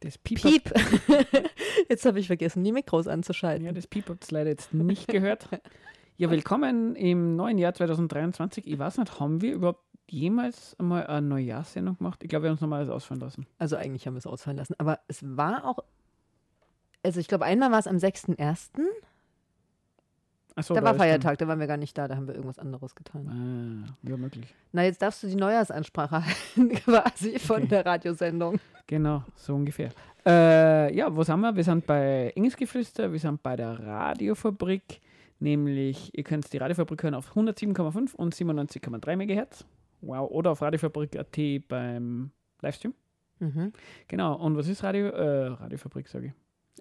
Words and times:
Das 0.00 0.18
Piep. 0.18 0.40
Piep. 0.40 0.72
Jetzt 1.88 2.04
habe 2.06 2.20
ich 2.20 2.26
vergessen, 2.26 2.64
die 2.64 2.72
Mikros 2.72 3.06
anzuschalten. 3.06 3.66
Ja, 3.66 3.72
das 3.72 3.86
Piep 3.86 4.08
habt 4.08 4.30
ihr 4.30 4.38
leider 4.38 4.50
jetzt 4.50 4.72
nicht 4.72 5.08
gehört. 5.08 5.48
Ja, 6.16 6.30
willkommen 6.30 6.96
im 6.96 7.36
neuen 7.36 7.58
Jahr 7.58 7.74
2023. 7.74 8.66
Ich 8.66 8.78
weiß 8.78 8.98
nicht, 8.98 9.20
haben 9.20 9.42
wir 9.42 9.52
überhaupt 9.52 9.84
jemals 10.08 10.78
einmal 10.78 11.06
eine 11.06 11.26
Neujahrssendung 11.26 11.98
gemacht? 11.98 12.22
Ich 12.22 12.28
glaube, 12.28 12.44
wir 12.44 12.48
haben 12.48 12.54
uns 12.54 12.60
nochmal 12.60 12.80
alles 12.80 12.90
ausfallen 12.90 13.20
lassen. 13.20 13.46
Also 13.58 13.76
eigentlich 13.76 14.06
haben 14.06 14.14
wir 14.14 14.18
es 14.18 14.26
ausfallen 14.26 14.56
lassen. 14.56 14.74
Aber 14.78 15.00
es 15.08 15.24
war 15.36 15.64
auch, 15.64 15.80
also 17.02 17.20
ich 17.20 17.28
glaube, 17.28 17.44
einmal 17.44 17.70
war 17.70 17.78
es 17.78 17.86
am 17.86 17.96
6.1. 17.96 18.70
Achso, 20.56 20.74
Da 20.74 20.82
war 20.82 20.94
Feiertag, 20.94 21.38
da 21.38 21.46
waren 21.48 21.60
wir 21.60 21.66
gar 21.66 21.76
nicht 21.76 21.96
da, 21.96 22.08
da 22.08 22.16
haben 22.16 22.26
wir 22.26 22.34
irgendwas 22.34 22.58
anderes 22.58 22.94
getan. 22.94 23.86
Ah, 23.86 24.08
ja, 24.08 24.16
möglich. 24.16 24.54
Na, 24.72 24.84
jetzt 24.84 25.00
darfst 25.02 25.22
du 25.22 25.26
die 25.28 25.36
Neujahrsansprache 25.36 26.24
halten, 26.56 26.70
quasi 26.74 27.38
von 27.38 27.58
Okay. 27.58 27.68
der 27.68 27.86
Radiosendung. 27.86 28.58
Genau, 28.86 29.22
so 29.36 29.54
ungefähr. 29.54 29.90
Äh, 30.26 30.94
ja, 30.94 31.14
wo 31.14 31.22
sind 31.22 31.40
wir? 31.40 31.54
Wir 31.54 31.64
sind 31.64 31.86
bei 31.86 32.32
Engelsgeflüster, 32.34 33.10
wir 33.12 33.18
sind 33.18 33.42
bei 33.42 33.56
der 33.56 33.78
Radiofabrik, 33.78 35.00
nämlich, 35.38 36.10
ihr 36.16 36.24
könnt 36.24 36.52
die 36.52 36.58
Radiofabrik 36.58 37.02
hören 37.02 37.14
auf 37.14 37.34
107,5 37.36 38.14
und 38.16 38.34
97,3 38.34 39.16
MHz. 39.16 39.64
Wow, 40.02 40.30
oder 40.30 40.50
auf 40.52 40.62
radiofabrik.at 40.62 41.38
beim 41.68 42.30
Livestream. 42.62 42.94
Mhm. 43.38 43.72
Genau, 44.08 44.34
und 44.36 44.56
was 44.56 44.68
ist 44.68 44.82
Radio? 44.82 45.06
Äh, 45.08 45.46
Radiofabrik, 45.48 46.08
sage 46.08 46.26
ich. 46.28 46.32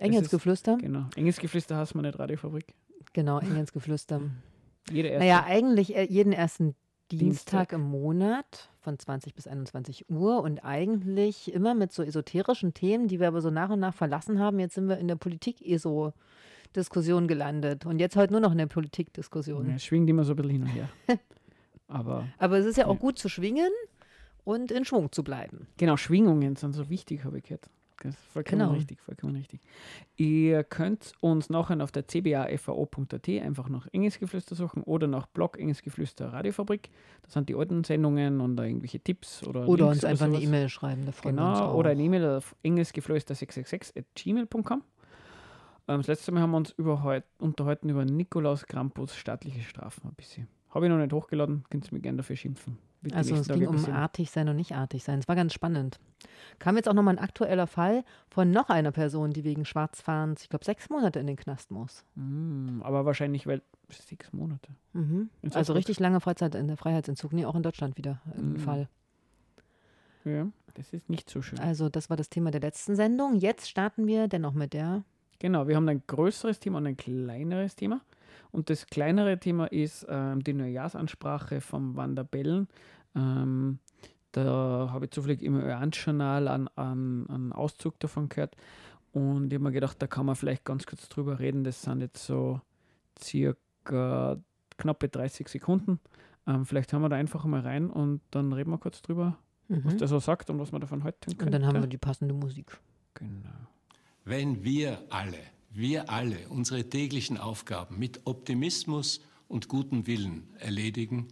Engelsgeflüster? 0.02 0.78
Genau. 0.78 1.06
Engelsgeflüster 1.16 1.76
heißt 1.78 1.96
man 1.96 2.06
nicht 2.06 2.18
Radiofabrik. 2.18 2.74
Genau, 3.14 3.40
Engelsgeflüster. 3.40 4.22
Jede 4.92 5.08
erste. 5.10 5.26
Naja, 5.26 5.44
eigentlich 5.46 5.96
äh, 5.96 6.04
jeden 6.04 6.34
ersten 6.34 6.76
Dienstag 7.12 7.70
Dienstag. 7.70 7.74
im 7.74 7.82
Monat 7.82 8.70
von 8.82 9.00
20 9.00 9.34
bis 9.34 9.48
21 9.48 10.10
Uhr 10.12 10.42
und 10.44 10.64
eigentlich 10.64 11.52
immer 11.54 11.74
mit 11.74 11.92
so 11.92 12.04
esoterischen 12.04 12.74
Themen, 12.76 13.08
die 13.08 13.20
wir 13.20 13.28
aber 13.28 13.42
so 13.42 13.50
nach 13.50 13.72
und 13.72 13.80
nach 13.80 13.96
verlassen 13.96 14.40
haben. 14.40 14.60
Jetzt 14.60 14.76
sind 14.76 14.88
wir 14.88 14.98
in 15.00 15.08
der 15.08 15.16
Politik-ESO-Diskussion 15.16 17.28
gelandet 17.28 17.86
und 17.86 17.98
jetzt 18.00 18.16
heute 18.16 18.34
nur 18.34 18.42
noch 18.42 18.52
in 18.52 18.60
der 18.60 18.68
Politikdiskussion. 18.68 19.70
ja, 19.70 19.76
es 19.76 19.84
schwingt 19.86 20.08
immer 20.10 20.24
so 20.24 20.34
ein 20.34 20.36
bisschen 20.36 20.52
hin 20.52 20.62
und 20.64 20.68
her. 20.68 20.88
Aber 21.88 22.28
Aber 22.38 22.58
es 22.60 22.66
ist 22.68 22.78
ja 22.78 22.86
auch 22.86 22.94
Ja. 22.94 23.00
gut 23.00 23.18
zu 23.18 23.28
schwingen 23.30 23.72
und 24.44 24.72
in 24.72 24.86
Schwung 24.86 25.12
zu 25.12 25.24
bleiben. 25.24 25.66
Genau, 25.78 25.98
Schwingungen 25.98 26.56
sind 26.56 26.74
so 26.74 26.90
wichtig, 26.90 27.24
habe 27.26 27.40
ich 27.40 27.44
gehört. 27.46 27.70
Das 28.02 28.16
ist 28.16 28.24
vollkommen 28.28 28.60
Genau. 28.62 28.72
richtig, 28.74 29.02
vollkommen 29.02 29.36
richtig. 29.36 29.60
Ihr 30.16 30.64
könnt 30.64 31.12
uns 31.20 31.50
nachher 31.50 31.82
auf 31.84 31.92
der 31.92 32.08
cbafao.at 32.08 33.28
einfach 33.30 33.68
nach 33.70 33.88
Engelsgeflüster 33.92 34.56
suchen 34.56 34.84
oder 34.84 35.08
nach 35.08 35.26
Blog 35.28 35.60
Engelsgeflüster 35.60 36.32
Radiofabrik. 36.32 36.90
Das 37.24 37.34
sind 37.34 37.50
die 37.50 37.56
alten 37.56 37.84
Sendungen 37.84 38.40
und 38.42 38.56
da 38.56 38.64
irgendwelche 38.64 39.00
Tipps 39.00 39.44
oder 39.46 39.68
Oder 39.68 39.86
Links 39.88 39.98
uns 39.98 40.06
einfach 40.06 40.26
eine 40.26 40.36
sowas. 40.36 40.48
E-Mail 40.48 40.70
schreiben, 40.70 41.06
da 41.06 41.12
freuen 41.12 41.36
wir 41.36 41.50
uns 41.50 41.60
Genau, 41.60 41.72
auch. 41.72 41.76
oder 41.76 41.90
eine 41.92 42.02
E-Mail 42.04 42.26
auf 42.38 42.56
engelsgeflüster666.gmail.com. 42.64 44.84
Ähm, 45.88 45.98
das 45.98 46.08
letzte 46.08 46.32
Mal 46.32 46.42
haben 46.42 46.52
wir 46.52 46.58
uns 46.58 46.72
überhalt, 46.72 47.24
unterhalten 47.40 47.90
über 47.90 48.06
Nikolaus 48.06 48.66
Krampus 48.66 49.16
staatliche 49.16 49.62
Strafen 49.62 50.08
ein 50.08 50.14
bisschen. 50.16 50.48
Habe 50.70 50.86
ich 50.86 50.92
noch 50.92 50.98
nicht 51.00 51.14
hochgeladen, 51.14 51.64
könnt 51.70 51.88
ihr 51.88 51.94
mir 51.94 52.00
gerne 52.02 52.18
dafür 52.18 52.36
schimpfen. 52.36 52.78
Also 53.14 53.36
es 53.36 53.48
ging 53.48 53.68
um 53.68 53.86
artig 53.86 54.30
sein 54.30 54.50
und 54.50 54.58
nicht 54.58 54.74
artig 54.76 55.04
sein. 55.04 55.20
Es 55.20 55.28
war 55.28 55.36
ganz 55.36 55.54
spannend. 55.54 56.00
Kam 56.60 56.76
jetzt 56.76 56.90
auch 56.90 56.94
nochmal 56.94 57.16
ein 57.16 57.24
aktueller 57.24 57.68
Fall 57.68 58.04
von 58.30 58.52
noch 58.52 58.70
einer 58.70 58.92
Person, 58.92 59.32
die 59.32 59.44
wegen 59.46 59.64
Schwarzfahrens, 59.64 60.44
ich 60.44 60.50
glaube, 60.50 60.66
sechs 60.66 60.90
Monate 60.90 61.20
in 61.20 61.28
den 61.28 61.38
Knast 61.38 61.72
muss. 61.72 62.04
Mm, 62.16 62.82
aber 62.82 63.06
wahrscheinlich, 63.06 63.48
weil 63.48 63.62
sechs 63.90 64.34
Monate. 64.34 64.70
Mhm. 64.94 65.30
Also 65.54 65.74
richtig 65.74 66.00
lange 66.00 66.20
Freizeit 66.20 66.56
in 66.56 66.68
der 66.68 66.76
Freiheitsentzug. 66.78 67.32
Nee, 67.32 67.46
auch 67.46 67.56
in 67.56 67.64
Deutschland 67.64 67.98
wieder 67.98 68.22
ein 68.36 68.54
Mhm. 68.54 68.58
Fall. 68.58 68.90
Ja, 70.26 70.48
das 70.74 70.92
ist 70.94 71.10
nicht 71.10 71.30
so 71.30 71.42
schön. 71.42 71.60
Also 71.60 71.88
das 71.90 72.10
war 72.10 72.18
das 72.18 72.30
Thema 72.30 72.52
der 72.52 72.62
letzten 72.62 72.96
Sendung. 72.96 73.36
Jetzt 73.36 73.70
starten 73.70 74.06
wir 74.08 74.28
dennoch 74.28 74.54
mit 74.54 74.74
der. 74.74 75.04
Genau, 75.40 75.68
wir 75.70 75.78
haben 75.78 75.88
ein 75.88 76.04
größeres 76.06 76.60
Thema 76.60 76.80
und 76.80 76.88
ein 76.88 76.98
kleineres 76.98 77.76
Thema. 77.78 78.02
Und 78.52 78.70
das 78.70 78.88
kleinere 78.88 79.40
Thema 79.40 79.66
ist 79.72 80.06
ähm, 80.10 80.44
die 80.44 80.54
Neujahrsansprache 80.54 81.62
vom 81.62 81.96
Wander 81.96 82.24
Bellen. 82.24 82.68
Ähm, 83.16 83.80
da 84.32 84.90
habe 84.92 85.06
ich 85.06 85.12
zufällig 85.12 85.42
im 85.42 85.60
Ö1-Journal 85.60 86.48
einen, 86.48 86.68
einen, 86.70 87.30
einen 87.30 87.54
Auszug 87.54 88.00
davon 88.00 88.30
gehört. 88.30 88.56
Und 89.12 89.48
ich 89.52 89.56
habe 89.56 89.64
mir 89.64 89.72
gedacht, 89.72 90.02
da 90.02 90.08
kann 90.08 90.26
man 90.26 90.36
vielleicht 90.36 90.66
ganz 90.66 90.86
kurz 90.86 91.10
drüber 91.10 91.40
reden. 91.40 91.64
Das 91.64 91.82
sind 91.82 92.02
jetzt 92.02 92.26
so 92.26 92.62
circa 93.20 94.38
knappe 94.78 95.10
30 95.10 95.48
Sekunden. 95.48 96.00
Ähm, 96.48 96.66
vielleicht 96.66 96.94
hören 96.94 97.02
wir 97.02 97.10
da 97.10 97.16
einfach 97.16 97.46
mal 97.46 97.62
rein 97.62 97.90
und 97.90 98.22
dann 98.32 98.54
reden 98.54 98.72
wir 98.72 98.78
kurz 98.78 99.02
drüber, 99.02 99.38
was 99.68 99.94
Mhm. 99.94 99.98
der 100.00 100.08
so 100.08 100.20
sagt 100.20 100.50
und 100.50 100.60
was 100.60 100.72
man 100.72 100.82
davon 100.82 101.04
halten 101.04 101.38
können. 101.38 101.48
Und 101.48 101.52
dann 101.52 101.66
haben 101.66 101.82
wir 101.82 101.88
die 101.88 101.98
passende 101.98 102.34
Musik. 102.34 102.80
Genau. 103.14 103.50
Wenn 104.26 104.64
wir 104.64 105.04
alle, 105.10 105.38
wir 105.72 106.10
alle 106.10 106.50
unsere 106.50 106.90
täglichen 106.90 107.38
Aufgaben 107.38 108.00
mit 108.00 108.22
Optimismus 108.26 109.22
und 109.48 109.68
gutem 109.68 110.08
Willen 110.08 110.48
erledigen 110.58 111.28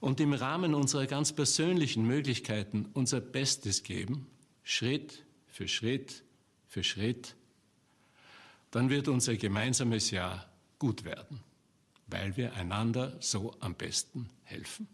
und 0.00 0.20
im 0.20 0.32
Rahmen 0.32 0.74
unserer 0.74 1.06
ganz 1.06 1.32
persönlichen 1.32 2.06
Möglichkeiten 2.06 2.88
unser 2.92 3.20
Bestes 3.20 3.82
geben, 3.82 4.26
Schritt 4.64 5.24
für 5.46 5.68
Schritt 5.68 6.24
für 6.66 6.82
Schritt, 6.82 7.36
dann 8.70 8.90
wird 8.90 9.08
unser 9.08 9.36
gemeinsames 9.36 10.10
Jahr 10.10 10.48
gut 10.78 11.04
werden, 11.04 11.40
weil 12.06 12.36
wir 12.36 12.54
einander 12.54 13.16
so 13.20 13.54
am 13.60 13.74
besten 13.74 14.28
helfen. 14.44 14.88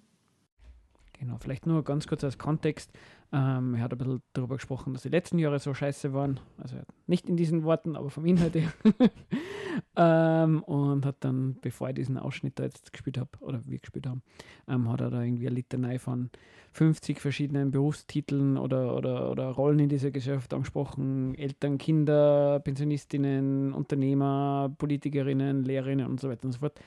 Genau, 1.19 1.39
vielleicht 1.39 1.67
nur 1.67 1.83
ganz 1.85 2.07
kurz 2.07 2.23
als 2.23 2.39
Kontext. 2.39 2.91
Ähm, 3.31 3.75
er 3.75 3.83
hat 3.83 3.93
ein 3.93 3.99
bisschen 3.99 4.23
darüber 4.33 4.57
gesprochen, 4.57 4.95
dass 4.95 5.03
die 5.03 5.11
letzten 5.11 5.39
Jahre 5.39 5.59
so 5.59 5.75
scheiße 5.75 6.15
waren. 6.15 6.41
Also 6.57 6.77
nicht 7.07 7.29
in 7.29 7.37
diesen 7.37 7.63
Worten, 7.63 7.95
aber 7.95 8.09
vom 8.09 8.25
Inhalt 8.25 8.55
her. 8.55 8.73
ähm, 9.97 10.63
und 10.63 11.05
hat 11.05 11.17
dann, 11.21 11.59
bevor 11.61 11.91
ich 11.91 11.95
diesen 11.97 12.17
Ausschnitt 12.17 12.59
da 12.59 12.65
jetzt 12.65 12.91
gespielt 12.93 13.19
habe, 13.19 13.31
oder 13.41 13.61
wir 13.67 13.79
gespielt 13.79 14.07
haben, 14.07 14.23
ähm, 14.67 14.91
hat 14.91 15.03
er 15.03 15.11
da 15.11 15.23
irgendwie 15.23 15.47
eine 15.47 15.57
Litanei 15.57 15.99
von 15.99 16.31
50 16.73 17.21
verschiedenen 17.21 17.71
Berufstiteln 17.71 18.57
oder, 18.57 18.97
oder, 18.97 19.31
oder 19.31 19.49
Rollen 19.49 19.81
in 19.81 19.89
dieser 19.91 20.11
Gesellschaft 20.11 20.55
angesprochen. 20.55 21.35
Eltern, 21.35 21.77
Kinder, 21.77 22.61
Pensionistinnen, 22.61 23.75
Unternehmer, 23.75 24.75
Politikerinnen, 24.79 25.65
Lehrerinnen 25.65 26.07
und 26.07 26.19
so 26.19 26.31
weiter 26.31 26.47
und 26.47 26.53
so 26.53 26.61
fort. 26.61 26.81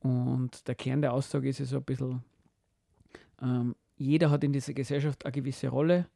Und 0.00 0.68
der 0.68 0.76
Kern 0.76 1.02
der 1.02 1.14
Aussage 1.14 1.48
ist 1.48 1.58
ja 1.58 1.64
so 1.64 1.78
ein 1.78 1.84
bisschen, 1.84 2.22
ähm, 3.42 3.74
jeder 4.00 4.30
hat 4.30 4.42
in 4.44 4.52
dieser 4.52 4.72
Gesellschaft 4.72 5.26
eine 5.26 5.32
gewisse 5.32 5.68
Rolle. 5.68 6.06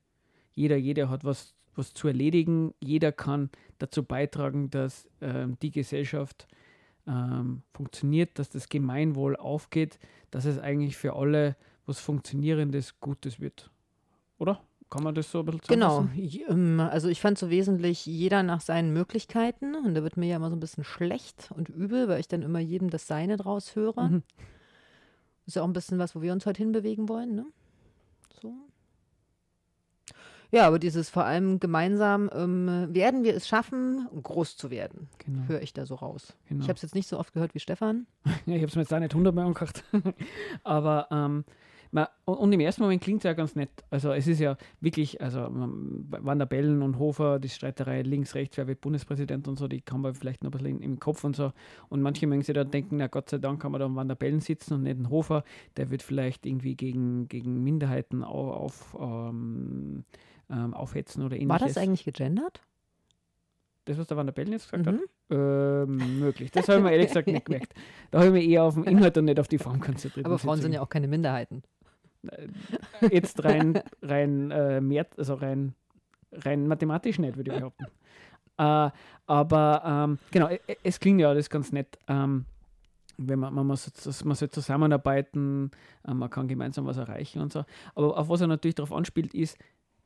Jeder, 0.52 0.76
jeder 0.76 1.10
hat 1.10 1.22
was, 1.22 1.54
was 1.74 1.92
zu 1.92 2.08
erledigen. 2.08 2.72
Jeder 2.80 3.12
kann 3.12 3.50
dazu 3.78 4.02
beitragen, 4.02 4.70
dass 4.70 5.06
ähm, 5.20 5.58
die 5.60 5.70
Gesellschaft 5.70 6.48
ähm, 7.06 7.62
funktioniert, 7.74 8.38
dass 8.38 8.48
das 8.48 8.70
Gemeinwohl 8.70 9.36
aufgeht, 9.36 9.98
dass 10.30 10.46
es 10.46 10.58
eigentlich 10.58 10.96
für 10.96 11.14
alle 11.14 11.56
was 11.84 12.00
Funktionierendes, 12.00 13.00
Gutes 13.00 13.38
wird. 13.38 13.70
Oder? 14.38 14.62
Kann 14.88 15.02
man 15.02 15.14
das 15.14 15.30
so 15.30 15.40
ein 15.40 15.44
bisschen 15.44 15.60
Genau. 15.68 16.08
ähm, 16.48 16.80
Also 16.80 17.08
ich 17.08 17.20
fand 17.20 17.36
so 17.36 17.50
wesentlich 17.50 18.06
jeder 18.06 18.42
nach 18.42 18.62
seinen 18.62 18.94
Möglichkeiten. 18.94 19.74
Und 19.74 19.94
da 19.94 20.02
wird 20.02 20.16
mir 20.16 20.26
ja 20.26 20.36
immer 20.36 20.48
so 20.48 20.56
ein 20.56 20.60
bisschen 20.60 20.84
schlecht 20.84 21.50
und 21.54 21.68
übel, 21.68 22.08
weil 22.08 22.20
ich 22.20 22.28
dann 22.28 22.40
immer 22.40 22.60
jedem 22.60 22.88
das 22.88 23.06
Seine 23.06 23.36
draus 23.36 23.76
höre. 23.76 24.08
Mhm. 24.08 24.22
Ist 25.44 25.56
ja 25.56 25.62
auch 25.62 25.66
ein 25.66 25.74
bisschen 25.74 25.98
was, 25.98 26.16
wo 26.16 26.22
wir 26.22 26.32
uns 26.32 26.46
heute 26.46 26.62
hinbewegen 26.62 27.10
wollen, 27.10 27.34
ne? 27.34 27.44
So. 28.40 28.52
Ja, 30.50 30.66
aber 30.68 30.78
dieses 30.78 31.10
vor 31.10 31.24
allem 31.24 31.58
gemeinsam, 31.58 32.30
ähm, 32.32 32.88
werden 32.94 33.24
wir 33.24 33.34
es 33.34 33.48
schaffen, 33.48 34.06
groß 34.22 34.56
zu 34.56 34.70
werden, 34.70 35.08
Genau. 35.18 35.48
höre 35.48 35.62
ich 35.62 35.72
da 35.72 35.84
so 35.84 35.96
raus. 35.96 36.36
genau. 36.48 36.62
Ich 36.62 36.68
habe 36.68 36.76
es 36.76 36.82
jetzt 36.82 36.94
nicht 36.94 37.08
so 37.08 37.18
oft 37.18 37.32
gehört 37.32 37.54
wie 37.54 37.60
Stefan. 37.60 38.06
Ja, 38.46 38.54
ich 38.54 38.62
habe 38.62 38.66
es 38.66 38.76
mir 38.76 38.82
jetzt 38.82 38.94
auch 38.94 39.00
nicht 39.00 39.14
hundertmal 39.14 39.46
angehört. 39.46 39.82
Aber 40.62 41.08
ähm, 41.10 41.44
man, 41.94 42.08
und, 42.24 42.52
im 42.52 42.58
ersten 42.58 42.82
Moment 42.82 43.02
klingt 43.02 43.20
es 43.20 43.24
ja 43.24 43.34
ganz 43.34 43.54
nett. 43.54 43.70
Also 43.88 44.10
es 44.12 44.26
ist 44.26 44.40
ja 44.40 44.56
wirklich, 44.80 45.20
also 45.20 45.48
Van 45.48 46.38
der 46.40 46.46
Bellen 46.46 46.82
und 46.82 46.98
Hofer, 46.98 47.38
die 47.38 47.48
Streiterei 47.48 48.02
links, 48.02 48.34
rechts, 48.34 48.56
wer 48.56 48.66
wird 48.66 48.80
Bundespräsident 48.80 49.46
und 49.46 49.60
so, 49.60 49.68
die 49.68 49.80
kann 49.80 50.00
man 50.00 50.12
vielleicht 50.12 50.42
noch 50.42 50.50
ein 50.50 50.58
bisschen 50.58 50.80
im 50.80 50.98
Kopf 50.98 51.22
und 51.22 51.36
so. 51.36 51.52
Und 51.88 52.02
manche 52.02 52.26
mögen 52.26 52.42
sich 52.42 52.52
dann 52.52 52.70
denken, 52.70 52.96
na 52.96 53.06
Gott 53.06 53.30
sei 53.30 53.38
Dank 53.38 53.62
kann 53.62 53.70
man 53.70 53.78
da 53.78 53.86
am 53.86 53.94
Van 53.94 54.08
der 54.08 54.16
Bellen 54.16 54.40
sitzen 54.40 54.74
und 54.74 54.82
nicht 54.82 54.98
ein 54.98 55.08
Hofer, 55.08 55.44
der 55.76 55.90
wird 55.90 56.02
vielleicht 56.02 56.46
irgendwie 56.46 56.74
gegen, 56.74 57.28
gegen 57.28 57.62
Minderheiten 57.62 58.24
auf, 58.24 58.94
auf, 58.96 59.30
ähm, 59.30 60.04
ähm, 60.50 60.74
aufhetzen 60.74 61.22
oder 61.22 61.36
ähnliches. 61.36 61.60
War 61.60 61.68
das 61.68 61.78
eigentlich 61.78 62.04
gegendert? 62.04 62.60
Das, 63.84 63.98
was 63.98 64.08
der 64.08 64.16
Van 64.16 64.26
der 64.26 64.32
Bellen 64.32 64.50
jetzt 64.50 64.64
gesagt 64.70 64.86
hat? 64.88 64.94
Mhm. 64.94 65.00
Ähm, 65.30 66.18
möglich. 66.18 66.50
Das 66.50 66.68
habe 66.68 66.78
ich 66.78 66.84
mir 66.84 66.90
ehrlich 66.92 67.08
gesagt 67.08 67.28
nicht 67.28 67.44
gemerkt. 67.44 67.74
Da 68.10 68.18
habe 68.18 68.28
ich 68.28 68.32
mich 68.32 68.48
eher 68.48 68.64
auf 68.64 68.74
den 68.74 68.84
Inhalt 68.84 69.16
und 69.16 69.26
nicht 69.26 69.38
auf 69.38 69.46
die 69.46 69.58
Form 69.58 69.78
konzentriert. 69.78 70.26
Aber 70.26 70.38
Frauen 70.38 70.60
sind 70.60 70.72
ja 70.72 70.80
auch 70.80 70.88
keine 70.88 71.06
Minderheiten. 71.06 71.62
Jetzt 73.10 73.44
rein, 73.44 73.80
rein, 74.02 74.50
äh, 74.50 74.80
mehr, 74.80 75.06
also 75.16 75.34
rein, 75.34 75.74
rein 76.32 76.66
mathematisch 76.66 77.18
nicht, 77.18 77.36
würde 77.36 77.52
ich 77.52 77.58
behaupten. 77.58 77.84
äh, 78.58 78.90
aber 79.26 79.82
ähm, 79.84 80.18
genau, 80.30 80.48
e- 80.48 80.60
e- 80.66 80.76
es 80.82 81.00
klingt 81.00 81.20
ja 81.20 81.28
alles 81.28 81.48
ganz 81.50 81.72
nett. 81.72 81.98
Ähm, 82.08 82.44
wenn 83.16 83.38
man, 83.38 83.54
man, 83.54 83.66
muss, 83.66 83.90
man 84.24 84.34
soll 84.34 84.50
zusammenarbeiten, 84.50 85.70
äh, 86.06 86.14
man 86.14 86.30
kann 86.30 86.48
gemeinsam 86.48 86.86
was 86.86 86.96
erreichen 86.96 87.40
und 87.40 87.52
so. 87.52 87.64
Aber 87.94 88.16
auf 88.18 88.28
was 88.28 88.40
er 88.40 88.46
natürlich 88.48 88.74
darauf 88.74 88.92
anspielt, 88.92 89.34
ist, 89.34 89.56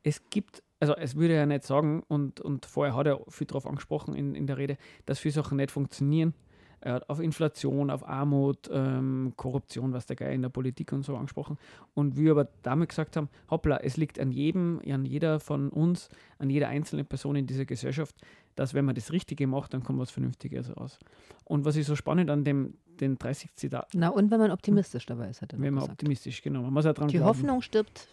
es 0.03 0.29
gibt, 0.31 0.63
also 0.81 0.95
es 0.95 1.17
würde 1.17 1.35
er 1.35 1.47
nicht 1.47 1.65
sagen, 1.65 2.03
und, 2.09 2.41
und 2.41 2.67
vorher 2.67 2.95
hat 2.95 3.07
er 3.07 3.21
viel 3.29 3.47
darauf 3.47 3.67
angesprochen 3.67 4.15
in, 4.15 4.35
in 4.35 4.47
der 4.47 4.59
Rede, 4.59 4.77
dass 5.07 5.19
viele 5.19 5.33
Sachen 5.33 5.57
nicht 5.57 5.71
funktionieren. 5.71 6.35
Er 6.81 6.95
hat 6.95 7.11
auf 7.11 7.21
Inflation, 7.21 7.91
auf 7.91 8.07
Armut, 8.09 8.69
ähm, 8.73 9.33
Korruption, 9.37 9.93
was 9.93 10.07
der 10.07 10.17
Geil 10.17 10.35
in 10.35 10.43
der 10.43 10.49
Politik 10.49 10.93
und 10.93 11.05
so 11.05 11.17
angesprochen. 11.17 11.59
Und 11.95 12.17
wir 12.17 12.31
aber 12.33 12.49
damit 12.63 12.89
gesagt 12.91 13.17
haben, 13.17 13.29
hoppla, 13.51 13.79
es 13.79 13.97
liegt 13.97 14.19
an 14.21 14.31
jedem, 14.31 14.81
an 14.89 15.05
jeder 15.05 15.41
von 15.41 15.71
uns, 15.71 16.09
an 16.39 16.51
jeder 16.51 16.69
einzelnen 16.69 17.07
Person 17.07 17.37
in 17.37 17.47
dieser 17.47 17.65
Gesellschaft, 17.65 18.15
dass 18.55 18.75
wenn 18.75 18.85
man 18.85 18.95
das 18.95 19.13
Richtige 19.13 19.47
macht, 19.47 19.75
dann 19.75 19.83
kommt 19.83 19.99
was 19.99 20.11
Vernünftiges 20.11 20.77
raus. 20.77 20.99
Und 21.45 21.65
was 21.65 21.77
ist 21.77 21.87
so 21.87 21.97
spannend 21.97 22.31
an 22.31 22.45
dem 22.45 22.75
den 23.01 23.17
30 23.17 23.55
Zitat. 23.55 23.89
Na, 23.95 24.09
und 24.09 24.31
wenn 24.31 24.41
man 24.41 24.51
optimistisch 24.51 25.07
dabei 25.07 25.29
ist, 25.31 25.41
hat 25.43 25.53
er 25.53 25.61
Wenn 25.61 25.73
man 25.75 25.83
gesagt. 25.83 25.93
optimistisch, 25.93 26.43
genau. 26.43 26.63
Man 26.63 26.73
muss 26.73 26.85
ja 26.85 26.93
dran 26.93 27.09
Die 27.09 27.17
glauben. 27.19 27.29
Hoffnung 27.29 27.63
stirbt 27.63 28.09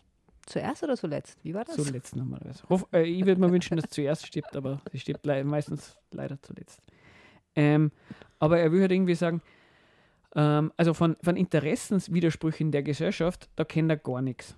zuerst 0.45 0.83
oder 0.83 0.95
zuletzt? 0.95 1.43
Wie 1.43 1.53
war 1.53 1.65
das? 1.65 1.75
Zuletzt 1.75 2.15
normalerweise. 2.15 2.63
Hoff, 2.69 2.85
äh, 2.93 3.03
ich 3.03 3.25
würde 3.25 3.41
mir 3.41 3.51
wünschen, 3.51 3.77
dass 3.77 3.89
zuerst 3.89 4.27
stirbt, 4.27 4.55
aber 4.55 4.81
sie 4.91 4.99
stirbt 4.99 5.25
le 5.25 5.43
meistens 5.43 5.97
leider 6.11 6.39
zuletzt. 6.41 6.79
Ähm, 7.55 7.91
aber 8.39 8.59
er 8.59 8.71
will 8.71 8.81
halt 8.81 8.91
irgendwie 8.91 9.15
sagen, 9.15 9.41
ähm, 10.35 10.71
also 10.77 10.93
von, 10.93 11.15
von 11.21 11.35
Interessenswidersprüchen 11.35 12.71
der 12.71 12.83
Gesellschaft, 12.83 13.49
da 13.55 13.63
kennt 13.63 13.89
er 13.89 13.97
gar 13.97 14.21
nichts. 14.21 14.55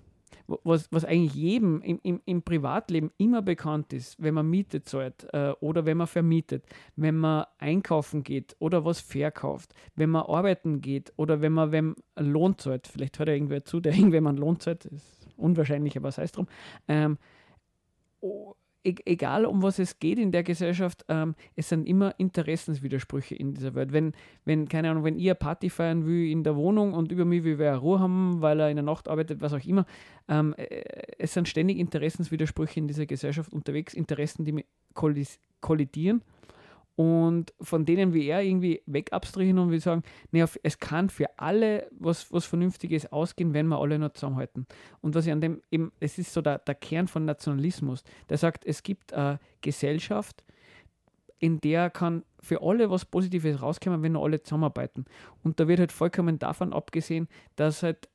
Was, 0.64 0.90
was 0.90 1.04
eigentlich 1.04 1.34
jedem 1.34 1.82
im, 1.82 2.00
im, 2.02 2.22
im 2.24 2.42
Privatleben 2.42 3.10
immer 3.18 3.42
bekannt 3.42 3.92
ist, 3.92 4.16
wenn 4.22 4.32
man 4.32 4.48
Miete 4.48 4.82
zahlt 4.82 5.26
äh, 5.34 5.50
oder 5.60 5.84
wenn 5.84 5.98
man 5.98 6.06
vermietet, 6.06 6.64
wenn 6.96 7.18
man 7.18 7.44
einkaufen 7.58 8.24
geht 8.24 8.56
oder 8.58 8.82
was 8.82 8.98
verkauft, 8.98 9.74
wenn 9.94 10.08
man 10.08 10.22
arbeiten 10.22 10.80
geht 10.80 11.12
oder 11.16 11.42
wenn 11.42 11.52
man 11.52 11.70
wem 11.70 11.96
Lohn 12.16 12.56
zahlt, 12.56 12.86
vielleicht 12.88 13.18
hört 13.18 13.28
er 13.28 13.34
irgendwer 13.34 13.64
zu, 13.66 13.80
der 13.80 13.92
irgendwem 13.94 14.26
einen 14.26 14.38
Lohn 14.38 14.58
zahlt, 14.58 14.86
ist 14.86 15.28
unwahrscheinlich, 15.36 15.98
aber 15.98 16.10
sei 16.12 16.22
es 16.22 16.32
drum. 16.32 16.46
Ähm, 16.88 17.18
oh, 18.20 18.54
egal 19.04 19.46
um 19.46 19.62
was 19.62 19.78
es 19.78 19.98
geht 19.98 20.18
in 20.18 20.32
der 20.32 20.42
Gesellschaft, 20.42 21.04
ähm, 21.08 21.34
es 21.56 21.68
sind 21.68 21.86
immer 21.86 22.14
Interessenswidersprüche 22.18 23.34
in 23.34 23.54
dieser 23.54 23.74
Welt. 23.74 23.92
Wenn, 23.92 24.12
wenn, 24.44 24.68
keine 24.68 24.90
Ahnung, 24.90 25.04
wenn 25.04 25.18
ihr 25.18 25.34
Party 25.34 25.70
feiern 25.70 26.06
will 26.06 26.30
in 26.30 26.44
der 26.44 26.56
Wohnung 26.56 26.94
und 26.94 27.12
über 27.12 27.24
mich 27.24 27.44
will 27.44 27.58
wer 27.58 27.76
Ruhe 27.76 28.00
haben, 28.00 28.40
weil 28.40 28.60
er 28.60 28.70
in 28.70 28.76
der 28.76 28.84
Nacht 28.84 29.08
arbeitet, 29.08 29.40
was 29.40 29.52
auch 29.52 29.64
immer, 29.64 29.86
ähm, 30.28 30.54
äh, 30.56 30.82
es 31.18 31.34
sind 31.34 31.48
ständig 31.48 31.78
Interessenswidersprüche 31.78 32.80
in 32.80 32.88
dieser 32.88 33.06
Gesellschaft 33.06 33.52
unterwegs, 33.52 33.94
Interessen, 33.94 34.44
die 34.44 34.64
kollidieren 35.60 36.22
und 36.98 37.54
von 37.60 37.84
denen 37.84 38.12
wir 38.12 38.24
eher 38.24 38.42
irgendwie 38.42 38.82
wegabstrahieren 38.86 39.60
und 39.60 39.70
wir 39.70 39.80
sagen, 39.80 40.02
nee, 40.32 40.44
es 40.64 40.80
kann 40.80 41.10
für 41.10 41.38
alle 41.38 41.88
was, 41.92 42.32
was 42.32 42.44
Vernünftiges 42.44 43.12
ausgehen, 43.12 43.54
wenn 43.54 43.68
wir 43.68 43.78
alle 43.78 44.00
noch 44.00 44.14
zusammenhalten. 44.14 44.66
Und 45.00 45.14
was 45.14 45.24
ich 45.24 45.30
an 45.30 45.40
dem 45.40 45.62
eben, 45.70 45.92
es 46.00 46.18
ist 46.18 46.32
so 46.32 46.42
der, 46.42 46.58
der 46.58 46.74
Kern 46.74 47.06
von 47.06 47.24
Nationalismus, 47.24 48.02
der 48.28 48.36
sagt, 48.36 48.66
es 48.66 48.82
gibt 48.82 49.12
eine 49.12 49.38
Gesellschaft, 49.60 50.42
in 51.38 51.60
der 51.60 51.88
kann 51.88 52.24
für 52.40 52.62
alle 52.62 52.90
was 52.90 53.04
Positives 53.04 53.62
rauskommen, 53.62 54.02
wenn 54.02 54.14
wir 54.14 54.20
alle 54.20 54.42
zusammenarbeiten. 54.42 55.04
Und 55.44 55.60
da 55.60 55.68
wird 55.68 55.78
halt 55.78 55.92
vollkommen 55.92 56.40
davon 56.40 56.72
abgesehen, 56.72 57.28
dass 57.54 57.84
halt 57.84 58.08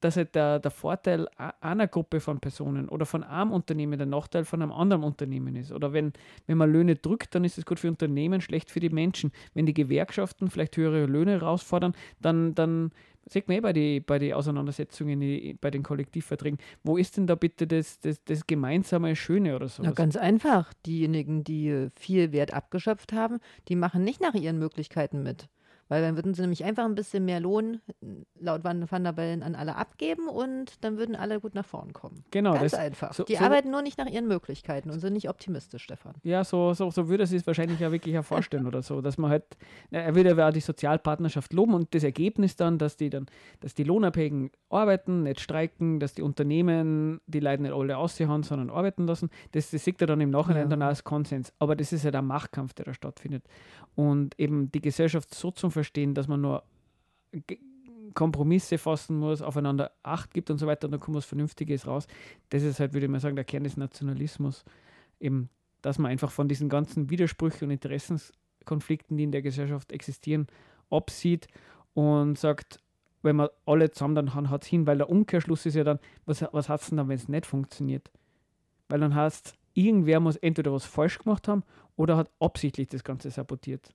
dass 0.00 0.16
halt 0.16 0.34
der, 0.34 0.58
der 0.60 0.70
Vorteil 0.70 1.28
einer 1.60 1.88
Gruppe 1.88 2.20
von 2.20 2.40
Personen 2.40 2.88
oder 2.88 3.06
von 3.06 3.24
einem 3.24 3.52
Unternehmen 3.52 3.98
der 3.98 4.06
Nachteil 4.06 4.44
von 4.44 4.62
einem 4.62 4.72
anderen 4.72 5.02
Unternehmen 5.02 5.56
ist. 5.56 5.72
Oder 5.72 5.92
wenn, 5.92 6.12
wenn 6.46 6.58
man 6.58 6.72
Löhne 6.72 6.96
drückt, 6.96 7.34
dann 7.34 7.44
ist 7.44 7.58
es 7.58 7.66
gut 7.66 7.80
für 7.80 7.88
Unternehmen, 7.88 8.40
schlecht 8.40 8.70
für 8.70 8.80
die 8.80 8.90
Menschen. 8.90 9.32
Wenn 9.54 9.66
die 9.66 9.74
Gewerkschaften 9.74 10.50
vielleicht 10.50 10.76
höhere 10.76 11.06
Löhne 11.06 11.32
herausfordern, 11.32 11.94
dann, 12.20 12.54
dann 12.54 12.92
sieht 13.26 13.48
man 13.48 13.58
eh 13.58 13.60
bei 13.60 13.72
den 13.72 14.04
bei 14.04 14.18
die 14.18 14.34
Auseinandersetzungen, 14.34 15.58
bei 15.60 15.70
den 15.70 15.82
Kollektivverträgen, 15.82 16.58
wo 16.82 16.96
ist 16.96 17.16
denn 17.16 17.26
da 17.26 17.34
bitte 17.34 17.66
das, 17.66 18.00
das, 18.00 18.22
das 18.24 18.46
gemeinsame 18.46 19.16
Schöne 19.16 19.56
oder 19.56 19.68
so? 19.68 19.82
Na, 19.82 19.90
ganz 19.90 20.16
einfach. 20.16 20.72
Diejenigen, 20.86 21.44
die 21.44 21.88
viel 21.96 22.32
Wert 22.32 22.52
abgeschöpft 22.52 23.12
haben, 23.12 23.38
die 23.68 23.76
machen 23.76 24.04
nicht 24.04 24.20
nach 24.20 24.34
ihren 24.34 24.58
Möglichkeiten 24.58 25.22
mit. 25.22 25.48
Weil 25.88 26.02
dann 26.02 26.16
würden 26.16 26.34
sie 26.34 26.42
nämlich 26.42 26.64
einfach 26.64 26.84
ein 26.84 26.94
bisschen 26.94 27.24
mehr 27.24 27.40
Lohn 27.40 27.80
laut 28.38 28.62
Van, 28.64 29.04
der 29.04 29.12
Bellen 29.12 29.42
an 29.42 29.54
alle 29.54 29.76
abgeben 29.76 30.28
und 30.28 30.84
dann 30.84 30.98
würden 30.98 31.16
alle 31.16 31.40
gut 31.40 31.54
nach 31.54 31.64
vorn 31.64 31.92
kommen. 31.92 32.24
Genau. 32.30 32.54
Ganz 32.54 32.74
einfach. 32.74 33.12
So, 33.14 33.24
die 33.24 33.36
so 33.36 33.44
arbeiten 33.44 33.70
nur 33.70 33.82
nicht 33.82 33.98
nach 33.98 34.06
ihren 34.06 34.28
Möglichkeiten 34.28 34.90
und 34.90 35.00
sind 35.00 35.14
nicht 35.14 35.28
optimistisch, 35.28 35.84
Stefan. 35.84 36.14
Ja, 36.22 36.44
so, 36.44 36.74
so, 36.74 36.90
so 36.90 37.08
würde 37.08 37.24
er 37.24 37.26
sich 37.26 37.46
wahrscheinlich 37.46 37.80
ja 37.80 37.90
wirklich 37.90 38.18
auch 38.18 38.24
vorstellen 38.24 38.66
oder 38.66 38.82
so, 38.82 39.00
dass 39.00 39.18
man 39.18 39.30
halt, 39.30 39.44
er 39.90 40.14
würde 40.14 40.36
ja 40.36 40.50
die 40.50 40.60
Sozialpartnerschaft 40.60 41.52
loben 41.52 41.74
und 41.74 41.94
das 41.94 42.04
Ergebnis 42.04 42.56
dann, 42.56 42.78
dass 42.78 42.96
die 42.96 43.10
dann, 43.10 43.26
dass 43.60 43.74
die 43.74 43.84
Lohnabhängigen 43.84 44.50
arbeiten, 44.68 45.22
nicht 45.22 45.40
streiken, 45.40 46.00
dass 46.00 46.14
die 46.14 46.22
Unternehmen 46.22 47.20
die 47.26 47.40
Leute 47.40 47.62
nicht 47.62 47.72
alle 47.72 47.96
aussehen, 47.96 48.42
sondern 48.42 48.70
arbeiten 48.70 49.06
lassen, 49.06 49.30
das, 49.52 49.70
das 49.70 49.84
sieht 49.84 50.00
er 50.00 50.06
dann 50.06 50.20
im 50.20 50.30
Nachhinein 50.30 50.64
ja. 50.64 50.68
dann 50.68 50.82
als 50.82 51.04
Konsens. 51.04 51.52
Aber 51.58 51.76
das 51.76 51.92
ist 51.92 52.04
ja 52.04 52.10
der 52.10 52.22
Machtkampf, 52.22 52.74
der 52.74 52.86
da 52.86 52.94
stattfindet. 52.94 53.44
Und 53.94 54.38
eben 54.38 54.70
die 54.70 54.80
Gesellschaft 54.80 55.34
so 55.34 55.50
zum 55.50 55.70
verstehen, 55.78 56.14
dass 56.14 56.28
man 56.28 56.40
nur 56.40 56.64
Kompromisse 58.14 58.78
fassen 58.78 59.18
muss, 59.18 59.42
aufeinander 59.42 59.92
Acht 60.02 60.34
gibt 60.34 60.50
und 60.50 60.58
so 60.58 60.66
weiter, 60.66 60.86
und 60.86 60.92
dann 60.92 61.00
kommt 61.00 61.16
was 61.16 61.24
Vernünftiges 61.24 61.86
raus. 61.86 62.06
Das 62.48 62.62
ist 62.62 62.80
halt, 62.80 62.92
würde 62.92 63.06
ich 63.06 63.12
mal 63.12 63.20
sagen, 63.20 63.36
der 63.36 63.44
Kern 63.44 63.64
des 63.64 63.76
Nationalismus. 63.76 64.64
Eben, 65.20 65.50
dass 65.82 65.98
man 65.98 66.10
einfach 66.10 66.32
von 66.32 66.48
diesen 66.48 66.68
ganzen 66.68 67.10
Widersprüchen 67.10 67.66
und 67.66 67.70
Interessenskonflikten, 67.70 69.16
die 69.16 69.24
in 69.24 69.32
der 69.32 69.42
Gesellschaft 69.42 69.92
existieren, 69.92 70.48
absieht 70.90 71.46
und 71.94 72.38
sagt, 72.38 72.80
wenn 73.22 73.36
man 73.36 73.48
alle 73.66 73.90
zusammen, 73.90 74.14
dann 74.14 74.34
hat 74.50 74.62
es 74.62 74.68
hin, 74.68 74.86
weil 74.86 74.98
der 74.98 75.10
Umkehrschluss 75.10 75.66
ist 75.66 75.74
ja 75.74 75.84
dann, 75.84 75.98
was, 76.26 76.44
was 76.52 76.68
hat 76.68 76.80
es 76.80 76.88
denn 76.88 76.98
dann, 76.98 77.08
wenn 77.08 77.16
es 77.16 77.28
nicht 77.28 77.46
funktioniert? 77.46 78.10
Weil 78.88 79.00
dann 79.00 79.14
heißt 79.14 79.54
irgendwer 79.74 80.18
muss 80.18 80.36
entweder 80.36 80.72
was 80.72 80.84
falsch 80.84 81.18
gemacht 81.18 81.46
haben 81.46 81.62
oder 81.96 82.16
hat 82.16 82.30
absichtlich 82.40 82.88
das 82.88 83.04
Ganze 83.04 83.30
sabotiert. 83.30 83.94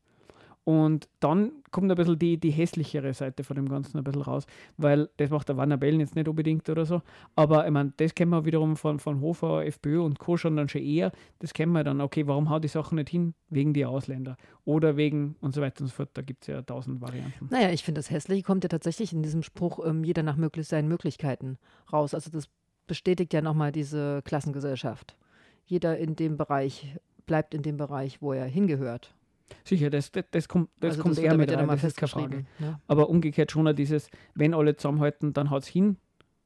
Und 0.65 1.09
dann 1.19 1.51
kommt 1.71 1.91
ein 1.91 1.97
bisschen 1.97 2.17
die, 2.17 2.37
die 2.37 2.51
hässlichere 2.51 3.13
Seite 3.13 3.43
von 3.43 3.57
dem 3.57 3.67
Ganzen 3.67 3.97
ein 3.97 4.03
bisschen 4.03 4.21
raus, 4.21 4.45
weil 4.77 5.09
das 5.17 5.29
macht 5.29 5.49
der 5.49 5.57
Wanner 5.57 5.75
Bellen 5.75 5.99
jetzt 5.99 6.15
nicht 6.15 6.27
unbedingt 6.29 6.69
oder 6.69 6.85
so. 6.85 7.01
Aber 7.35 7.65
ich 7.65 7.71
meine, 7.71 7.91
das 7.97 8.15
kennen 8.15 8.31
wir 8.31 8.45
wiederum 8.45 8.77
von, 8.77 8.99
von 8.99 9.19
Hofer, 9.19 9.65
FPÖ 9.65 10.01
und 10.01 10.19
Co. 10.19 10.37
schon 10.37 10.55
dann 10.55 10.69
schon 10.69 10.81
eher. 10.81 11.11
Das 11.39 11.53
kennen 11.53 11.73
wir 11.73 11.83
dann, 11.83 11.99
okay, 11.99 12.27
warum 12.27 12.49
haut 12.49 12.63
die 12.63 12.69
Sachen 12.69 12.95
nicht 12.95 13.09
hin? 13.09 13.33
Wegen 13.49 13.73
die 13.73 13.85
Ausländer 13.85 14.37
oder 14.63 14.95
wegen 14.95 15.35
und 15.41 15.53
so 15.53 15.61
weiter 15.61 15.81
und 15.81 15.87
so 15.87 15.93
fort. 15.93 16.11
Da 16.13 16.21
gibt 16.21 16.43
es 16.43 16.47
ja 16.47 16.61
tausend 16.61 17.01
Varianten. 17.01 17.49
Naja, 17.49 17.71
ich 17.71 17.83
finde, 17.83 17.99
das 17.99 18.09
Hässliche 18.09 18.43
kommt 18.43 18.63
ja 18.63 18.69
tatsächlich 18.69 19.11
in 19.11 19.21
diesem 19.21 19.43
Spruch, 19.43 19.85
ähm, 19.85 20.05
jeder 20.05 20.23
nach 20.23 20.37
möglich 20.37 20.67
seinen 20.67 20.87
Möglichkeiten 20.87 21.57
raus. 21.91 22.13
Also 22.13 22.31
das 22.31 22.47
bestätigt 22.87 23.33
ja 23.33 23.41
nochmal 23.41 23.73
diese 23.73 24.21
Klassengesellschaft. 24.23 25.17
Jeder 25.65 25.97
in 25.97 26.15
dem 26.15 26.37
Bereich 26.37 26.95
bleibt 27.25 27.53
in 27.53 27.63
dem 27.63 27.77
Bereich, 27.77 28.21
wo 28.21 28.33
er 28.33 28.45
hingehört. 28.45 29.13
Sicher, 29.63 29.89
das, 29.89 30.11
das, 30.11 30.25
das 30.31 30.47
kommt, 30.47 30.69
das 30.79 30.91
also 30.91 31.03
kommt 31.03 31.17
das 31.17 31.23
eher 31.23 31.37
mit 31.37 31.51
rein, 31.51 31.67
das 31.67 31.83
ist 31.83 31.97
keine 31.97 32.09
Frage. 32.09 32.45
Ne? 32.59 32.79
Aber 32.87 33.09
umgekehrt 33.09 33.51
schon 33.51 33.73
dieses, 33.75 34.09
wenn 34.35 34.53
alle 34.53 34.75
zusammenhalten, 34.75 35.33
dann 35.33 35.49
haut 35.49 35.63
es 35.63 35.67
hin. 35.67 35.97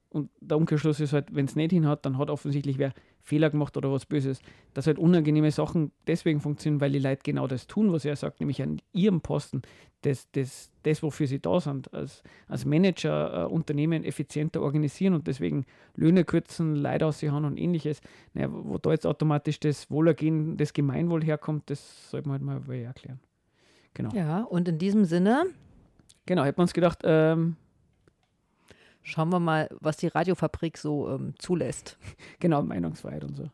Und 0.10 0.30
der 0.40 0.58
Umkehrschluss 0.58 1.00
ist 1.00 1.14
halt, 1.14 1.34
wenn 1.36 1.46
es 1.46 1.56
nicht 1.56 1.72
hin 1.72 1.88
hat, 1.88 2.06
dann 2.06 2.18
hat 2.18 2.30
offensichtlich 2.30 2.78
wer 2.78 2.94
Fehler 3.28 3.50
gemacht 3.50 3.76
oder 3.76 3.92
was 3.92 4.06
Böses. 4.06 4.40
Dass 4.74 4.88
halt 4.88 4.98
unangenehme 4.98 5.52
Sachen 5.52 5.92
deswegen 6.08 6.40
funktionieren, 6.40 6.80
weil 6.80 6.92
die 6.92 7.00
Leute 7.00 7.22
genau 7.24 7.46
das 7.46 7.68
tun, 7.68 7.92
was 7.92 8.06
er 8.06 8.16
sagt, 8.16 8.40
nämlich 8.40 8.62
an 8.62 8.82
ihrem 8.94 9.20
Posten, 9.20 9.64
das, 10.02 10.32
das, 10.32 10.72
das 10.84 11.04
wofür 11.04 11.28
sie 11.28 11.40
da 11.40 11.60
sind, 11.60 11.94
als, 11.94 12.24
als 12.48 12.64
Manager 12.64 13.44
äh, 13.44 13.52
Unternehmen 13.52 14.06
effizienter 14.06 14.62
organisieren 14.62 15.14
und 15.14 15.28
deswegen 15.28 15.66
Löhne 15.96 16.24
kürzen, 16.24 16.76
Leute 16.76 17.06
aus 17.06 17.20
sie 17.20 17.30
haben 17.30 17.44
und 17.44 17.58
ähnliches. 17.58 18.00
Naja, 18.34 18.50
wo 18.50 18.78
da 18.78 18.92
jetzt 18.92 19.06
automatisch 19.06 19.60
das 19.60 19.92
Wohlergehen, 19.92 20.56
das 20.56 20.72
Gemeinwohl 20.72 21.24
herkommt, 21.24 21.70
das 21.70 22.10
sollte 22.10 22.30
man 22.30 22.48
halt 22.50 22.66
mal 22.66 22.76
erklären. 22.76 23.20
Genau. 23.94 24.12
Ja, 24.14 24.44
und 24.44 24.70
in 24.70 24.78
diesem 24.78 25.04
Sinne. 25.04 25.48
Genau, 26.26 26.46
hätten 26.46 26.60
wir 26.60 26.64
uns 26.64 26.74
gedacht, 26.74 27.00
ähm, 27.04 27.58
Schauen 29.08 29.30
wir 29.30 29.40
mal, 29.40 29.70
was 29.80 29.96
die 29.96 30.08
Radiofabrik 30.08 30.78
so 30.78 31.10
ähm, 31.10 31.34
zulässt. 31.40 31.98
Genau, 32.40 32.62
Meinungsfreiheit 32.62 33.24
und 33.24 33.36
so. 33.38 33.50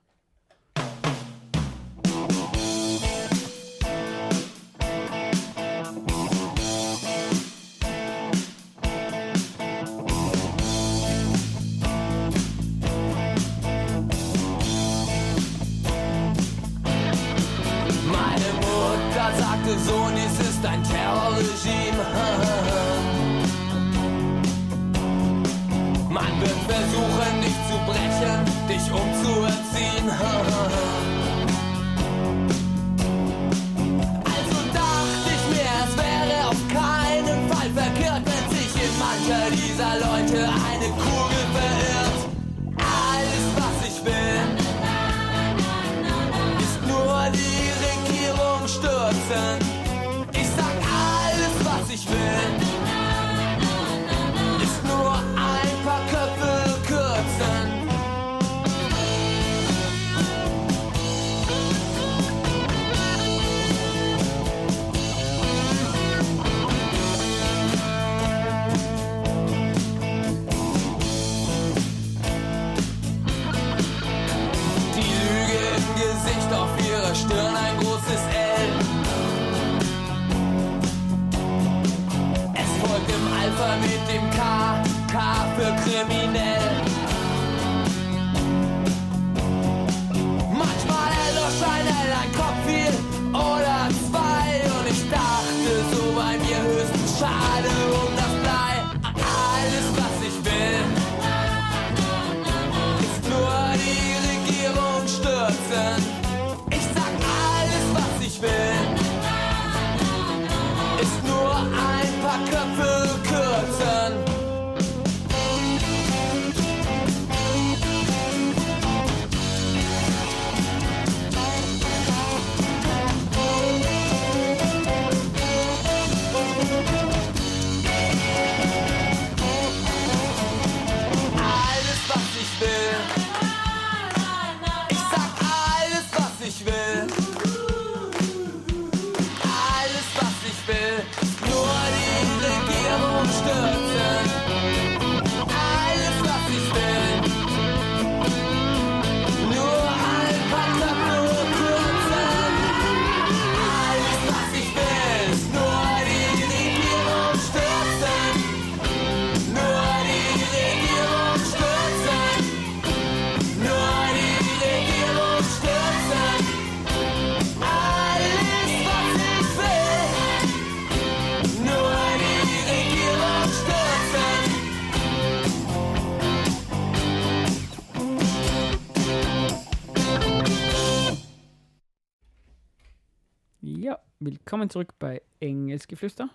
Willkommen 184.53 184.69
zurück 184.69 184.93
bei 184.99 185.19
Engelsgeflüster. 185.39 186.29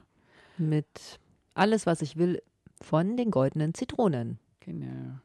Mit 0.56 1.20
alles, 1.54 1.86
was 1.86 2.02
ich 2.02 2.16
will, 2.16 2.42
von 2.80 3.16
den 3.16 3.30
goldenen 3.30 3.74
Zitronen. 3.74 4.40
Genau. 4.58 5.20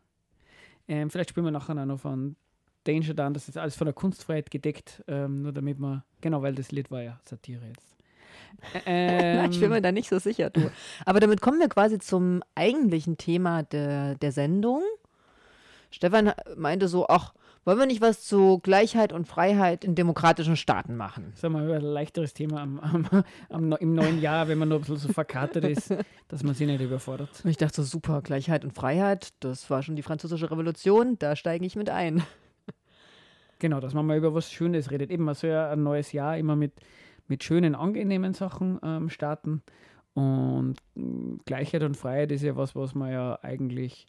Ähm, 0.88 1.10
vielleicht 1.10 1.32
spielen 1.32 1.48
wir 1.48 1.52
nachher 1.52 1.74
noch 1.74 2.00
von 2.00 2.36
Danger 2.84 3.16
Dan, 3.16 3.34
das 3.34 3.50
ist 3.50 3.58
alles 3.58 3.76
von 3.76 3.86
der 3.86 3.96
Kunstfreiheit 3.96 4.52
gedeckt, 4.52 5.04
ähm, 5.08 5.42
nur 5.42 5.52
damit 5.52 5.80
man, 5.80 6.04
genau, 6.22 6.44
weil 6.44 6.54
das 6.54 6.72
Lied 6.72 6.92
war 6.92 7.02
ja 7.02 7.20
Satire 7.26 7.66
jetzt. 7.66 7.96
Ähm, 8.86 9.50
ich 9.50 9.60
bin 9.60 9.72
mir 9.72 9.82
da 9.82 9.92
nicht 9.92 10.08
so 10.08 10.20
sicher, 10.20 10.52
du. 10.52 10.70
Aber 11.04 11.20
damit 11.20 11.42
kommen 11.42 11.60
wir 11.60 11.70
quasi 11.70 11.98
zum 11.98 12.44
eigentlichen 12.54 13.18
Thema 13.18 13.64
der, 13.64 14.14
der 14.16 14.32
Sendung. 14.32 14.84
Stefan 15.90 16.32
meinte 16.56 16.88
so, 16.88 17.08
ach, 17.08 17.34
wollen 17.65 17.79
wir 17.79 17.86
nicht 17.86 18.01
was 18.01 18.24
zu 18.24 18.60
Gleichheit 18.60 19.13
und 19.13 19.27
Freiheit 19.27 19.84
in 19.84 19.96
demokratischen 19.96 20.55
Staaten 20.55 20.96
machen? 20.96 21.34
Sagen 21.36 21.53
wir 21.53 21.62
mal, 21.62 21.75
ein 21.75 21.82
leichteres 21.82 22.34
Thema 22.34 22.62
am, 22.62 22.79
am, 22.79 23.24
am, 23.50 23.72
im 23.74 23.93
neuen 23.93 24.22
Jahr, 24.22 24.48
wenn 24.48 24.58
man 24.58 24.70
nur 24.70 24.79
ein 24.79 24.82
bisschen 24.82 24.98
so 24.98 25.13
verkartet 25.13 25.63
ist, 25.63 25.96
dass 26.27 26.43
man 26.43 26.53
sich 26.55 26.67
nicht 26.67 26.82
überfordert. 26.82 27.29
Und 27.43 27.50
ich 27.50 27.58
dachte 27.58 27.82
so, 27.82 27.84
super, 27.84 28.22
Gleichheit 28.22 28.63
und 28.63 28.74
Freiheit, 28.74 29.34
das 29.39 29.70
war 29.70 29.84
schon 29.84 29.96
die 29.96 30.03
französische 30.03 30.51
Revolution, 30.51 31.17
da 31.20 31.36
steige 31.36 31.65
ich 31.65 31.75
mit 31.75 31.89
ein. 31.89 32.24
Genau, 33.60 33.79
dass 33.79 33.93
man 33.93 34.05
mal 34.05 34.17
über 34.17 34.34
was 34.34 34.51
Schönes 34.51 34.91
redet. 34.91 35.10
Eben, 35.10 35.24
man 35.24 35.36
soll 35.36 35.51
ja 35.51 35.70
ein 35.70 35.84
neues 35.84 36.12
Jahr 36.12 36.38
immer 36.38 36.58
mit, 36.58 36.74
mit 37.29 37.46
schönen, 37.46 37.75
angenehmen 37.75 38.34
Sachen 38.34 38.77
ähm, 38.84 39.10
starten. 39.10 39.63
Und 40.13 40.75
mh, 40.96 41.38
Gleichheit 41.46 41.84
und 41.84 41.96
Freiheit 41.96 42.34
ist 42.34 42.43
ja 42.43 42.58
was, 42.58 42.75
was 42.75 42.93
man 42.93 43.12
ja 43.12 43.39
eigentlich 43.41 44.05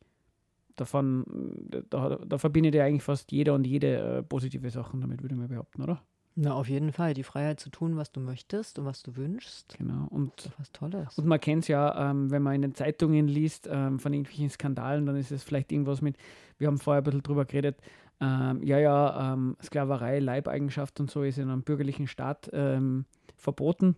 davon, 0.76 1.25
mh, 1.71 1.83
da, 1.90 2.19
da 2.26 2.38
verbindet 2.38 2.75
ja 2.75 2.85
eigentlich 2.85 3.02
fast 3.02 3.33
jeder 3.33 3.54
und 3.54 3.66
jede 3.66 4.19
äh, 4.19 4.23
positive 4.23 4.71
Sachen 4.71 5.00
damit, 5.00 5.23
würde 5.23 5.35
mal 5.35 5.49
behaupten, 5.49 5.83
oder? 5.83 6.02
Na, 6.37 6.52
auf 6.54 6.69
jeden 6.69 6.90
Fall, 6.90 7.14
die 7.14 7.23
Freiheit 7.23 7.61
zu 7.61 7.71
tun, 7.71 7.97
was 7.97 8.11
du 8.11 8.19
möchtest 8.19 8.81
und 8.81 8.87
was 8.87 9.04
du 9.04 9.14
wünschst. 9.14 9.76
Genau. 9.78 10.09
Und 10.11 10.33
Das 10.37 10.47
ist 10.47 10.59
was 10.59 10.73
Tolles. 10.73 11.16
Und 11.16 11.26
man 11.26 11.40
kennt 11.40 11.62
es 11.62 11.69
ja, 11.69 12.11
ähm, 12.11 12.31
wenn 12.33 12.43
man 12.43 12.57
in 12.57 12.62
den 12.62 12.75
Zeitungen 12.75 13.28
liest 13.28 13.69
ähm, 13.71 14.00
von 14.00 14.12
irgendwelchen 14.12 14.50
Skandalen, 14.50 15.07
dann 15.07 15.16
ist 15.16 15.31
es 15.31 15.45
vielleicht 15.45 15.71
irgendwas 15.71 16.02
mit, 16.02 16.16
wir 16.59 16.66
haben 16.66 16.78
vorher 16.78 17.02
ein 17.02 17.04
bisschen 17.04 17.23
drüber 17.23 17.45
geredet, 17.45 17.81
ähm, 18.21 18.62
ja, 18.64 18.78
ja, 18.78 19.33
ähm, 19.33 19.57
Sklaverei, 19.62 20.19
Leibeigenschaft 20.19 20.99
und 20.99 21.11
so 21.11 21.23
ist 21.23 21.38
in 21.38 21.50
einem 21.50 21.62
bürgerlichen 21.62 22.09
Staat 22.09 22.50
ähm, 22.52 23.04
verboten, 23.37 23.97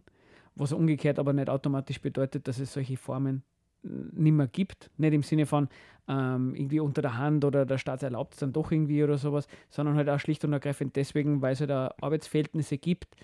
was 0.54 0.73
umgekehrt 0.73 1.18
aber 1.18 1.33
nicht 1.33 1.49
automatisch 1.49 2.00
bedeutet, 2.00 2.49
dass 2.49 2.59
es 2.59 2.73
solche 2.73 2.99
Formen 2.99 3.45
nicht 3.83 4.33
mehr 4.33 4.49
gibt. 4.49 4.90
Nicht 4.97 5.12
im 5.12 5.23
Sinne 5.23 5.47
von 5.47 5.68
ähm, 6.08 6.54
irgendwie 6.54 6.80
unter 6.80 7.02
der 7.02 7.18
Hand 7.18 7.44
oder 7.44 7.66
der 7.66 7.78
Staat 7.78 8.02
erlaubt 8.02 8.34
es 8.34 8.40
dann 8.40 8.52
doch 8.52 8.70
irgendwie 8.70 9.02
oder 9.02 9.18
sowas, 9.18 9.46
sondern 9.70 9.96
halt 9.96 10.08
auch 10.08 10.20
schlicht 10.20 10.44
und 10.44 10.52
ergreifend 10.52 10.96
deswegen, 10.96 11.42
weil 11.42 11.52
es 11.52 11.60
halt 11.60 11.72
auch 11.72 11.90
Arbeitsverhältnisse 12.00 12.78
gibt, 12.78 13.16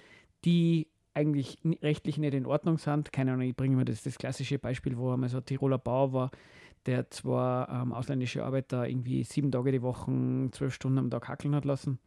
die 0.45 0.89
eigentlich 1.15 1.59
rechtlich 1.83 2.19
nicht 2.19 2.35
in 2.35 2.47
Ordnung 2.47 2.79
sind. 2.79 3.13
Keine 3.13 3.33
Ahnung, 3.33 3.47
ich 3.47 3.57
bringe 3.57 3.77
mir 3.77 3.85
das, 3.85 4.03
das 4.03 4.19
klassische 4.19 4.59
Beispiel, 4.59 4.97
wo 4.97 5.13
einmal 5.13 5.29
so 5.29 5.39
ein 5.39 5.45
Tiroler 5.45 5.79
Bauer 5.79 6.13
war, 6.13 6.31
der 6.87 7.11
zwar 7.11 7.69
ähm, 7.69 7.93
ausländische 7.93 8.45
Arbeiter 8.45 8.89
irgendwie 8.89 9.23
sieben 9.25 9.53
Tage 9.53 9.73
die 9.73 9.83
Woche, 9.83 10.49
zwölf 10.53 10.75
Stunden 10.75 10.99
am 10.99 11.11
Tag 11.11 11.29
hackeln 11.29 11.55
hat 11.55 11.65
lassen. 11.65 11.99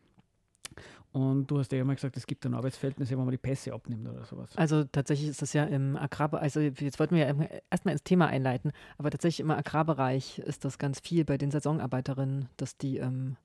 Und 1.15 1.47
du 1.47 1.59
hast 1.59 1.71
ja 1.71 1.79
immer 1.79 1.95
gesagt, 1.95 2.17
es 2.17 2.27
gibt 2.27 2.43
dann 2.43 2.53
Arbeitsverhältnisse, 2.53 3.17
wo 3.17 3.21
man 3.21 3.31
die 3.31 3.37
Pässe 3.37 3.71
abnimmt 3.71 4.05
oder 4.05 4.25
sowas. 4.25 4.49
Also 4.57 4.83
tatsächlich 4.83 5.29
ist 5.29 5.41
das 5.41 5.53
ja 5.53 5.63
im 5.63 5.95
Agrarbereich, 5.95 6.43
also 6.43 6.59
jetzt 6.59 6.99
wollten 6.99 7.15
wir 7.15 7.25
ja 7.25 7.33
erstmal 7.69 7.93
ins 7.93 8.03
Thema 8.03 8.27
einleiten, 8.27 8.73
aber 8.97 9.11
tatsächlich 9.11 9.39
im 9.39 9.49
Agrarbereich 9.49 10.39
ist 10.39 10.65
das 10.65 10.77
ganz 10.77 10.99
viel 10.99 11.23
bei 11.23 11.37
den 11.37 11.51
Saisonarbeiterinnen, 11.51 12.49
dass 12.57 12.75
die 12.75 12.97
ähm, 12.97 13.37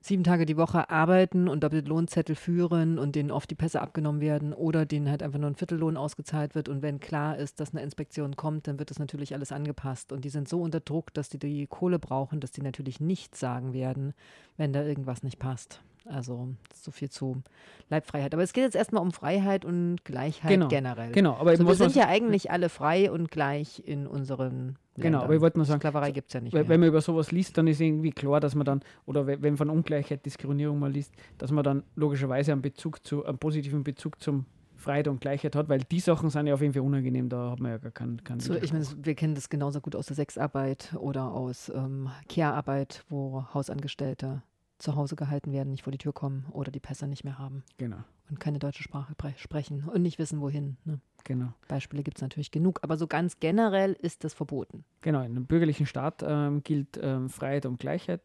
sieben 0.00 0.22
Tage 0.22 0.46
die 0.46 0.56
Woche 0.56 0.88
arbeiten 0.88 1.48
und 1.48 1.64
doppelte 1.64 1.88
Lohnzettel 1.88 2.36
führen 2.36 3.00
und 3.00 3.16
denen 3.16 3.32
oft 3.32 3.50
die 3.50 3.56
Pässe 3.56 3.80
abgenommen 3.80 4.20
werden 4.20 4.52
oder 4.52 4.86
denen 4.86 5.10
halt 5.10 5.24
einfach 5.24 5.40
nur 5.40 5.50
ein 5.50 5.56
Viertellohn 5.56 5.96
ausgezahlt 5.96 6.54
wird 6.54 6.68
und 6.68 6.82
wenn 6.82 7.00
klar 7.00 7.36
ist, 7.36 7.58
dass 7.58 7.74
eine 7.74 7.82
Inspektion 7.82 8.36
kommt, 8.36 8.68
dann 8.68 8.78
wird 8.78 8.90
das 8.90 9.00
natürlich 9.00 9.34
alles 9.34 9.50
angepasst 9.50 10.12
und 10.12 10.24
die 10.24 10.30
sind 10.30 10.48
so 10.48 10.62
unter 10.62 10.78
Druck, 10.78 11.12
dass 11.14 11.30
die 11.30 11.40
die 11.40 11.66
Kohle 11.66 11.98
brauchen, 11.98 12.38
dass 12.38 12.52
die 12.52 12.62
natürlich 12.62 13.00
nichts 13.00 13.40
sagen 13.40 13.72
werden, 13.72 14.14
wenn 14.56 14.72
da 14.72 14.84
irgendwas 14.84 15.24
nicht 15.24 15.40
passt. 15.40 15.82
Also 16.08 16.48
so 16.74 16.90
viel 16.90 17.10
zu 17.10 17.42
Leibfreiheit. 17.88 18.32
Aber 18.34 18.42
es 18.42 18.52
geht 18.52 18.64
jetzt 18.64 18.76
erstmal 18.76 19.02
um 19.02 19.12
Freiheit 19.12 19.64
und 19.64 20.04
Gleichheit 20.04 20.50
Genau, 20.50 20.68
generell. 20.68 21.12
Genau, 21.12 21.32
aber 21.34 21.50
So, 21.50 21.54
eben, 21.54 21.58
wir 21.60 21.64
man 21.66 21.74
sind 21.76 21.94
ja 21.96 22.06
eigentlich 22.08 22.50
alle 22.50 22.68
frei 22.68 23.10
und 23.10 23.30
gleich 23.30 23.82
in 23.84 24.06
unseren 24.06 24.76
Genau, 24.94 25.18
Ländern. 25.18 25.22
aber 25.24 25.34
ich 25.34 25.40
wollte 25.40 25.58
mal 25.58 25.64
sagen, 25.64 25.80
Sklaverei 25.80 26.10
gibt 26.12 26.28
es 26.28 26.34
ja 26.34 26.40
nicht 26.40 26.52
Weil, 26.54 26.62
mehr. 26.62 26.68
wenn 26.70 26.80
man 26.80 26.88
über 26.88 27.00
sowas 27.02 27.30
liest, 27.32 27.58
dann 27.58 27.66
ist 27.66 27.80
irgendwie 27.80 28.12
klar, 28.12 28.40
dass 28.40 28.54
man 28.54 28.64
dann, 28.64 28.80
oder 29.04 29.26
we- 29.26 29.42
wenn 29.42 29.56
von 29.56 29.68
Ungleichheit, 29.68 30.24
Diskriminierung 30.24 30.78
mal 30.78 30.90
liest, 30.90 31.12
dass 31.38 31.50
man 31.50 31.62
dann 31.64 31.82
logischerweise 31.96 32.52
einen 32.52 32.62
Bezug 32.62 33.04
zu, 33.06 33.24
einen 33.26 33.36
positiven 33.38 33.84
Bezug 33.84 34.22
zum 34.22 34.46
Freiheit 34.76 35.08
und 35.08 35.20
Gleichheit 35.20 35.56
hat, 35.56 35.68
weil 35.68 35.80
die 35.80 36.00
Sachen 36.00 36.30
sind 36.30 36.46
ja 36.46 36.54
auf 36.54 36.60
jeden 36.62 36.72
Fall 36.72 36.82
unangenehm, 36.82 37.28
da 37.28 37.50
hat 37.50 37.60
man 37.60 37.72
ja 37.72 37.78
gar 37.78 37.90
keinen. 37.90 38.22
keinen 38.24 38.40
so, 38.40 38.54
ich 38.54 38.72
meine, 38.72 38.86
wir 39.02 39.14
kennen 39.14 39.34
das 39.34 39.48
genauso 39.48 39.80
gut 39.80 39.96
aus 39.96 40.06
der 40.06 40.16
Sexarbeit 40.16 40.94
oder 40.98 41.32
aus 41.32 41.70
ähm, 41.74 42.08
Care-Arbeit, 42.28 43.02
wo 43.08 43.44
Hausangestellte 43.52 44.42
zu 44.78 44.94
Hause 44.96 45.16
gehalten 45.16 45.52
werden, 45.52 45.70
nicht 45.70 45.84
vor 45.84 45.90
die 45.90 45.98
Tür 45.98 46.12
kommen 46.12 46.46
oder 46.50 46.70
die 46.70 46.80
Pässe 46.80 47.06
nicht 47.06 47.24
mehr 47.24 47.38
haben 47.38 47.64
genau, 47.78 47.98
und 48.30 48.40
keine 48.40 48.58
deutsche 48.58 48.82
Sprache 48.82 49.14
sprechen 49.36 49.84
und 49.88 50.02
nicht 50.02 50.18
wissen, 50.18 50.40
wohin. 50.40 50.76
Ne? 50.84 51.00
genau. 51.24 51.52
Beispiele 51.68 52.02
gibt 52.02 52.18
es 52.18 52.22
natürlich 52.22 52.50
genug, 52.50 52.80
aber 52.82 52.96
so 52.96 53.06
ganz 53.06 53.40
generell 53.40 53.92
ist 53.92 54.24
das 54.24 54.34
verboten. 54.34 54.84
Genau, 55.02 55.20
in 55.20 55.32
einem 55.32 55.46
bürgerlichen 55.46 55.86
Staat 55.86 56.24
ähm, 56.26 56.62
gilt 56.62 56.98
ähm, 57.02 57.28
Freiheit 57.28 57.66
und 57.66 57.78
Gleichheit. 57.78 58.22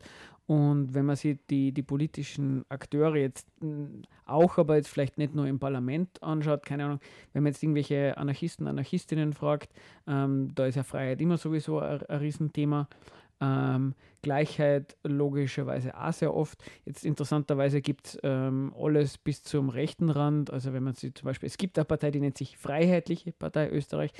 Und 0.48 0.94
wenn 0.94 1.06
man 1.06 1.16
sich 1.16 1.38
die, 1.50 1.72
die 1.72 1.82
politischen 1.82 2.66
Akteure 2.70 3.16
jetzt 3.16 3.48
mh, 3.62 4.02
auch, 4.26 4.58
aber 4.58 4.76
jetzt 4.76 4.90
vielleicht 4.90 5.18
nicht 5.18 5.34
nur 5.34 5.48
im 5.48 5.60
Parlament 5.60 6.22
anschaut, 6.22 6.66
keine 6.66 6.86
Ahnung, 6.86 7.00
wenn 7.34 7.44
man 7.44 7.54
jetzt 7.54 7.64
irgendwelche 7.64 8.18
Anarchisten, 8.18 8.68
Anarchistinnen 8.68 9.34
fragt, 9.34 9.70
ähm, 10.08 10.54
da 10.56 10.66
ist 10.66 10.76
ja 10.76 10.84
Freiheit 10.84 11.22
immer 11.22 11.38
sowieso 11.38 11.80
ein, 11.80 12.04
ein 12.04 12.20
Riesenthema. 12.20 12.88
Ähm, 13.42 13.96
Gleichheit 14.22 14.96
logischerweise 15.04 16.00
auch 16.00 16.14
sehr 16.14 16.34
oft. 16.34 16.64
Jetzt 16.86 17.06
interessanterweise 17.06 17.82
gibt 17.82 18.08
es 18.08 18.20
ähm, 18.24 18.74
alles 18.78 19.18
bis 19.18 19.44
zum 19.44 19.70
rechten 19.70 20.10
Rand. 20.10 20.52
Also 20.52 20.74
wenn 20.74 20.84
man 20.84 20.94
sich 20.94 21.16
zum 21.16 21.26
Beispiel, 21.26 21.48
es 21.48 21.58
gibt 21.58 21.78
eine 21.78 21.86
Partei, 21.86 22.12
die 22.12 22.20
nennt 22.20 22.38
sich 22.38 22.58
Freiheitliche 22.58 23.32
Partei 23.32 23.70
Österreich. 23.70 24.12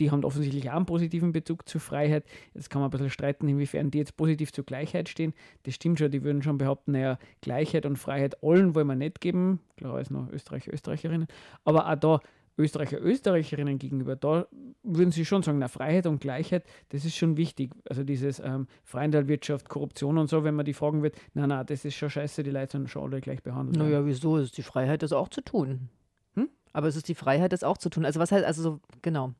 Die 0.00 0.10
haben 0.10 0.24
offensichtlich 0.24 0.70
auch 0.70 0.76
einen 0.76 0.86
positiven 0.86 1.32
Bezug 1.32 1.68
zur 1.68 1.80
Freiheit. 1.80 2.24
Jetzt 2.54 2.70
kann 2.70 2.80
man 2.80 2.88
ein 2.88 2.92
bisschen 2.92 3.10
streiten, 3.10 3.48
inwiefern 3.48 3.90
die 3.90 3.98
jetzt 3.98 4.16
positiv 4.16 4.52
zur 4.52 4.64
Gleichheit 4.64 5.08
stehen. 5.08 5.34
Das 5.64 5.74
stimmt 5.74 5.98
schon, 5.98 6.10
die 6.10 6.22
würden 6.22 6.42
schon 6.42 6.58
behaupten, 6.58 6.92
naja, 6.92 7.18
Gleichheit 7.40 7.84
und 7.84 7.96
Freiheit 7.96 8.42
allen 8.42 8.74
wollen 8.74 8.86
wir 8.86 8.94
nicht 8.94 9.20
geben. 9.20 9.60
Klar 9.76 9.94
als 9.94 10.10
noch 10.10 10.30
Österreicher, 10.30 10.72
Österreicherinnen. 10.72 11.26
Aber 11.64 11.90
auch 11.90 11.96
da 11.96 12.20
Österreicher, 12.58 13.00
Österreicherinnen 13.00 13.78
gegenüber, 13.78 14.16
da 14.16 14.46
würden 14.82 15.12
sie 15.12 15.24
schon 15.24 15.42
sagen, 15.42 15.58
na, 15.58 15.68
Freiheit 15.68 16.06
und 16.06 16.20
Gleichheit, 16.20 16.64
das 16.88 17.04
ist 17.04 17.16
schon 17.16 17.36
wichtig. 17.36 17.70
Also 17.88 18.02
dieses 18.02 18.40
ähm, 18.40 18.66
Freihandelwirtschaft, 18.84 19.68
Korruption 19.68 20.18
und 20.18 20.28
so, 20.28 20.42
wenn 20.44 20.54
man 20.56 20.64
die 20.66 20.74
fragen 20.74 21.02
wird, 21.02 21.16
na, 21.34 21.46
na, 21.46 21.64
das 21.64 21.84
ist 21.84 21.94
schon 21.94 22.10
scheiße, 22.10 22.42
die 22.42 22.50
Leute 22.50 22.72
sind 22.72 22.90
schon 22.90 23.04
alle 23.04 23.20
gleich 23.20 23.42
behandelt. 23.42 23.78
Naja, 23.78 24.04
wieso? 24.04 24.36
Es 24.38 24.46
ist 24.46 24.58
die 24.58 24.62
Freiheit, 24.62 25.02
das 25.02 25.12
auch 25.12 25.28
zu 25.28 25.40
tun. 25.40 25.88
Hm? 26.34 26.48
Aber 26.72 26.88
es 26.88 26.96
ist 26.96 27.08
die 27.08 27.14
Freiheit, 27.14 27.52
das 27.52 27.62
auch 27.62 27.78
zu 27.78 27.88
tun. 27.90 28.04
Also 28.04 28.18
was 28.18 28.32
heißt, 28.32 28.44
also 28.44 28.62
so, 28.62 28.80
genau. 29.02 29.34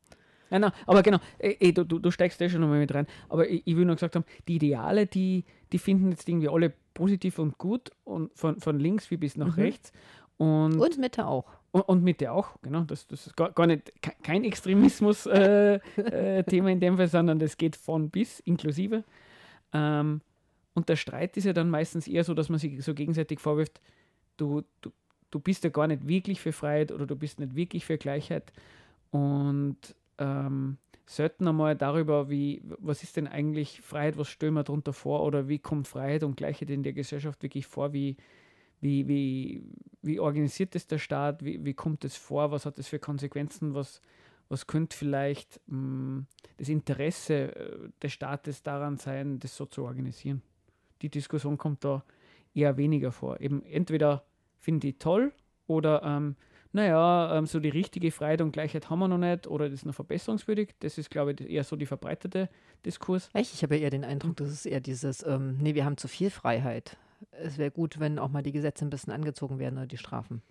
Nein, 0.50 0.62
nein, 0.62 0.72
aber 0.86 1.02
genau, 1.02 1.18
eh, 1.38 1.56
eh, 1.60 1.72
du, 1.72 1.84
du, 1.84 1.98
du 1.98 2.10
steigst 2.10 2.40
da 2.40 2.48
schon 2.48 2.62
nochmal 2.62 2.78
mit 2.78 2.94
rein. 2.94 3.06
Aber 3.28 3.50
ich, 3.50 3.62
ich 3.66 3.76
will 3.76 3.84
nur 3.84 3.96
gesagt 3.96 4.16
haben, 4.16 4.24
die 4.46 4.56
Ideale, 4.56 5.06
die, 5.06 5.44
die 5.72 5.78
finden 5.78 6.10
jetzt 6.10 6.26
irgendwie 6.26 6.48
alle 6.48 6.72
positiv 6.94 7.38
und 7.38 7.58
gut 7.58 7.90
und 8.04 8.30
von, 8.34 8.58
von 8.58 8.78
links 8.78 9.10
wie 9.10 9.18
bis 9.18 9.36
nach 9.36 9.56
Mhm. 9.56 9.62
rechts. 9.62 9.92
Und, 10.38 10.78
Und 10.78 10.98
Mitte 10.98 11.26
auch. 11.26 11.44
und, 11.72 11.82
und 11.82 12.04
Mitte 12.04 12.32
auch, 12.32 12.60
genau. 12.62 12.82
Das, 12.82 13.06
das 13.08 13.26
ist 13.26 13.36
gar, 13.36 13.50
gar 13.52 13.66
nicht 13.66 13.92
ke- 14.00 14.14
kein 14.22 14.44
Extremismus-Thema 14.44 15.80
äh, 15.96 16.44
Thema 16.44 16.70
in 16.70 16.80
dem 16.80 16.96
Fall, 16.96 17.08
sondern 17.08 17.38
das 17.38 17.56
geht 17.56 17.76
von 17.76 18.08
bis 18.08 18.40
inklusive. 18.40 19.02
Ähm, 19.72 20.20
und 20.74 20.88
der 20.88 20.96
Streit 20.96 21.36
ist 21.36 21.44
ja 21.44 21.52
dann 21.52 21.68
meistens 21.70 22.06
eher 22.06 22.22
so, 22.22 22.34
dass 22.34 22.48
man 22.48 22.60
sich 22.60 22.82
so 22.84 22.94
gegenseitig 22.94 23.40
vorwirft, 23.40 23.80
du, 24.36 24.62
du, 24.80 24.92
du 25.32 25.40
bist 25.40 25.64
ja 25.64 25.70
gar 25.70 25.88
nicht 25.88 26.06
wirklich 26.06 26.40
für 26.40 26.52
Freiheit 26.52 26.92
oder 26.92 27.04
du 27.04 27.16
bist 27.16 27.40
nicht 27.40 27.56
wirklich 27.56 27.84
für 27.84 27.98
Gleichheit. 27.98 28.52
Und 29.10 29.76
ähm, 30.18 30.76
selten 31.04 31.48
einmal 31.48 31.74
darüber, 31.74 32.30
wie, 32.30 32.62
was 32.78 33.02
ist 33.02 33.16
denn 33.16 33.26
eigentlich 33.26 33.80
Freiheit, 33.80 34.18
was 34.18 34.28
stellen 34.28 34.54
wir 34.54 34.62
darunter 34.62 34.92
vor 34.92 35.24
oder 35.24 35.48
wie 35.48 35.58
kommt 35.58 35.88
Freiheit 35.88 36.22
und 36.22 36.36
Gleichheit 36.36 36.70
in 36.70 36.84
der 36.84 36.92
Gesellschaft 36.92 37.42
wirklich 37.42 37.66
vor, 37.66 37.92
wie, 37.92 38.16
wie, 38.80 39.08
wie, 39.08 39.62
wie 40.02 40.20
organisiert 40.20 40.74
es 40.74 40.86
der 40.86 40.98
Staat, 40.98 41.44
wie, 41.44 41.64
wie 41.64 41.74
kommt 41.74 42.04
es 42.04 42.16
vor, 42.16 42.50
was 42.50 42.66
hat 42.66 42.78
es 42.78 42.88
für 42.88 42.98
Konsequenzen, 42.98 43.74
was, 43.74 44.00
was 44.48 44.66
könnte 44.66 44.96
vielleicht 44.96 45.60
mh, 45.66 46.24
das 46.56 46.68
Interesse 46.68 47.54
äh, 47.54 47.88
des 48.02 48.12
Staates 48.12 48.62
daran 48.62 48.96
sein, 48.96 49.38
das 49.38 49.56
so 49.56 49.66
zu 49.66 49.84
organisieren. 49.84 50.42
Die 51.02 51.10
Diskussion 51.10 51.58
kommt 51.58 51.84
da 51.84 52.04
eher 52.54 52.76
weniger 52.76 53.12
vor. 53.12 53.40
Eben 53.40 53.62
entweder 53.64 54.24
finde 54.58 54.88
ich 54.88 54.98
toll 54.98 55.32
oder 55.66 56.02
ähm, 56.02 56.36
naja, 56.72 57.36
ähm, 57.36 57.46
so 57.46 57.60
die 57.60 57.70
richtige 57.70 58.10
Freiheit 58.10 58.42
und 58.42 58.52
Gleichheit 58.52 58.90
haben 58.90 58.98
wir 58.98 59.08
noch 59.08 59.18
nicht 59.18 59.46
oder 59.46 59.68
das 59.68 59.80
ist 59.80 59.86
noch 59.86 59.94
verbesserungswürdig. 59.94 60.74
Das 60.80 60.98
ist, 60.98 61.10
glaube 61.10 61.32
ich, 61.32 61.48
eher 61.48 61.64
so 61.64 61.76
die 61.76 61.86
verbreitete 61.86 62.48
Diskurs. 62.84 63.30
Echt? 63.32 63.54
Ich 63.54 63.62
habe 63.62 63.76
eher 63.76 63.90
den 63.90 64.04
Eindruck, 64.04 64.36
das 64.36 64.50
ist 64.50 64.66
eher 64.66 64.80
dieses, 64.80 65.24
ähm, 65.26 65.56
nee, 65.58 65.74
wir 65.74 65.84
haben 65.84 65.96
zu 65.96 66.08
viel 66.08 66.30
Freiheit. 66.30 66.96
Es 67.30 67.58
wäre 67.58 67.70
gut, 67.70 67.98
wenn 68.00 68.18
auch 68.18 68.28
mal 68.28 68.42
die 68.42 68.52
Gesetze 68.52 68.84
ein 68.84 68.90
bisschen 68.90 69.12
angezogen 69.12 69.58
werden 69.58 69.76
oder 69.78 69.86
die 69.86 69.98
Strafen. 69.98 70.42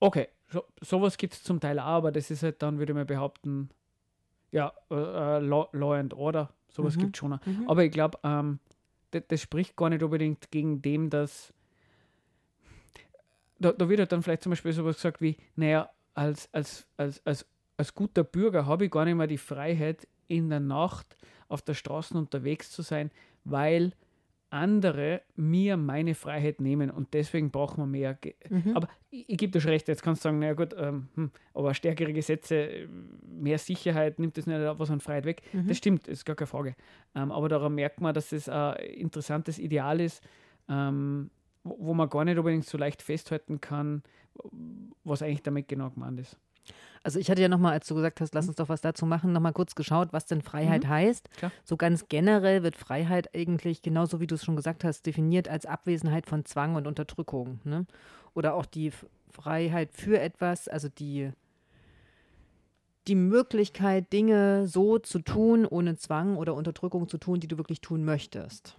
Okay, 0.00 0.28
so, 0.48 0.64
sowas 0.80 1.16
gibt 1.16 1.34
es 1.34 1.42
zum 1.42 1.60
Teil 1.60 1.78
auch, 1.78 1.84
aber 1.84 2.12
das 2.12 2.30
ist 2.30 2.42
halt 2.42 2.60
dann, 2.62 2.78
würde 2.78 2.92
ich 2.92 2.96
mal 2.96 3.04
behaupten, 3.04 3.70
ja, 4.50 4.72
äh, 4.90 4.94
äh, 4.94 5.38
Law, 5.38 5.68
Law 5.72 5.94
and 5.94 6.14
Order, 6.14 6.52
sowas 6.68 6.96
Mhm. 6.96 7.00
gibt 7.00 7.16
es 7.16 7.20
schon. 7.20 7.30
Mhm. 7.30 7.68
Aber 7.68 7.84
ich 7.84 7.92
glaube, 7.92 8.18
ähm, 8.24 8.58
das, 9.12 9.22
das 9.28 9.40
spricht 9.40 9.76
gar 9.76 9.90
nicht 9.90 10.02
unbedingt 10.02 10.50
gegen 10.50 10.82
dem, 10.82 11.08
dass 11.08 11.52
da, 13.60 13.72
da 13.72 13.88
wird 13.88 14.00
halt 14.00 14.10
dann 14.12 14.22
vielleicht 14.22 14.42
zum 14.42 14.50
Beispiel 14.50 14.72
sowas 14.72 14.96
gesagt 14.96 15.20
wie, 15.20 15.36
naja, 15.54 15.88
als, 16.14 16.52
als, 16.52 16.86
als, 16.96 17.24
als, 17.24 17.46
als 17.76 17.94
guter 17.94 18.24
Bürger 18.24 18.66
habe 18.66 18.86
ich 18.86 18.90
gar 18.90 19.04
nicht 19.04 19.14
mehr 19.14 19.28
die 19.28 19.38
Freiheit, 19.38 20.08
in 20.28 20.48
der 20.48 20.60
Nacht 20.60 21.16
auf 21.48 21.62
der 21.62 21.74
Straße 21.74 22.16
unterwegs 22.16 22.70
zu 22.70 22.82
sein, 22.82 23.10
weil 23.44 23.92
andere 24.52 25.22
mir 25.34 25.78
meine 25.78 26.14
Freiheit 26.14 26.60
nehmen 26.60 26.90
und 26.90 27.14
deswegen 27.14 27.50
brauchen 27.50 27.78
wir 27.78 27.86
mehr. 27.86 28.14
Ge 28.14 28.34
Mhm. 28.50 28.76
Aber 28.76 28.88
ich, 29.10 29.26
ich 29.26 29.38
gebe 29.38 29.50
dir 29.50 29.60
schon 29.60 29.70
recht, 29.70 29.88
jetzt 29.88 30.02
kannst 30.02 30.22
du 30.22 30.28
sagen, 30.28 30.40
naja 30.40 30.52
gut, 30.52 30.74
ähm, 30.76 31.08
hm, 31.14 31.30
aber 31.54 31.72
stärkere 31.72 32.12
Gesetze, 32.12 32.86
mehr 33.26 33.58
Sicherheit, 33.58 34.18
nimmt 34.18 34.36
das 34.36 34.46
nicht 34.46 34.60
was 34.60 34.90
an 34.90 35.00
Freiheit 35.00 35.24
weg. 35.24 35.42
Mhm. 35.54 35.68
Das 35.68 35.78
stimmt, 35.78 36.06
ist 36.06 36.26
gar 36.26 36.36
keine 36.36 36.48
Frage. 36.48 36.76
Ähm, 37.14 37.32
aber 37.32 37.48
daran 37.48 37.74
merkt 37.74 38.02
man, 38.02 38.12
dass 38.12 38.30
es 38.32 38.48
ein 38.48 38.76
interessantes 38.76 39.58
Ideal 39.58 40.00
ist, 40.00 40.22
ähm, 40.68 41.30
wo, 41.64 41.76
wo 41.78 41.94
man 41.94 42.10
gar 42.10 42.24
nicht 42.26 42.36
unbedingt 42.36 42.66
so 42.66 42.76
leicht 42.76 43.00
festhalten 43.00 43.60
kann, 43.60 44.02
was 45.04 45.22
eigentlich 45.22 45.42
damit 45.42 45.68
genau 45.68 45.90
gemeint 45.90 46.20
ist. 46.20 46.38
Also 47.04 47.18
ich 47.18 47.30
hatte 47.30 47.42
ja 47.42 47.48
nochmal, 47.48 47.72
als 47.72 47.88
du 47.88 47.94
gesagt 47.94 48.20
hast, 48.20 48.34
lass 48.34 48.46
uns 48.46 48.56
doch 48.56 48.68
was 48.68 48.80
dazu 48.80 49.06
machen, 49.06 49.32
nochmal 49.32 49.52
kurz 49.52 49.74
geschaut, 49.74 50.12
was 50.12 50.26
denn 50.26 50.40
Freiheit 50.40 50.86
heißt. 50.86 51.28
Klar. 51.36 51.52
So 51.64 51.76
ganz 51.76 52.08
generell 52.08 52.62
wird 52.62 52.76
Freiheit 52.76 53.34
eigentlich, 53.34 53.82
genauso 53.82 54.20
wie 54.20 54.26
du 54.26 54.36
es 54.36 54.44
schon 54.44 54.56
gesagt 54.56 54.84
hast, 54.84 55.04
definiert 55.06 55.48
als 55.48 55.66
Abwesenheit 55.66 56.26
von 56.26 56.44
Zwang 56.44 56.76
und 56.76 56.86
Unterdrückung. 56.86 57.60
Ne? 57.64 57.86
Oder 58.34 58.54
auch 58.54 58.66
die 58.66 58.92
Freiheit 59.30 59.90
für 59.92 60.20
etwas, 60.20 60.68
also 60.68 60.88
die, 60.88 61.32
die 63.08 63.16
Möglichkeit, 63.16 64.12
Dinge 64.12 64.68
so 64.68 64.98
zu 64.98 65.18
tun, 65.18 65.66
ohne 65.66 65.96
Zwang 65.96 66.36
oder 66.36 66.54
Unterdrückung 66.54 67.08
zu 67.08 67.18
tun, 67.18 67.40
die 67.40 67.48
du 67.48 67.58
wirklich 67.58 67.80
tun 67.80 68.04
möchtest. 68.04 68.76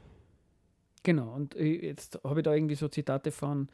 Genau, 1.04 1.34
und 1.34 1.56
äh, 1.56 1.88
jetzt 1.88 2.22
habe 2.24 2.40
ich 2.40 2.44
da 2.46 2.54
irgendwie 2.54 2.76
so 2.76 2.88
Zitate 2.88 3.32
von, 3.32 3.68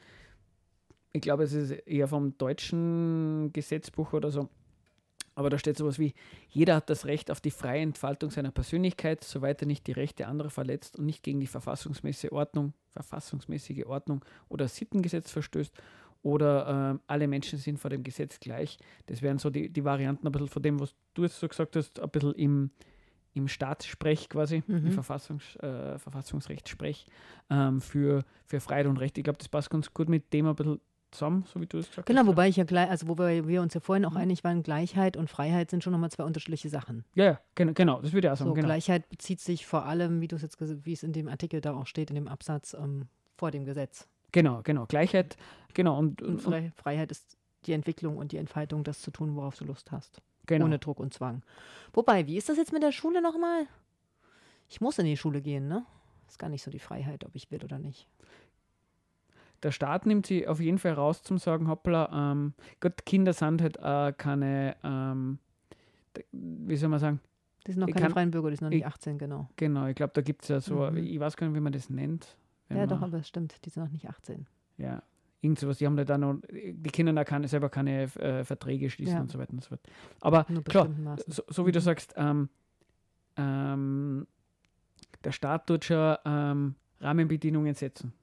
ich 1.12 1.22
glaube, 1.22 1.44
es 1.44 1.54
ist 1.54 1.72
eher 1.72 2.08
vom 2.08 2.38
deutschen 2.38 3.52
Gesetzbuch 3.54 4.14
oder 4.14 4.32
so, 4.32 4.50
aber 5.36 5.50
da 5.50 5.58
steht 5.58 5.78
sowas 5.78 6.00
wie, 6.00 6.14
jeder 6.50 6.76
hat 6.76 6.90
das 6.90 7.06
Recht 7.06 7.32
auf 7.32 7.40
die 7.40 7.52
freie 7.52 7.82
Entfaltung 7.82 8.30
seiner 8.30 8.52
Persönlichkeit, 8.52 9.24
soweit 9.24 9.62
er 9.62 9.68
nicht 9.68 9.88
die 9.88 9.94
Rechte 9.94 10.28
anderer 10.28 10.50
verletzt 10.50 11.00
und 11.00 11.06
nicht 11.06 11.24
gegen 11.24 11.40
die 11.40 11.48
verfassungsmäßige 11.48 12.32
Ordnung, 12.32 12.74
verfassungsmäßige 12.90 13.86
Ordnung 13.86 14.24
oder 14.50 14.68
Sittengesetz 14.68 15.32
verstößt 15.32 15.74
oder 16.22 16.92
ähm, 16.92 17.00
alle 17.08 17.28
Menschen 17.28 17.58
sind 17.58 17.80
vor 17.80 17.90
dem 17.90 18.04
Gesetz 18.04 18.40
gleich. 18.40 18.78
Das 19.06 19.22
wären 19.22 19.38
so 19.38 19.50
die, 19.50 19.70
die 19.70 19.86
Varianten 19.86 20.28
ein 20.28 20.32
bisschen 20.34 20.50
von 20.50 20.62
dem, 20.62 20.80
was 20.80 20.94
du 21.14 21.24
jetzt 21.24 21.40
so 21.40 21.48
gesagt 21.48 21.76
hast, 21.78 22.00
ein 22.02 22.10
bisschen 22.10 22.34
im, 22.34 22.72
im 23.34 23.48
Staatssprech 23.48 24.28
quasi, 24.28 24.64
im 24.68 24.84
Mhm. 24.84 24.92
Verfassungs, 24.92 25.56
äh, 25.58 25.98
Verfassungsrechtssprech 25.98 27.06
ähm, 27.50 27.80
für, 27.80 28.26
für 28.46 28.60
Freiheit 28.60 28.88
und 28.88 28.98
Recht. 28.98 29.18
Ich 29.18 29.24
glaube, 29.24 29.40
das 29.40 29.48
passt 29.48 29.70
ganz 29.70 29.94
gut 29.94 30.10
mit 30.10 30.34
dem 30.34 30.48
ein 30.48 30.56
bisschen 30.56 30.82
zusammen, 31.12 31.44
so 31.52 31.60
wie 31.62 31.66
du 31.66 31.78
es 31.80 31.90
gesagt 31.90 32.06
Genau, 32.08 32.22
hast. 32.22 32.28
wobei 32.28 32.48
ich 32.50 32.56
ja 32.58 32.64
gleich, 32.64 32.90
also 32.90 33.08
wo 33.08 33.18
wir, 33.18 33.48
wir 33.48 33.62
uns 33.62 33.74
ja 33.74 33.80
vorhin 33.80 34.04
Mhm. 34.04 34.10
auch 34.10 34.16
einig 34.16 34.44
waren, 34.44 34.64
Gleichheit 34.64 35.18
und 35.18 35.30
Freiheit 35.30 35.70
sind 35.72 35.84
schon 35.84 35.92
nochmal 35.94 36.12
zwei 36.12 36.24
unterschiedliche 36.24 36.70
Sachen. 36.70 37.04
Ja, 37.16 37.26
ja, 37.26 37.40
genau, 37.56 37.74
genau, 37.74 38.02
das 38.02 38.14
würde 38.14 38.28
ich 38.28 38.32
auch 38.32 38.38
sagen. 38.38 38.50
So, 38.50 38.54
genau. 38.54 38.68
Gleichheit 38.68 39.10
bezieht 39.10 39.40
sich 39.40 39.66
vor 39.66 39.86
allem, 39.86 40.22
wie 40.22 40.28
du 40.28 40.36
es 40.36 40.42
jetzt, 40.42 40.58
wie 40.86 40.94
es 40.94 41.04
in 41.04 41.14
dem 41.14 41.28
Artikel 41.28 41.62
da 41.62 41.74
auch 41.74 41.88
steht, 41.88 42.10
in 42.10 42.16
dem 42.16 42.28
Absatz 42.28 42.74
ähm, 42.74 43.08
vor 43.38 43.52
dem 43.52 43.66
Gesetz. 43.66 44.08
genau, 44.32 44.62
genau. 44.64 44.86
Gleichheit, 44.86 45.38
genau. 45.74 45.98
Und, 45.98 46.22
Und 46.22 46.28
und, 46.28 46.34
und 46.36 46.42
Frei, 46.42 46.72
Freiheit 46.76 47.12
ist 47.12 47.38
die 47.66 47.74
Entwicklung 47.74 48.18
und 48.18 48.32
die 48.32 48.38
Entfaltung, 48.38 48.84
das 48.84 49.02
zu 49.02 49.12
tun, 49.12 49.36
worauf 49.36 49.56
du 49.58 49.66
Lust 49.66 49.92
hast. 49.92 50.22
genau. 50.46 50.66
Ohne 50.66 50.80
Druck 50.80 51.00
und 51.00 51.14
Zwang. 51.14 51.42
Wobei, 51.94 52.26
wie 52.28 52.38
ist 52.38 52.50
das 52.50 52.58
jetzt 52.58 52.72
mit 52.74 52.84
der 52.84 52.92
Schule 52.92 53.22
nochmal? 53.22 53.66
Ich 54.70 54.82
muss 54.82 54.98
in 55.00 55.06
die 55.06 55.18
Schule 55.18 55.42
gehen, 55.42 55.68
ne? 55.68 55.84
Ist 56.28 56.38
gar 56.40 56.50
nicht 56.50 56.62
so 56.64 56.70
die 56.72 56.80
Freiheit, 56.80 57.26
ob 57.26 57.36
ich 57.36 57.50
will 57.52 57.64
oder 57.64 57.80
nicht. 57.80 58.08
Der 59.64 59.72
Staat 59.72 60.06
nimmt 60.06 60.26
sie 60.28 60.48
auf 60.48 60.60
jeden 60.60 60.78
Fall 60.78 60.94
raus 60.94 61.22
zum 61.24 61.38
sagen, 61.38 61.68
hoppla, 61.68 62.32
ähm, 62.32 62.54
Gott, 62.80 63.06
Kinder 63.06 63.34
sind 63.34 63.62
halt 63.62 63.78
äh, 63.78 64.14
keine, 64.18 64.76
ähm, 64.84 65.40
wie 66.32 66.76
soll 66.76 66.90
man 66.90 67.00
sagen, 67.00 67.20
Die 67.68 67.72
sind 67.74 67.82
noch 67.82 67.88
keine 67.88 68.02
kann- 68.06 68.12
freien 68.14 68.32
Bürger, 68.32 68.50
die 68.50 68.56
sind 68.56 68.66
noch 68.66 68.70
nicht 68.70 68.80
ich- 68.80 68.86
18, 68.86 69.18
genau. 69.18 69.50
genau, 69.56 69.88
ich 69.88 69.96
glaube, 69.96 70.14
da 70.14 70.22
gibt 70.22 70.44
es 70.44 70.48
ja 70.50 70.60
so, 70.60 70.90
Mhm. 70.90 70.98
ich 70.98 71.20
weiß 71.20 71.36
gar 71.38 71.48
nicht, 71.48 71.56
wie 71.56 71.60
man 71.62 71.74
das 71.74 71.90
nennt. 71.90 72.36
Ja, 72.70 72.86
doch, 72.86 73.02
aber 73.02 73.18
es 73.18 73.28
stimmt, 73.28 73.66
die 73.66 73.70
sind 73.70 73.84
noch 73.84 73.92
nicht 73.92 74.08
18. 74.08 74.46
Ja, 74.78 75.02
irgend 75.42 75.58
sowas, 75.60 75.80
die 75.80 75.86
haben 75.88 75.98
da 75.98 76.04
dann 76.06 76.22
noch, 76.22 76.36
die 76.52 76.90
Kinder 76.92 77.12
da 77.14 77.24
keine, 77.24 77.48
selber 77.48 77.70
keine 77.70 78.04
äh, 78.04 78.44
Verträge 78.44 78.90
schließen 78.92 79.16
Ja. 79.16 79.22
und 79.22 79.32
so 79.32 79.40
weiter 79.40 79.54
und 79.54 79.64
so 79.64 79.70
fort. 79.70 79.82
Aber 80.22 80.44
klar, 80.66 80.88
so, 81.28 81.42
so 81.48 81.66
wie 81.66 81.72
du 81.72 81.80
Mhm. 81.80 81.84
sagst, 81.84 82.14
ähm, 82.16 82.50
ähm, 83.38 84.28
der 85.24 85.32
Staat 85.32 85.68
tut 85.68 85.86
schon 85.86 86.16
ähm, 86.26 86.76
Rahmenbedingungen 87.02 87.74
setzen. 87.74 88.14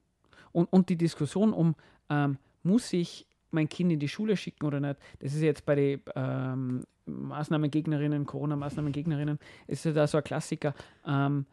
Und, 0.51 0.65
und 0.71 0.89
die 0.89 0.97
Diskussion 0.97 1.53
um, 1.53 1.75
ähm, 2.09 2.37
muss 2.63 2.91
ich 2.93 3.27
mein 3.51 3.69
Kind 3.69 3.91
in 3.91 3.99
die 3.99 4.09
Schule 4.09 4.35
schicken 4.35 4.65
oder 4.65 4.79
nicht, 4.79 4.99
das 5.19 5.33
ist 5.33 5.41
jetzt 5.41 5.65
bei 5.65 5.75
den 5.75 6.01
ähm, 6.15 6.83
Maßnahmengegnerinnen, 7.05 8.25
Corona-Maßnahmengegnerinnen, 8.25 9.39
ist 9.67 9.85
ja 9.85 9.93
da 9.93 10.05
so 10.07 10.17
ein 10.17 10.23
Klassiker. 10.23 10.73
Ähm, 11.05 11.45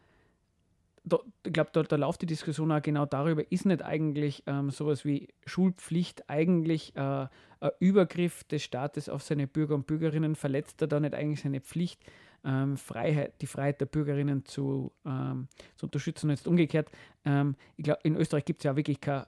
da, 1.05 1.19
ich 1.45 1.53
glaube, 1.53 1.69
da, 1.71 1.83
da 1.83 1.95
läuft 1.95 2.21
die 2.23 2.25
Diskussion 2.25 2.71
auch 2.71 2.81
genau 2.81 3.05
darüber, 3.05 3.49
ist 3.51 3.65
nicht 3.65 3.83
eigentlich 3.83 4.43
ähm, 4.47 4.71
sowas 4.71 5.05
wie 5.05 5.27
Schulpflicht 5.45 6.29
eigentlich 6.29 6.95
äh, 6.95 7.27
ein 7.59 7.71
Übergriff 7.79 8.43
des 8.45 8.63
Staates 8.63 9.07
auf 9.07 9.21
seine 9.23 9.47
Bürger 9.47 9.75
und 9.75 9.87
Bürgerinnen? 9.87 10.35
Verletzt 10.35 10.81
er 10.81 10.87
da 10.87 10.99
nicht 10.99 11.13
eigentlich 11.13 11.41
seine 11.41 11.61
Pflicht, 11.61 12.01
ähm, 12.45 12.77
Freiheit, 12.77 13.41
die 13.41 13.47
Freiheit 13.47 13.81
der 13.81 13.87
Bürgerinnen 13.87 14.45
zu, 14.45 14.91
ähm, 15.05 15.47
zu 15.75 15.87
unterstützen? 15.87 16.27
Und 16.27 16.35
jetzt 16.35 16.47
umgekehrt, 16.47 16.89
ähm, 17.25 17.55
ich 17.75 17.83
glaube, 17.83 17.99
in 18.03 18.15
Österreich 18.15 18.45
gibt 18.45 18.61
es 18.61 18.63
ja 18.63 18.75
wirklich 18.75 19.01
keine 19.01 19.27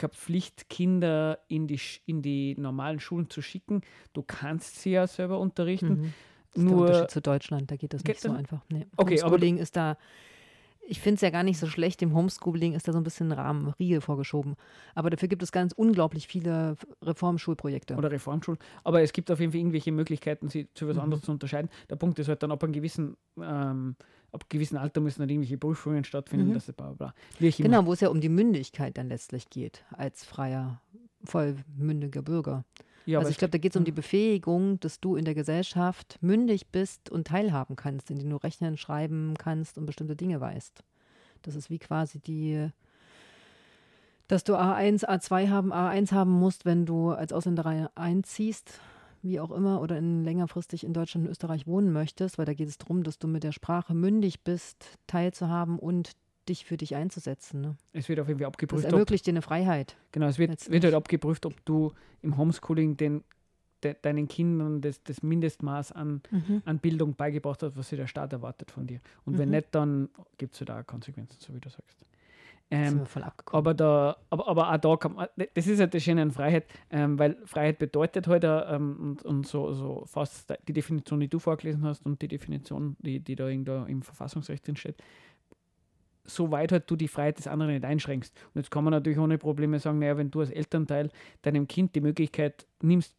keine 0.00 0.12
Pflicht, 0.14 0.70
Kinder 0.70 1.40
in 1.48 1.66
die, 1.66 1.78
in 2.06 2.22
die 2.22 2.56
normalen 2.58 3.00
Schulen 3.00 3.28
zu 3.28 3.42
schicken. 3.42 3.82
Du 4.14 4.22
kannst 4.22 4.80
sie 4.80 4.92
ja 4.92 5.06
selber 5.06 5.38
unterrichten. 5.38 6.00
Mhm. 6.00 6.14
Das 6.52 6.56
ist 6.56 6.68
der 6.68 6.76
Nur, 6.76 6.86
Unterschied 6.86 7.10
zu 7.10 7.20
Deutschland, 7.20 7.70
da 7.70 7.76
geht 7.76 7.94
das 7.94 8.02
nicht 8.02 8.20
so 8.20 8.32
einfach. 8.32 8.64
Nee. 8.70 8.86
Okay, 8.96 9.20
aber 9.20 9.32
Homeschooling 9.32 9.58
ist 9.58 9.76
da, 9.76 9.98
ich 10.90 11.00
finde 11.00 11.14
es 11.16 11.20
ja 11.20 11.30
gar 11.30 11.42
nicht 11.44 11.58
so 11.58 11.66
schlecht, 11.66 12.00
dem 12.00 12.14
Homeschooling 12.14 12.74
ist 12.74 12.88
da 12.88 12.92
so 12.92 12.98
ein 12.98 13.04
bisschen 13.04 13.30
ein 13.32 13.38
Rahmen, 13.38 13.68
Riegel 13.78 14.00
vorgeschoben. 14.00 14.56
Aber 14.94 15.08
dafür 15.08 15.28
gibt 15.28 15.42
es 15.42 15.52
ganz 15.52 15.72
unglaublich 15.72 16.26
viele 16.26 16.76
Reformschulprojekte. 17.02 17.94
oder 17.96 18.10
Reformschulen. 18.10 18.58
Aber 18.84 19.00
es 19.02 19.12
gibt 19.12 19.30
auf 19.30 19.38
jeden 19.40 19.52
Fall 19.52 19.60
irgendwelche 19.60 19.92
Möglichkeiten, 19.92 20.48
sie 20.48 20.68
zu 20.74 20.88
was 20.88 20.96
Mhm. 20.96 21.02
anderes 21.02 21.22
zu 21.22 21.30
unterscheiden. 21.32 21.70
Der 21.88 21.96
Punkt 21.96 22.18
ist 22.18 22.28
halt 22.28 22.42
dann, 22.42 22.50
ab 22.50 22.62
einem 22.64 22.72
gewissen, 22.72 23.16
ähm, 23.40 23.94
ab 24.32 24.42
einem 24.42 24.48
gewissen 24.48 24.76
Alter 24.76 25.00
müssen 25.00 25.20
dann 25.20 25.28
irgendwelche 25.28 25.58
Prüfungen 25.58 26.04
stattfinden, 26.04 26.48
Mhm. 26.48 26.54
dass 26.54 26.66
bla 26.66 26.92
bla 26.92 27.12
bla. 27.38 27.50
Genau, 27.56 27.86
wo 27.86 27.92
es 27.92 28.00
ja 28.00 28.08
um 28.08 28.20
die 28.20 28.28
Mündigkeit 28.28 28.98
dann 28.98 29.08
letztlich 29.08 29.48
geht, 29.50 29.84
als 29.92 30.24
freier, 30.24 30.80
vollmündiger 31.24 32.22
Bürger. 32.22 32.64
Ja, 33.06 33.18
also 33.18 33.30
ich 33.30 33.38
glaube, 33.38 33.52
da 33.52 33.58
geht 33.58 33.72
es 33.72 33.76
um 33.76 33.84
die 33.84 33.92
Befähigung, 33.92 34.78
dass 34.80 35.00
du 35.00 35.16
in 35.16 35.24
der 35.24 35.34
Gesellschaft 35.34 36.18
mündig 36.20 36.68
bist 36.68 37.10
und 37.10 37.26
teilhaben 37.26 37.76
kannst, 37.76 38.10
indem 38.10 38.30
du 38.30 38.36
rechnen, 38.36 38.76
schreiben 38.76 39.34
kannst 39.38 39.78
und 39.78 39.86
bestimmte 39.86 40.16
Dinge 40.16 40.40
weißt. 40.40 40.84
Das 41.42 41.54
ist 41.54 41.70
wie 41.70 41.78
quasi 41.78 42.20
die, 42.20 42.68
dass 44.28 44.44
du 44.44 44.54
A1, 44.54 45.06
A2 45.06 45.48
haben, 45.48 45.72
A1 45.72 46.12
haben 46.12 46.32
musst, 46.32 46.64
wenn 46.64 46.86
du 46.86 47.10
als 47.10 47.32
Ausländer 47.32 47.90
einziehst, 47.94 48.80
wie 49.22 49.40
auch 49.40 49.50
immer, 49.50 49.80
oder 49.80 49.98
in, 49.98 50.24
längerfristig 50.24 50.84
in 50.84 50.92
Deutschland 50.92 51.26
und 51.26 51.30
Österreich 51.32 51.66
wohnen 51.66 51.92
möchtest, 51.92 52.38
weil 52.38 52.46
da 52.46 52.54
geht 52.54 52.68
es 52.68 52.78
darum, 52.78 53.02
dass 53.02 53.18
du 53.18 53.28
mit 53.28 53.42
der 53.42 53.52
Sprache 53.52 53.94
mündig 53.94 54.42
bist, 54.44 54.98
teilzuhaben 55.06 55.78
und 55.78 56.12
dich 56.50 56.66
für 56.66 56.76
dich 56.76 56.94
einzusetzen. 56.94 57.60
Ne? 57.62 57.76
es 57.94 58.08
wird 58.08 58.20
auf 58.20 58.28
jeden 58.28 58.38
Fall 58.38 58.44
Das 58.46 58.52
abgeprüft, 58.54 58.84
ob, 58.84 58.92
ermöglicht 58.92 59.26
dir 59.26 59.30
eine 59.30 59.42
Freiheit. 59.42 59.96
genau, 60.12 60.26
es 60.26 60.38
wird, 60.38 60.70
wird 60.70 60.84
halt 60.84 60.94
abgeprüft, 60.94 61.46
ob 61.46 61.64
du 61.64 61.92
im 62.20 62.36
Homeschooling 62.36 62.96
den, 62.98 63.24
de, 63.82 63.94
deinen 64.02 64.28
Kindern 64.28 64.82
das, 64.82 65.02
das 65.02 65.22
Mindestmaß 65.22 65.92
an, 65.92 66.20
an 66.66 66.78
Bildung 66.78 67.14
beigebracht 67.14 67.62
hast, 67.62 67.76
was 67.78 67.88
sich 67.88 67.98
der 67.98 68.06
Staat 68.06 68.32
erwartet 68.34 68.70
von 68.70 68.86
dir. 68.86 69.00
Und 69.24 69.38
wenn 69.38 69.48
Mhm. 69.48 69.54
nicht, 69.54 69.68
dann 69.74 70.08
gibt 70.36 70.52
es 70.54 70.60
halt 70.60 70.70
auch 70.70 70.86
Konsequenzen, 70.86 71.38
so 71.40 71.54
wie 71.54 71.60
du 71.60 71.70
sagst. 71.70 72.04
Ähm, 72.72 73.00
wir 73.00 73.06
voll 73.06 73.24
abgekommen. 73.24 73.58
aber, 73.58 73.74
da, 73.74 74.16
aber, 74.30 74.46
aber 74.46 74.72
auch 74.72 74.76
da 74.76 74.96
kann 74.96 75.14
man, 75.14 75.26
das 75.54 75.66
ist 75.66 75.80
halt 75.80 75.92
das 75.92 76.04
Schöne 76.04 76.22
an 76.22 76.30
Freiheit, 76.30 76.66
ähm, 76.90 77.18
weil 77.18 77.36
Freiheit 77.44 77.80
bedeutet 77.80 78.28
halt 78.28 78.44
auch, 78.44 78.72
ähm, 78.72 78.96
und, 79.00 79.22
und 79.24 79.44
so, 79.44 79.72
so 79.72 80.04
fast 80.06 80.54
die 80.68 80.72
Definition, 80.72 81.18
die 81.18 81.26
du 81.26 81.40
vorgelesen 81.40 81.84
hast 81.84 82.06
und 82.06 82.22
die 82.22 82.28
Definition, 82.28 82.96
die, 83.00 83.18
die 83.18 83.34
da 83.34 83.48
irgendwo 83.48 83.84
im 83.86 84.02
Verfassungsrecht 84.02 84.64
drin 84.68 84.76
steht, 84.76 85.02
soweit 86.34 86.72
halt 86.72 86.90
du 86.90 86.96
die 86.96 87.08
Freiheit 87.08 87.38
des 87.38 87.46
anderen 87.46 87.72
nicht 87.72 87.84
einschränkst. 87.84 88.34
Und 88.54 88.60
jetzt 88.60 88.70
kann 88.70 88.84
man 88.84 88.92
natürlich 88.92 89.18
ohne 89.18 89.38
Probleme 89.38 89.78
sagen, 89.78 89.98
naja, 89.98 90.16
wenn 90.16 90.30
du 90.30 90.40
als 90.40 90.50
Elternteil 90.50 91.10
deinem 91.42 91.66
Kind 91.68 91.94
die 91.94 92.00
Möglichkeit 92.00 92.66
nimmst, 92.82 93.14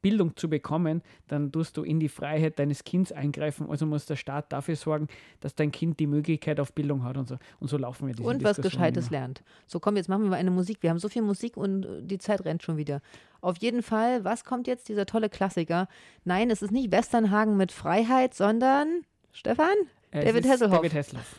Bildung 0.00 0.36
zu 0.36 0.48
bekommen, 0.48 1.02
dann 1.26 1.50
tust 1.50 1.76
du 1.76 1.82
in 1.82 1.98
die 1.98 2.08
Freiheit 2.08 2.58
deines 2.58 2.84
Kindes 2.84 3.12
eingreifen. 3.12 3.68
Also 3.68 3.86
muss 3.86 4.06
der 4.06 4.16
Staat 4.16 4.52
dafür 4.52 4.76
sorgen, 4.76 5.08
dass 5.40 5.54
dein 5.54 5.72
Kind 5.72 5.98
die 5.98 6.06
Möglichkeit 6.06 6.60
auf 6.60 6.72
Bildung 6.72 7.02
hat 7.02 7.16
und 7.16 7.28
so. 7.28 7.36
Und 7.58 7.68
so 7.68 7.76
laufen 7.76 8.06
wir 8.06 8.14
diese 8.14 8.28
und 8.28 8.44
was 8.44 8.58
Gescheites 8.60 9.08
immer. 9.08 9.18
lernt. 9.18 9.42
So, 9.66 9.80
komm, 9.80 9.96
jetzt 9.96 10.08
machen 10.08 10.22
wir 10.22 10.30
mal 10.30 10.36
eine 10.36 10.50
Musik. 10.50 10.78
Wir 10.82 10.90
haben 10.90 10.98
so 10.98 11.08
viel 11.08 11.22
Musik 11.22 11.56
und 11.56 11.84
äh, 11.84 12.02
die 12.02 12.18
Zeit 12.18 12.44
rennt 12.44 12.62
schon 12.62 12.76
wieder. 12.76 13.00
Auf 13.40 13.58
jeden 13.58 13.82
Fall, 13.82 14.24
was 14.24 14.44
kommt 14.44 14.66
jetzt? 14.66 14.88
Dieser 14.88 15.06
tolle 15.06 15.28
Klassiker. 15.28 15.88
Nein, 16.24 16.50
es 16.50 16.62
ist 16.62 16.70
nicht 16.70 16.92
Westernhagen 16.92 17.56
mit 17.56 17.72
Freiheit, 17.72 18.34
sondern, 18.34 19.02
Stefan? 19.32 19.74
Äh, 20.10 20.24
David 20.24 20.48
Hasselhoff. 20.48 20.76
David 20.76 20.94
Hasselhoff. 20.94 21.36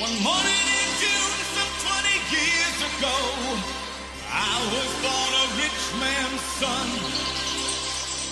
One 0.00 0.14
morning 0.22 0.64
in 0.78 0.88
June, 1.02 1.34
some 1.58 1.74
20 1.82 2.08
years 2.30 2.78
ago, 2.86 3.18
I 4.30 4.54
was 4.70 4.90
born 5.02 5.32
a 5.42 5.46
rich 5.58 5.82
man's 5.98 6.40
son. 6.54 6.88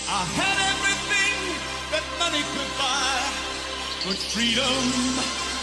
I 0.07 0.23
had 0.39 0.59
everything 0.71 1.39
that 1.91 2.05
money 2.23 2.45
could 2.55 2.71
buy, 2.79 3.19
but 4.07 4.17
freedom 4.31 4.87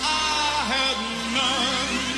I 0.03 0.67
had 0.75 0.97
none. 1.39 2.12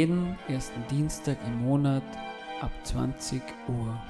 Jeden 0.00 0.38
ersten 0.48 0.82
Dienstag 0.90 1.36
im 1.46 1.60
Monat 1.60 2.02
ab 2.62 2.70
20 2.84 3.42
Uhr. 3.68 4.02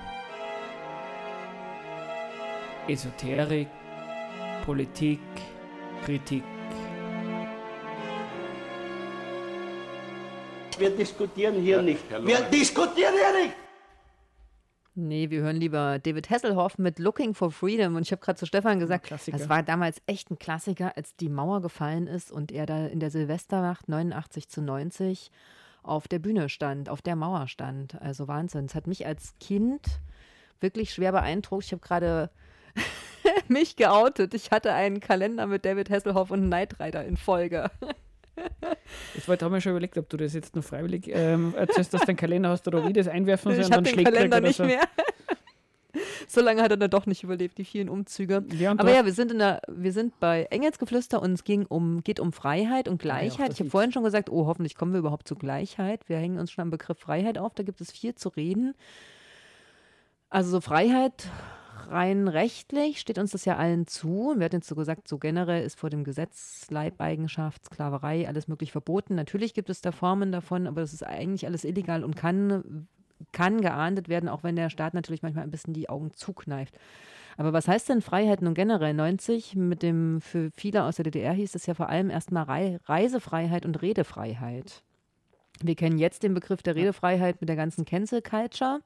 Esoterik, 2.86 3.66
Politik, 4.64 5.18
Kritik. 6.04 6.44
Wir 10.78 10.90
diskutieren 10.90 11.60
hier 11.60 11.82
nicht. 11.82 12.08
Wir 12.24 12.40
diskutieren 12.42 13.14
hier 13.14 13.42
nicht. 13.42 13.56
Nee, 14.94 15.28
wir 15.30 15.40
hören 15.40 15.56
lieber 15.56 15.98
David 15.98 16.30
Hasselhoff 16.30 16.78
mit 16.78 17.00
Looking 17.00 17.34
for 17.34 17.50
Freedom. 17.50 17.96
Und 17.96 18.02
ich 18.02 18.12
habe 18.12 18.22
gerade 18.22 18.38
zu 18.38 18.46
Stefan 18.46 18.78
gesagt, 18.78 19.06
Klassiker. 19.06 19.36
das 19.36 19.48
war 19.48 19.64
damals 19.64 20.00
echt 20.06 20.30
ein 20.30 20.38
Klassiker, 20.38 20.96
als 20.96 21.16
die 21.16 21.28
Mauer 21.28 21.60
gefallen 21.60 22.06
ist 22.06 22.30
und 22.30 22.52
er 22.52 22.66
da 22.66 22.86
in 22.86 23.00
der 23.00 23.10
Silvesternacht 23.10 23.88
89 23.88 24.48
zu 24.48 24.62
90 24.62 25.32
auf 25.82 26.08
der 26.08 26.18
Bühne 26.18 26.48
stand, 26.48 26.88
auf 26.88 27.02
der 27.02 27.16
Mauer 27.16 27.48
stand. 27.48 28.00
Also 28.00 28.28
Wahnsinn. 28.28 28.66
Es 28.66 28.74
hat 28.74 28.86
mich 28.86 29.06
als 29.06 29.34
Kind 29.40 29.80
wirklich 30.60 30.92
schwer 30.92 31.12
beeindruckt. 31.12 31.64
Ich 31.64 31.72
habe 31.72 31.82
gerade 31.82 32.30
mich 33.48 33.76
geoutet. 33.76 34.34
Ich 34.34 34.50
hatte 34.50 34.72
einen 34.72 35.00
Kalender 35.00 35.46
mit 35.46 35.64
David 35.64 35.90
Hasselhoff 35.90 36.30
und 36.30 36.46
Knight 36.46 36.78
Rider 36.80 37.04
in 37.04 37.16
Folge. 37.16 37.70
Ich 39.14 39.28
wollte, 39.28 39.44
habe 39.44 39.54
mir 39.54 39.60
schon 39.60 39.72
überlegt, 39.72 39.98
ob 39.98 40.08
du 40.08 40.16
das 40.16 40.32
jetzt 40.34 40.56
noch 40.56 40.64
freiwillig 40.64 41.08
ähm, 41.08 41.54
erzählst, 41.56 41.92
dass 41.92 42.00
du 42.00 42.06
deinen 42.06 42.16
Kalender 42.16 42.48
hast 42.48 42.66
oder 42.66 42.84
ich 42.86 42.92
das 42.94 43.08
einwerfen 43.08 43.52
soll 43.54 43.64
Ich 43.64 43.70
habe 43.70 43.82
den 43.82 44.04
Kalender 44.04 44.40
nicht 44.40 44.56
so. 44.56 44.64
mehr. 44.64 44.80
so 46.28 46.40
lange 46.40 46.62
hat 46.62 46.70
er 46.70 46.76
dann 46.76 46.90
doch 46.90 47.06
nicht 47.06 47.22
überlebt, 47.22 47.58
die 47.58 47.64
vielen 47.64 47.88
Umzüge. 47.88 48.44
Ja, 48.58 48.72
Aber 48.72 48.92
ja, 48.92 49.04
wir 49.04 49.12
sind, 49.12 49.32
in 49.32 49.38
der, 49.38 49.62
wir 49.68 49.92
sind 49.92 50.18
bei 50.20 50.44
Engelsgeflüster 50.50 51.20
und 51.22 51.32
es 51.32 51.44
ging 51.44 51.66
um, 51.66 52.02
geht 52.02 52.20
um 52.20 52.32
Freiheit 52.32 52.88
und 52.88 53.00
Gleichheit. 53.00 53.50
das 53.50 53.54
ich 53.56 53.60
habe 53.60 53.70
vorhin 53.70 53.92
schon 53.92 54.04
gesagt, 54.04 54.30
oh, 54.30 54.46
hoffentlich 54.46 54.74
kommen 54.74 54.92
wir 54.92 54.98
überhaupt 54.98 55.28
zu 55.28 55.34
Gleichheit. 55.34 56.08
Wir 56.08 56.18
hängen 56.18 56.38
uns 56.38 56.50
schon 56.50 56.62
am 56.62 56.70
Begriff 56.70 56.98
Freiheit 56.98 57.38
auf, 57.38 57.54
da 57.54 57.62
gibt 57.62 57.80
es 57.80 57.90
viel 57.90 58.14
zu 58.14 58.28
reden. 58.30 58.74
Also 60.28 60.50
so 60.50 60.60
Freiheit 60.60 61.28
rein 61.88 62.28
rechtlich 62.28 63.00
steht 63.00 63.18
uns 63.18 63.32
das 63.32 63.44
ja 63.44 63.56
allen 63.56 63.86
zu. 63.86 64.34
Wir 64.36 64.44
hatten 64.44 64.56
jetzt 64.56 64.68
so 64.68 64.74
gesagt, 64.74 65.08
so 65.08 65.18
generell 65.18 65.64
ist 65.64 65.78
vor 65.78 65.90
dem 65.90 66.04
Gesetz 66.04 66.66
Leibeigenschaft, 66.70 67.64
Sklaverei, 67.64 68.28
alles 68.28 68.48
möglich 68.48 68.72
verboten. 68.72 69.14
Natürlich 69.14 69.54
gibt 69.54 69.70
es 69.70 69.80
da 69.80 69.92
Formen 69.92 70.32
davon, 70.32 70.66
aber 70.66 70.80
das 70.80 70.92
ist 70.92 71.02
eigentlich 71.02 71.46
alles 71.46 71.64
illegal 71.64 72.04
und 72.04 72.16
kann, 72.16 72.88
kann 73.32 73.60
geahndet 73.60 74.08
werden, 74.08 74.28
auch 74.28 74.42
wenn 74.42 74.56
der 74.56 74.70
Staat 74.70 74.94
natürlich 74.94 75.22
manchmal 75.22 75.44
ein 75.44 75.50
bisschen 75.50 75.74
die 75.74 75.88
Augen 75.88 76.12
zukneift. 76.12 76.74
Aber 77.36 77.52
was 77.52 77.68
heißt 77.68 77.88
denn 77.88 78.02
Freiheit 78.02 78.42
nun 78.42 78.54
generell? 78.54 78.92
90 78.92 79.56
mit 79.56 79.82
dem, 79.82 80.20
für 80.20 80.50
viele 80.54 80.84
aus 80.84 80.96
der 80.96 81.04
DDR 81.04 81.32
hieß 81.32 81.54
es 81.54 81.66
ja 81.66 81.74
vor 81.74 81.88
allem 81.88 82.10
erstmal 82.10 82.44
Rei 82.44 82.78
Reisefreiheit 82.84 83.64
und 83.64 83.80
Redefreiheit. 83.80 84.82
Wir 85.62 85.74
kennen 85.74 85.98
jetzt 85.98 86.22
den 86.22 86.34
Begriff 86.34 86.62
der 86.62 86.74
Redefreiheit 86.74 87.40
mit 87.40 87.48
der 87.48 87.56
ganzen 87.56 87.84
Cancel 87.84 88.22
Culture. 88.22 88.80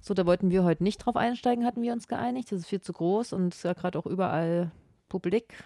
So, 0.00 0.14
da 0.14 0.26
wollten 0.26 0.50
wir 0.50 0.62
heute 0.62 0.84
nicht 0.84 0.98
drauf 0.98 1.16
einsteigen, 1.16 1.64
hatten 1.64 1.82
wir 1.82 1.92
uns 1.92 2.06
geeinigt. 2.06 2.52
Das 2.52 2.60
ist 2.60 2.66
viel 2.66 2.80
zu 2.80 2.92
groß 2.92 3.32
und 3.32 3.54
ist 3.54 3.64
ja 3.64 3.72
gerade 3.72 3.98
auch 3.98 4.06
überall 4.06 4.70
publik. 5.08 5.64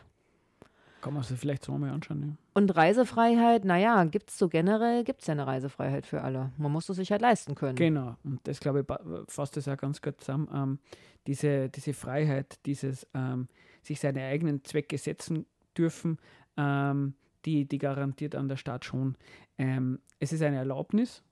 Kann 1.00 1.14
man 1.14 1.22
sich 1.22 1.38
vielleicht 1.38 1.64
so 1.64 1.72
mal 1.76 1.90
anschauen. 1.90 2.22
Ja. 2.22 2.36
Und 2.54 2.76
Reisefreiheit, 2.76 3.64
naja, 3.64 4.04
gibt 4.04 4.30
es 4.30 4.38
so 4.38 4.48
generell, 4.48 5.04
gibt 5.04 5.22
es 5.22 5.28
ja 5.28 5.32
eine 5.32 5.46
Reisefreiheit 5.46 6.06
für 6.06 6.22
alle. 6.22 6.52
Man 6.58 6.70
muss 6.72 6.88
es 6.88 6.96
sich 6.96 7.10
halt 7.10 7.22
leisten 7.22 7.54
können. 7.54 7.76
Genau, 7.76 8.16
und 8.22 8.40
das 8.44 8.60
glaube 8.60 8.80
ich 8.80 9.32
fasst 9.32 9.56
das 9.56 9.68
auch 9.68 9.76
ganz 9.76 10.02
gut 10.02 10.20
zusammen. 10.20 10.48
Ähm, 10.52 10.78
diese, 11.26 11.68
diese 11.68 11.92
Freiheit, 11.92 12.58
dieses 12.66 13.06
ähm, 13.14 13.48
sich 13.82 14.00
seine 14.00 14.24
eigenen 14.24 14.64
Zwecke 14.64 14.98
setzen 14.98 15.46
dürfen, 15.76 16.18
ähm, 16.56 17.14
die, 17.44 17.66
die 17.66 17.78
garantiert 17.78 18.34
an 18.34 18.48
der 18.48 18.56
Staat 18.56 18.84
schon. 18.84 19.16
Ähm, 19.58 20.00
es 20.18 20.32
ist 20.32 20.42
eine 20.42 20.56
Erlaubnis 20.56 21.22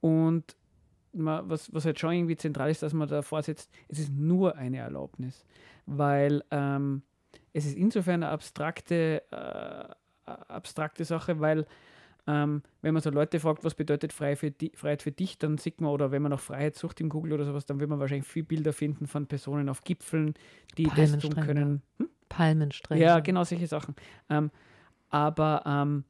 und 0.00 0.56
man, 1.12 1.48
was, 1.48 1.72
was 1.72 1.84
halt 1.84 1.98
schon 1.98 2.12
irgendwie 2.12 2.36
zentral 2.36 2.70
ist, 2.70 2.82
dass 2.82 2.92
man 2.92 3.08
da 3.08 3.22
vorsetzt, 3.22 3.70
es 3.88 3.98
ist 3.98 4.12
nur 4.12 4.56
eine 4.56 4.78
Erlaubnis, 4.78 5.44
weil 5.86 6.42
ähm, 6.50 7.02
es 7.58 7.66
ist 7.66 7.76
insofern 7.76 8.22
eine 8.22 8.28
abstrakte, 8.28 9.22
äh, 9.30 10.30
abstrakte 10.30 11.04
Sache, 11.04 11.40
weil 11.40 11.66
ähm, 12.26 12.62
wenn 12.82 12.92
man 12.92 13.02
so 13.02 13.10
Leute 13.10 13.40
fragt, 13.40 13.64
was 13.64 13.74
bedeutet 13.74 14.12
Frei 14.12 14.36
für 14.36 14.50
di 14.50 14.70
Freiheit 14.74 15.02
für 15.02 15.12
dich, 15.12 15.38
dann 15.38 15.56
sieht 15.56 15.80
man, 15.80 15.90
oder 15.90 16.10
wenn 16.10 16.20
man 16.20 16.30
nach 16.30 16.40
Freiheit 16.40 16.76
sucht 16.76 17.00
im 17.00 17.08
Google 17.08 17.32
oder 17.32 17.44
sowas, 17.44 17.64
dann 17.64 17.80
wird 17.80 17.88
man 17.88 18.00
wahrscheinlich 18.00 18.28
viele 18.28 18.44
Bilder 18.44 18.72
finden 18.72 19.06
von 19.06 19.26
Personen 19.26 19.68
auf 19.70 19.82
Gipfeln, 19.82 20.34
die 20.76 20.90
das 20.94 21.16
tun 21.18 21.34
können. 21.34 21.82
Hm? 21.96 22.08
Palmenstrände. 22.28 23.02
Ja, 23.02 23.20
genau 23.20 23.44
solche 23.44 23.66
Sachen. 23.66 23.96
Ähm, 24.28 24.50
aber 25.08 25.62
ähm, 25.64 26.04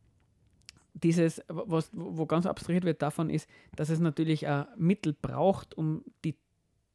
dieses, 0.95 1.41
was, 1.47 1.91
wo 1.93 2.27
ganz 2.27 2.47
abstrahiert 2.47 2.85
wird 2.85 3.01
davon, 3.01 3.31
ist, 3.31 3.49
dass 3.77 3.89
es 3.89 4.01
natürlich 4.01 4.49
ein 4.49 4.67
Mittel 4.77 5.15
braucht, 5.15 5.79
um 5.79 6.05
die, 6.25 6.35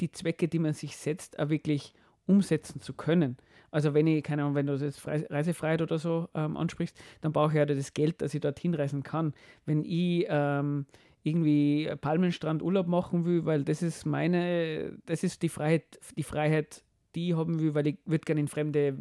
die 0.01 0.11
Zwecke, 0.11 0.49
die 0.49 0.59
man 0.59 0.73
sich 0.73 0.97
setzt, 0.97 1.39
auch 1.39 1.47
wirklich 1.47 1.93
umsetzen 2.25 2.81
zu 2.81 2.93
können. 2.93 3.37
Also 3.73 3.95
wenn 3.95 4.05
ich, 4.05 4.23
keine 4.23 4.43
Ahnung, 4.43 4.53
wenn 4.53 4.67
du 4.67 4.77
das 4.77 5.01
Reisefreiheit 5.07 5.81
oder 5.81 5.97
so 5.97 6.29
ähm, 6.35 6.57
ansprichst, 6.57 6.95
dann 7.21 7.31
brauche 7.31 7.53
ich 7.53 7.57
ja 7.57 7.65
das 7.65 7.95
Geld, 7.95 8.21
dass 8.21 8.35
ich 8.35 8.41
dorthin 8.41 8.75
reisen 8.75 9.01
kann. 9.01 9.33
Wenn 9.65 9.83
ich 9.83 10.27
ähm, 10.29 10.85
irgendwie 11.23 11.89
Palmenstrand 11.99 12.61
Urlaub 12.61 12.85
machen 12.85 13.25
will, 13.25 13.45
weil 13.45 13.63
das 13.63 13.81
ist 13.81 14.05
meine, 14.05 14.95
das 15.07 15.23
ist 15.23 15.41
die 15.41 15.49
Freiheit, 15.49 15.99
die 16.15 16.23
Freiheit, 16.23 16.83
die 17.15 17.29
ich 17.29 17.35
haben 17.35 17.59
will, 17.59 17.73
weil 17.73 17.87
ich 17.87 17.97
würde 18.05 18.25
gerne 18.25 18.41
in 18.41 18.47
fremde 18.47 18.95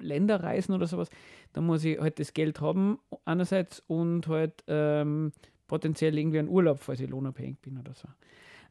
Länder 0.00 0.40
reisen 0.40 0.72
oder 0.72 0.86
sowas, 0.86 1.10
dann 1.52 1.66
muss 1.66 1.84
ich 1.84 1.98
halt 2.00 2.20
das 2.20 2.32
Geld 2.32 2.60
haben 2.60 3.00
einerseits 3.24 3.82
und 3.88 4.28
halt 4.28 4.62
ähm, 4.68 5.32
potenziell 5.66 6.16
irgendwie 6.16 6.38
einen 6.38 6.48
Urlaub, 6.48 6.78
falls 6.78 7.00
ich 7.00 7.10
lohnabhängig 7.10 7.58
bin 7.60 7.76
oder 7.76 7.94
so. 7.94 8.06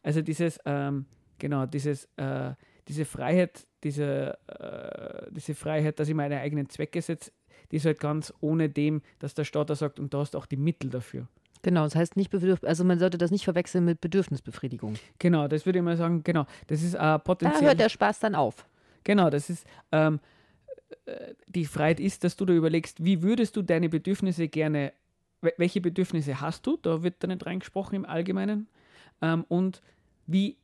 Also 0.01 0.21
dieses, 0.21 0.59
ähm, 0.63 1.07
genau, 1.39 1.65
dieses, 1.65 2.07
äh, 2.15 2.53
diese 2.88 3.06
Freiheit, 3.06 3.65
diese, 3.84 4.38
äh, 4.48 5.32
diese 5.32 5.56
Freiheit, 5.56 6.00
dass 6.00 6.08
ich 6.10 6.15
meine 6.15 6.39
eigenen 6.39 6.70
Zwecke 6.70 7.02
setze, 7.02 7.32
die 7.72 7.78
ist 7.78 7.86
halt 7.86 8.00
ganz 8.00 8.34
ohne 8.41 8.70
dem, 8.70 9.02
dass 9.20 9.34
der 9.34 9.46
Staat 9.46 9.70
da 9.70 9.76
sagt, 9.76 10.00
und 10.00 10.13
da 10.13 10.20
hast 10.20 10.34
du 10.34 10.38
auch 10.38 10.46
die 10.46 10.58
Mittel 10.58 10.89
dafür. 10.89 11.28
Genau, 11.63 11.84
das 11.84 11.96
heißt 11.96 12.17
nicht 12.17 12.34
also 12.63 12.84
man 12.84 12.98
sollte 12.98 13.17
das 13.20 13.30
nicht 13.30 13.44
verwechseln 13.44 13.86
mit 13.86 14.02
Bedürfnisbefriedigung. 14.02 14.96
Genau, 15.20 15.48
das 15.48 15.65
würde 15.65 15.80
ich 15.80 15.86
mal 15.86 15.96
sagen, 15.96 16.24
genau, 16.24 16.46
das 16.67 16.82
ist 16.82 16.96
äh, 16.96 16.98
Da 16.98 17.17
potenziell. 17.20 17.62
hört 17.70 17.80
der 17.80 17.89
Spaß 17.89 18.20
dann 18.20 18.34
auf. 18.36 18.65
Genau, 19.04 19.30
das 19.30 19.50
ist 19.50 19.65
ähm, 19.91 20.20
äh, 21.06 21.34
die 21.48 21.65
Freiheit 21.65 22.00
ist, 22.00 22.24
dass 22.24 22.36
du 22.36 22.46
da 22.46 22.54
überlegst, 22.54 23.04
wie 23.04 23.22
würdest 23.22 23.56
du 23.56 23.62
deine 23.62 23.89
Bedürfnisse 23.89 24.48
gerne, 24.48 24.91
wel- 25.44 25.54
welche 25.58 25.82
Bedürfnisse 25.82 26.41
hast 26.41 26.65
du, 26.65 26.78
da 26.82 27.04
wird 27.04 27.15
da 27.20 27.28
nicht 27.28 27.46
reingesprochen 27.46 27.96
im 27.96 28.06
Allgemeinen, 28.06 28.67
ähm, 29.22 29.46
und 29.48 29.84
wie, 30.26 30.58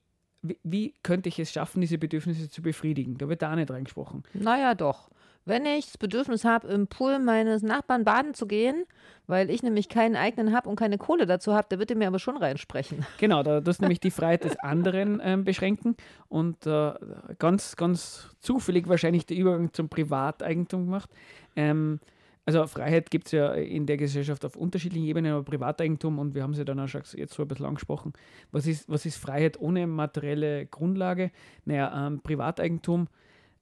wie, 0.63 0.93
könnte 1.03 1.29
ich 1.29 1.39
es 1.39 1.51
schaffen, 1.51 1.81
diese 1.81 1.97
Bedürfnisse 1.97 2.49
zu 2.49 2.61
befriedigen, 2.61 3.17
da 3.17 3.29
wird 3.29 3.41
da 3.41 3.55
nicht 3.55 3.71
reingesprochen. 3.71 4.23
Naja, 4.33 4.75
doch. 4.75 5.09
Wenn 5.45 5.65
ich 5.65 5.85
das 5.85 5.97
Bedürfnis 5.97 6.43
habe, 6.43 6.67
im 6.67 6.87
Pool 6.87 7.19
meines 7.19 7.61
Nachbarn 7.61 8.03
baden 8.03 8.33
zu 8.33 8.47
gehen, 8.47 8.83
weil 9.27 9.49
ich 9.49 9.63
nämlich 9.63 9.87
keinen 9.87 10.17
eigenen 10.17 10.53
habe 10.53 10.67
und 10.67 10.75
keine 10.75 10.97
Kohle 10.97 11.25
dazu 11.25 11.53
habe, 11.53 11.67
da 11.69 11.79
wird 11.79 11.89
er 11.89 11.95
mir 11.95 12.07
aber 12.07 12.19
schon 12.19 12.35
reinsprechen. 12.35 13.05
Genau, 13.17 13.43
da 13.43 13.61
das 13.61 13.79
nämlich 13.79 14.01
die 14.01 14.11
Freiheit 14.11 14.43
des 14.43 14.59
anderen 14.59 15.21
ähm, 15.23 15.45
beschränken 15.45 15.95
und 16.27 16.67
äh, 16.67 16.91
ganz, 17.39 17.77
ganz 17.77 18.27
zufällig 18.41 18.89
wahrscheinlich 18.89 19.25
der 19.25 19.37
Übergang 19.37 19.71
zum 19.71 19.87
Privateigentum 19.87 20.85
gemacht. 20.85 21.09
Ähm, 21.55 22.01
also 22.47 22.65
Freiheit 22.65 23.11
gibt 23.11 23.27
es 23.27 23.33
ja 23.33 23.53
in 23.53 23.85
der 23.85 23.97
Gesellschaft 23.97 24.45
auf 24.45 24.55
unterschiedlichen 24.55 25.05
Ebenen, 25.05 25.33
aber 25.33 25.43
Privateigentum, 25.43 26.17
und 26.17 26.33
wir 26.33 26.43
haben 26.43 26.53
sie 26.53 26.63
dann 26.63 26.79
auch 26.79 26.87
schon 26.87 27.01
jetzt 27.15 27.33
so 27.33 27.41
ein 27.41 27.47
bisschen 27.49 27.65
angesprochen, 27.65 28.13
was 28.53 28.65
ist, 28.65 28.87
was 28.87 29.05
ist 29.05 29.17
Freiheit 29.17 29.59
ohne 29.59 29.85
materielle 29.85 30.65
Grundlage? 30.65 31.31
Naja, 31.65 32.07
ähm, 32.07 32.21
Privateigentum 32.21 33.09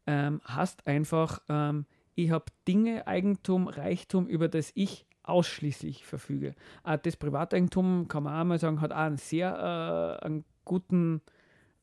ähm, 0.05 0.39
hast 0.43 0.85
einfach, 0.85 1.41
ähm, 1.49 1.87
ich 2.13 2.29
habe 2.29 2.45
Dinge, 2.67 3.07
Eigentum, 3.07 3.67
Reichtum, 3.67 4.27
über 4.27 4.49
das 4.49 4.71
ich 4.75 5.07
ausschließlich 5.23 6.05
verfüge. 6.05 6.53
Auch 6.83 6.97
das 6.97 7.17
Privateigentum, 7.17 8.07
kann 8.07 8.21
man 8.21 8.39
auch 8.39 8.45
mal 8.45 8.59
sagen, 8.59 8.81
hat 8.81 8.91
auch 8.91 8.97
einen 8.97 9.17
sehr 9.17 10.19
äh, 10.21 10.25
einen 10.25 10.45
guten, 10.63 11.21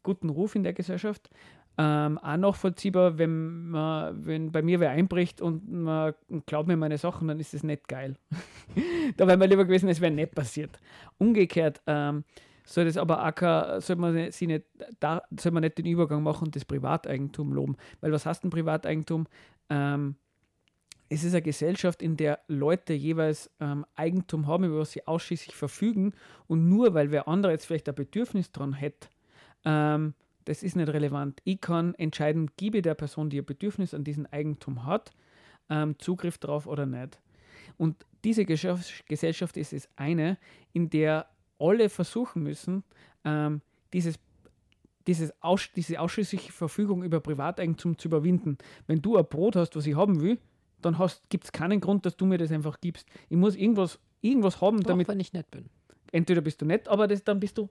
guten 0.04 0.28
Ruf 0.28 0.54
in 0.54 0.62
der 0.62 0.72
Gesellschaft. 0.72 1.30
Ähm, 1.78 2.18
auch 2.18 2.36
nachvollziehbar, 2.36 3.16
wenn, 3.16 3.70
man, 3.70 4.26
wenn 4.26 4.52
bei 4.52 4.60
mir 4.60 4.78
wer 4.78 4.90
einbricht 4.90 5.40
und 5.40 5.70
man 5.70 6.12
glaubt 6.44 6.68
mir 6.68 6.76
meine 6.76 6.98
Sachen, 6.98 7.28
dann 7.28 7.40
ist 7.40 7.54
das 7.54 7.62
nicht 7.62 7.88
geil. 7.88 8.16
da 9.16 9.26
wäre 9.26 9.38
mir 9.38 9.46
lieber 9.46 9.64
gewesen, 9.64 9.88
es 9.88 10.00
wäre 10.00 10.12
nicht 10.12 10.34
passiert. 10.34 10.78
Umgekehrt 11.18 11.80
ähm, 11.86 12.24
soll 12.66 12.84
das 12.84 12.96
aber 12.98 13.26
auch 13.26 13.80
soll 13.80 13.96
man 13.96 14.30
sie 14.30 14.46
nicht, 14.46 14.66
da 15.00 15.22
soll 15.38 15.52
man 15.52 15.62
nicht 15.62 15.78
den 15.78 15.86
Übergang 15.86 16.22
machen 16.22 16.46
und 16.46 16.56
das 16.56 16.64
Privateigentum 16.64 17.52
loben. 17.52 17.76
Weil 18.00 18.12
was 18.12 18.26
heißt 18.26 18.44
ein 18.44 18.50
Privateigentum? 18.50 19.26
Ähm, 19.70 20.16
es 21.08 21.24
ist 21.24 21.34
eine 21.34 21.42
Gesellschaft, 21.42 22.02
in 22.02 22.16
der 22.16 22.40
Leute 22.48 22.94
jeweils 22.94 23.50
ähm, 23.60 23.84
Eigentum 23.94 24.46
haben, 24.46 24.64
über 24.64 24.78
was 24.78 24.92
sie 24.92 25.06
ausschließlich 25.06 25.54
verfügen. 25.54 26.12
Und 26.46 26.68
nur 26.68 26.94
weil 26.94 27.10
wer 27.10 27.28
andere 27.28 27.52
jetzt 27.52 27.66
vielleicht 27.66 27.88
ein 27.88 27.94
Bedürfnis 27.94 28.50
dran 28.50 28.72
hätte, 28.72 29.08
ähm, 29.64 30.14
das 30.44 30.62
ist 30.62 30.76
nicht 30.76 30.88
relevant. 30.88 31.40
Ich 31.44 31.60
kann 31.60 31.94
entscheiden, 31.94 32.50
gebe 32.56 32.82
der 32.82 32.94
Person, 32.94 33.30
die 33.30 33.38
ein 33.38 33.44
Bedürfnis 33.44 33.94
an 33.94 34.04
diesem 34.04 34.26
Eigentum 34.26 34.84
hat, 34.84 35.12
ähm, 35.68 35.98
Zugriff 35.98 36.38
drauf 36.38 36.66
oder 36.66 36.86
nicht. 36.86 37.20
Und 37.76 38.04
diese 38.24 38.44
Gesellschaft, 38.44 39.06
Gesellschaft 39.06 39.56
ist 39.56 39.72
es 39.72 39.88
eine, 39.96 40.38
in 40.72 40.90
der 40.90 41.26
alle 41.58 41.88
versuchen 41.88 42.42
müssen, 42.42 42.84
ähm, 43.24 43.60
dieses, 43.92 44.18
dieses 45.06 45.32
Aus, 45.42 45.70
diese 45.74 46.00
ausschließliche 46.00 46.52
Verfügung 46.52 47.02
über 47.02 47.20
Privateigentum 47.20 47.98
zu 47.98 48.08
überwinden. 48.08 48.58
Wenn 48.86 49.02
du 49.02 49.16
ein 49.16 49.26
Brot 49.26 49.56
hast, 49.56 49.76
was 49.76 49.86
ich 49.86 49.96
haben 49.96 50.20
will, 50.20 50.38
dann 50.80 50.96
gibt 51.28 51.44
es 51.44 51.52
keinen 51.52 51.80
Grund, 51.80 52.04
dass 52.06 52.16
du 52.16 52.26
mir 52.26 52.38
das 52.38 52.50
einfach 52.50 52.80
gibst. 52.80 53.08
Ich 53.28 53.36
muss 53.36 53.54
irgendwas, 53.54 54.00
irgendwas 54.20 54.60
haben, 54.60 54.80
Doch, 54.80 54.88
damit 54.88 55.08
wenn 55.08 55.20
ich 55.20 55.32
nett 55.32 55.50
bin. 55.50 55.66
entweder 56.10 56.40
bist 56.40 56.60
du 56.60 56.66
nett, 56.66 56.88
aber 56.88 57.06
das, 57.06 57.22
dann 57.22 57.38
bist 57.40 57.58
du 57.58 57.68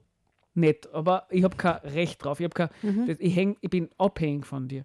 nett. 0.53 0.87
Aber 0.93 1.27
ich 1.29 1.43
habe 1.43 1.55
kein 1.55 1.77
Recht 1.77 2.23
drauf. 2.23 2.39
Ich, 2.39 2.45
hab 2.45 2.55
kein, 2.55 2.69
das, 3.07 3.19
ich, 3.19 3.35
häng, 3.35 3.57
ich 3.61 3.69
bin 3.69 3.89
abhängig 3.97 4.45
von 4.45 4.67
dir. 4.67 4.83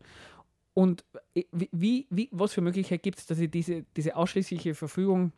Und 0.75 1.05
ich- 1.35 1.47
wie, 1.53 2.07
wie, 2.11 2.29
was 2.33 2.53
für 2.53 2.61
Möglichkeit 2.61 3.03
gibt 3.03 3.19
es, 3.19 3.27
dass 3.27 3.39
ich 3.39 3.51
diese, 3.51 3.85
diese 3.97 4.15
ausschließliche 4.17 4.75
Verfügung 4.75 5.33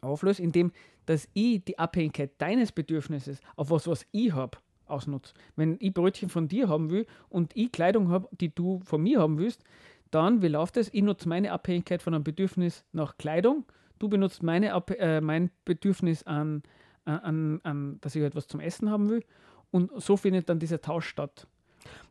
auflöse, 0.00 0.42
indem 0.42 0.72
dass 1.06 1.28
ich 1.34 1.64
die 1.64 1.78
Abhängigkeit 1.78 2.32
deines 2.38 2.72
Bedürfnisses 2.72 3.38
auf 3.54 3.70
was, 3.70 3.86
was 3.86 4.04
ich 4.10 4.32
habe, 4.32 4.58
ausnutze. 4.86 5.34
Wenn 5.54 5.76
ich 5.80 5.94
Brötchen 5.94 6.28
von 6.28 6.48
dir 6.48 6.68
haben 6.68 6.90
will 6.90 7.06
und 7.28 7.54
ich 7.56 7.70
Kleidung 7.70 8.08
habe, 8.10 8.28
die 8.40 8.52
du 8.52 8.80
von 8.84 9.02
mir 9.02 9.20
haben 9.20 9.38
willst, 9.38 9.62
dann, 10.10 10.42
wie 10.42 10.48
läuft 10.48 10.76
es? 10.76 10.92
Ich 10.92 11.02
nutze 11.02 11.28
meine 11.28 11.52
Abhängigkeit 11.52 12.02
von 12.02 12.14
einem 12.14 12.24
Bedürfnis 12.24 12.84
nach 12.92 13.16
Kleidung, 13.18 13.64
du 14.00 14.08
benutzt 14.08 14.42
meine, 14.42 14.74
Ab- 14.74 14.90
äh, 14.90 15.20
mein 15.20 15.50
Bedürfnis 15.64 16.24
an, 16.24 16.62
an, 17.10 17.60
an, 17.62 17.98
dass 18.00 18.14
ich 18.14 18.22
etwas 18.22 18.46
zum 18.46 18.60
Essen 18.60 18.90
haben 18.90 19.08
will 19.08 19.24
und 19.70 19.90
so 20.00 20.16
findet 20.16 20.48
dann 20.48 20.58
dieser 20.58 20.80
Tausch 20.80 21.06
statt. 21.08 21.46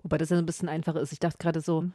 Wobei 0.04 0.18
das 0.18 0.30
ja 0.30 0.38
ein 0.38 0.46
bisschen 0.46 0.70
einfacher 0.70 1.02
ist. 1.02 1.12
Ich 1.12 1.20
dachte 1.20 1.38
gerade 1.38 1.62
so, 1.62 1.82
Mhm. 1.82 1.94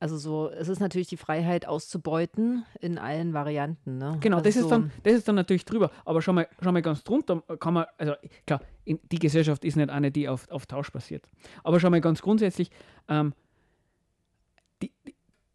also 0.00 0.16
so, 0.16 0.50
es 0.50 0.68
ist 0.68 0.78
natürlich 0.80 1.08
die 1.08 1.16
Freiheit 1.16 1.66
auszubeuten 1.66 2.64
in 2.80 2.98
allen 2.98 3.34
Varianten. 3.34 3.98
Ne? 3.98 4.18
Genau, 4.20 4.36
also 4.36 4.44
das, 4.48 4.56
ist 4.56 4.62
so, 4.62 4.70
dann, 4.70 4.92
das 5.02 5.14
ist 5.14 5.26
dann 5.28 5.34
natürlich 5.34 5.64
drüber. 5.64 5.90
Aber 6.04 6.22
schon 6.22 6.36
mal, 6.36 6.46
schon 6.62 6.72
mal 6.72 6.82
ganz 6.82 7.02
drunter 7.02 7.42
kann 7.58 7.74
man, 7.74 7.86
also 7.96 8.14
klar, 8.46 8.60
in, 8.84 9.00
die 9.10 9.18
Gesellschaft 9.18 9.64
ist 9.64 9.76
nicht 9.76 9.90
eine, 9.90 10.10
die 10.12 10.28
auf, 10.28 10.48
auf 10.50 10.66
Tausch 10.66 10.92
basiert. 10.92 11.24
Aber 11.64 11.80
schon 11.80 11.90
mal 11.90 12.00
ganz 12.00 12.22
grundsätzlich, 12.22 12.70
ähm, 13.08 13.32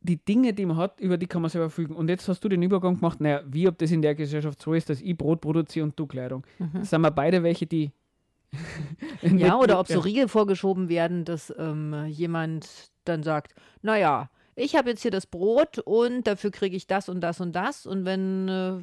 die- 0.04 0.18
Dinge, 0.18 0.54
die 0.54 0.66
man 0.66 0.78
hat, 0.78 1.00
über 1.00 1.18
die 1.18 1.28
kann 1.28 1.42
man 1.42 1.50
selber 1.50 1.70
verfügen. 1.70 1.96
Und 1.96 2.10
jetzt 2.10 2.28
hast 2.28 2.44
du 2.44 2.50
den 2.50 2.62
Übergang 2.62 2.96
gemacht, 2.96 3.20
naja, 3.22 3.42
wie 3.48 3.68
ob 3.68 3.78
das 3.78 3.92
in 3.92 4.02
der 4.02 4.16
Gesellschaft 4.16 4.62
so 4.62 4.74
ist, 4.74 4.90
dass 4.90 5.02
ich 5.02 5.18
Brot 5.18 5.42
produziere 5.42 5.86
und 5.86 5.98
du 6.00 6.06
Kleidung. 6.06 6.46
Das 6.74 6.90
sind 6.90 7.02
wir 7.02 7.12
beide 7.12 7.42
welche, 7.44 7.66
die. 7.66 7.92
Ja, 9.22 9.58
oder 9.58 9.80
ob 9.80 9.88
so 9.88 10.00
Riegel 10.00 10.28
vorgeschoben 10.28 10.90
werden, 10.90 11.26
dass 11.26 11.54
ähm, 11.58 12.06
jemand 12.08 12.68
dann 13.06 13.24
sagt, 13.24 13.56
naja, 13.82 14.30
ich 14.56 14.76
habe 14.76 14.90
jetzt 14.92 15.02
hier 15.02 15.10
das 15.12 15.26
Brot 15.26 15.80
und 15.80 16.28
dafür 16.28 16.52
kriege 16.52 16.76
ich 16.76 16.86
das 16.86 17.10
und 17.10 17.22
das 17.22 17.40
und 17.42 17.54
das. 17.54 17.86
Und 17.88 18.06
wenn 18.06 18.48
äh, 18.48 18.74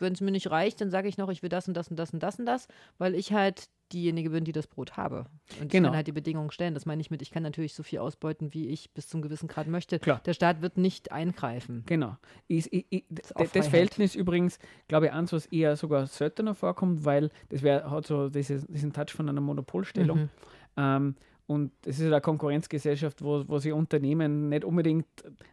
wenn 0.00 0.12
es 0.12 0.20
mir 0.20 0.30
nicht 0.30 0.50
reicht, 0.50 0.80
dann 0.80 0.90
sage 0.90 1.08
ich 1.08 1.18
noch, 1.18 1.28
ich 1.28 1.42
will 1.42 1.48
das 1.50 1.66
und 1.68 1.74
das 1.74 1.88
und 1.88 1.98
das 1.98 2.12
und 2.12 2.22
das 2.22 2.38
und 2.38 2.46
das, 2.46 2.68
weil 2.98 3.14
ich 3.16 3.32
halt 3.32 3.68
diejenige 3.92 4.30
bin, 4.30 4.44
die 4.44 4.52
das 4.52 4.66
Brot 4.66 4.96
habe. 4.96 5.26
Und 5.58 5.66
ich 5.66 5.68
Genau. 5.70 5.88
kann 5.88 5.96
halt 5.96 6.06
die 6.06 6.12
Bedingungen 6.12 6.50
stellen. 6.50 6.74
Das 6.74 6.86
meine 6.86 7.00
ich 7.00 7.10
mit, 7.10 7.22
ich 7.22 7.30
kann 7.30 7.42
natürlich 7.42 7.74
so 7.74 7.82
viel 7.82 7.98
ausbeuten, 7.98 8.54
wie 8.54 8.68
ich 8.68 8.92
bis 8.92 9.08
zum 9.08 9.22
gewissen 9.22 9.48
Grad 9.48 9.66
möchte. 9.66 9.98
Klar. 9.98 10.20
Der 10.24 10.34
Staat 10.34 10.62
wird 10.62 10.76
nicht 10.76 11.12
eingreifen. 11.12 11.82
Genau. 11.86 12.16
Ich, 12.46 12.72
ich, 12.72 13.04
auch 13.34 13.40
das 13.40 13.50
Freiheit. 13.50 13.66
Verhältnis 13.66 14.14
übrigens, 14.14 14.58
glaube 14.88 15.06
ich, 15.06 15.12
eins, 15.12 15.32
was 15.32 15.46
eher 15.46 15.76
sogar 15.76 16.06
seltener 16.06 16.54
vorkommt, 16.54 17.04
weil 17.04 17.30
das 17.48 17.62
wär, 17.62 17.90
hat 17.90 18.06
so 18.06 18.28
dieses, 18.28 18.66
diesen 18.66 18.92
Touch 18.92 19.10
von 19.12 19.28
einer 19.28 19.40
Monopolstellung. 19.40 20.18
Mhm. 20.18 20.28
Ähm, 20.76 21.14
und 21.46 21.72
es 21.86 21.98
ist 21.98 22.06
eine 22.06 22.20
Konkurrenzgesellschaft, 22.20 23.24
wo, 23.24 23.42
wo 23.48 23.58
sie 23.58 23.72
Unternehmen 23.72 24.50
nicht 24.50 24.64
unbedingt, 24.64 25.06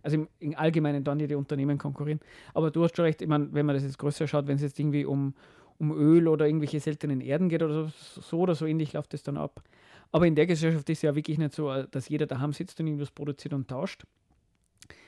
also 0.03 0.17
im, 0.17 0.27
im 0.39 0.55
Allgemeinen 0.57 1.05
dann 1.05 1.17
die 1.19 1.33
Unternehmen 1.35 1.77
konkurrieren. 1.77 2.19
Aber 2.53 2.69
du 2.69 2.83
hast 2.83 2.97
schon 2.97 3.05
recht, 3.05 3.21
ich 3.21 3.27
meine, 3.29 3.47
wenn 3.53 3.65
man 3.65 3.75
das 3.75 3.83
jetzt 3.83 3.97
größer 3.97 4.27
schaut, 4.27 4.45
wenn 4.47 4.57
es 4.57 4.61
jetzt 4.61 4.77
irgendwie 4.77 5.05
um, 5.05 5.33
um 5.77 5.91
Öl 5.91 6.27
oder 6.27 6.45
irgendwelche 6.45 6.79
seltenen 6.79 7.21
Erden 7.21 7.49
geht 7.49 7.63
oder 7.63 7.85
so, 7.85 8.21
so 8.21 8.39
oder 8.39 8.55
so 8.55 8.65
ähnlich 8.65 8.93
läuft 8.93 9.13
das 9.13 9.23
dann 9.23 9.37
ab. 9.37 9.61
Aber 10.11 10.27
in 10.27 10.35
der 10.35 10.45
Gesellschaft 10.45 10.89
ist 10.89 11.01
ja 11.01 11.15
wirklich 11.15 11.37
nicht 11.37 11.53
so, 11.53 11.71
äh, 11.71 11.87
dass 11.89 12.09
jeder 12.09 12.25
daheim 12.25 12.53
sitzt 12.53 12.79
und 12.79 12.87
irgendwas 12.87 13.11
produziert 13.11 13.53
und 13.53 13.67
tauscht. 13.67 14.05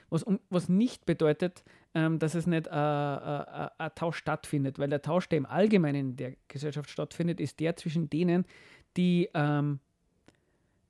Was, 0.09 0.24
um, 0.24 0.39
was 0.49 0.70
nicht 0.70 1.05
bedeutet, 1.05 1.63
ähm, 1.93 2.20
dass 2.20 2.34
es 2.34 2.47
nicht 2.47 2.68
äh, 2.68 2.72
äh, 2.72 2.76
äh, 2.76 3.70
ein 3.78 3.91
Tausch 3.95 4.18
stattfindet, 4.18 4.80
weil 4.80 4.89
der 4.89 5.01
Tausch, 5.01 5.28
der 5.28 5.38
im 5.38 5.45
Allgemeinen 5.45 6.11
in 6.11 6.15
der 6.15 6.34
Gesellschaft 6.47 6.89
stattfindet, 6.89 7.39
ist 7.39 7.59
der 7.59 7.76
zwischen 7.76 8.09
denen, 8.09 8.45
die, 8.95 9.30
ähm, 9.34 9.80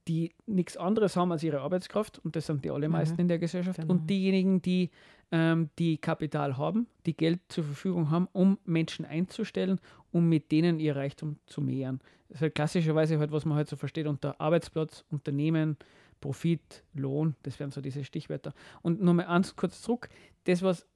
die 0.08 0.34
nichts 0.46 0.78
anderes 0.78 1.16
haben 1.16 1.32
als 1.32 1.44
ihre 1.44 1.62
Arbeitskraft, 1.62 2.20
und 2.24 2.36
das 2.36 2.46
sind 2.48 2.64
die 2.64 2.72
allermeisten 2.72 3.20
in 3.20 3.28
der 3.28 3.40
Gesellschaft, 3.40 3.80
Genau. 3.80 3.94
und 3.94 4.10
diejenigen, 4.10 4.62
die, 4.62 4.90
ähm, 5.32 5.70
die 5.78 5.98
Kapital 5.98 6.58
haben, 6.58 6.88
die 7.06 7.16
Geld 7.16 7.40
zur 7.50 7.66
Verfügung 7.66 8.10
haben, 8.10 8.28
um 8.32 8.58
Menschen 8.66 9.06
einzustellen, 9.06 9.80
um 10.12 10.30
mit 10.30 10.52
denen 10.52 10.80
ihr 10.80 10.96
Reichtum 10.96 11.38
zu 11.46 11.62
mehren. 11.62 12.00
Das 12.30 12.38
ist 12.38 12.42
halt 12.42 12.56
klassischerweise 12.56 13.20
halt, 13.20 13.32
was 13.32 13.46
man 13.46 13.58
halt 13.58 13.68
so 13.70 13.76
versteht 13.76 14.08
unter 14.08 14.40
Arbeitsplatz, 14.40 15.04
Unternehmen, 15.12 15.78
Profit, 16.22 16.84
Lohn, 16.94 17.36
das 17.44 17.60
wären 17.60 17.72
so 17.72 17.80
diese 17.82 18.04
Stichwörter. 18.04 18.54
Und 18.82 19.02
nochmal 19.02 19.28
eins 19.28 19.56
kurz 19.56 19.82
zurück, 19.82 20.10
das 20.46 20.62
was, 20.64 20.88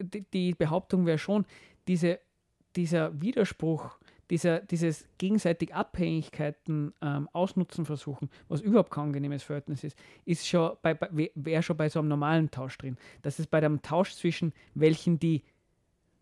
die, 0.00 0.24
die 0.32 0.54
Behauptung 0.54 1.06
wäre 1.06 1.18
schon, 1.18 1.44
diese, 1.86 2.18
dieser 2.76 3.20
Widerspruch, 3.20 3.98
dieser, 4.30 4.60
dieses 4.60 5.06
gegenseitig 5.18 5.74
Abhängigkeiten 5.74 6.94
ähm, 7.02 7.28
ausnutzen 7.32 7.84
versuchen, 7.84 8.30
was 8.48 8.60
überhaupt 8.60 8.90
kein 8.90 9.04
angenehmes 9.04 9.42
Verhältnis 9.42 9.84
ist, 9.84 9.98
ist 10.24 10.46
schon 10.46 10.72
bei, 10.82 10.94
bei 10.94 11.30
wäre 11.34 11.62
schon 11.62 11.76
bei 11.76 11.88
so 11.88 11.98
einem 11.98 12.08
normalen 12.08 12.50
Tausch 12.50 12.78
drin. 12.78 12.96
Das 13.22 13.38
ist 13.38 13.50
bei 13.50 13.60
dem 13.60 13.82
Tausch 13.82 14.14
zwischen 14.14 14.52
welchen, 14.74 15.18
die, 15.18 15.42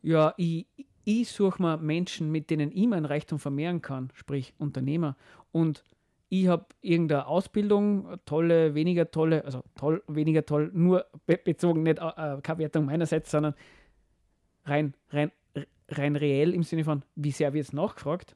ja, 0.03 0.34
ich, 0.36 0.66
ich 1.05 1.28
suche 1.28 1.62
mir 1.62 1.76
Menschen, 1.78 2.30
mit 2.30 2.50
denen 2.50 2.70
ich 2.72 2.86
mein 2.86 3.05
Reichtum 3.05 3.38
vermehren 3.38 3.82
kann, 3.82 4.11
sprich 4.14 4.55
Unternehmer, 4.59 5.16
und 5.53 5.84
ich 6.28 6.46
habe 6.48 6.64
irgendeine 6.80 7.26
Ausbildung, 7.26 8.09
tolle, 8.24 8.74
weniger 8.74 9.11
tolle, 9.11 9.44
also 9.44 9.62
toll, 9.74 10.03
weniger 10.07 10.46
toll, 10.46 10.70
nur 10.72 11.05
be 11.26 11.36
bezogen, 11.36 11.82
nicht 11.82 11.98
äh, 11.98 12.38
keine 12.42 12.59
Wertung 12.59 12.86
meinerseits, 12.86 13.30
sondern 13.30 13.55
rein, 14.64 14.94
rein, 15.11 15.30
rein 15.99 16.16
reell 16.16 16.55
im 16.55 16.62
Sinne 16.62 16.84
von, 16.84 17.03
wie 17.14 17.30
sehr 17.30 17.53
wird 17.53 17.66
es 17.66 17.72
nachgefragt. 17.72 18.34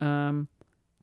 Ähm, 0.00 0.48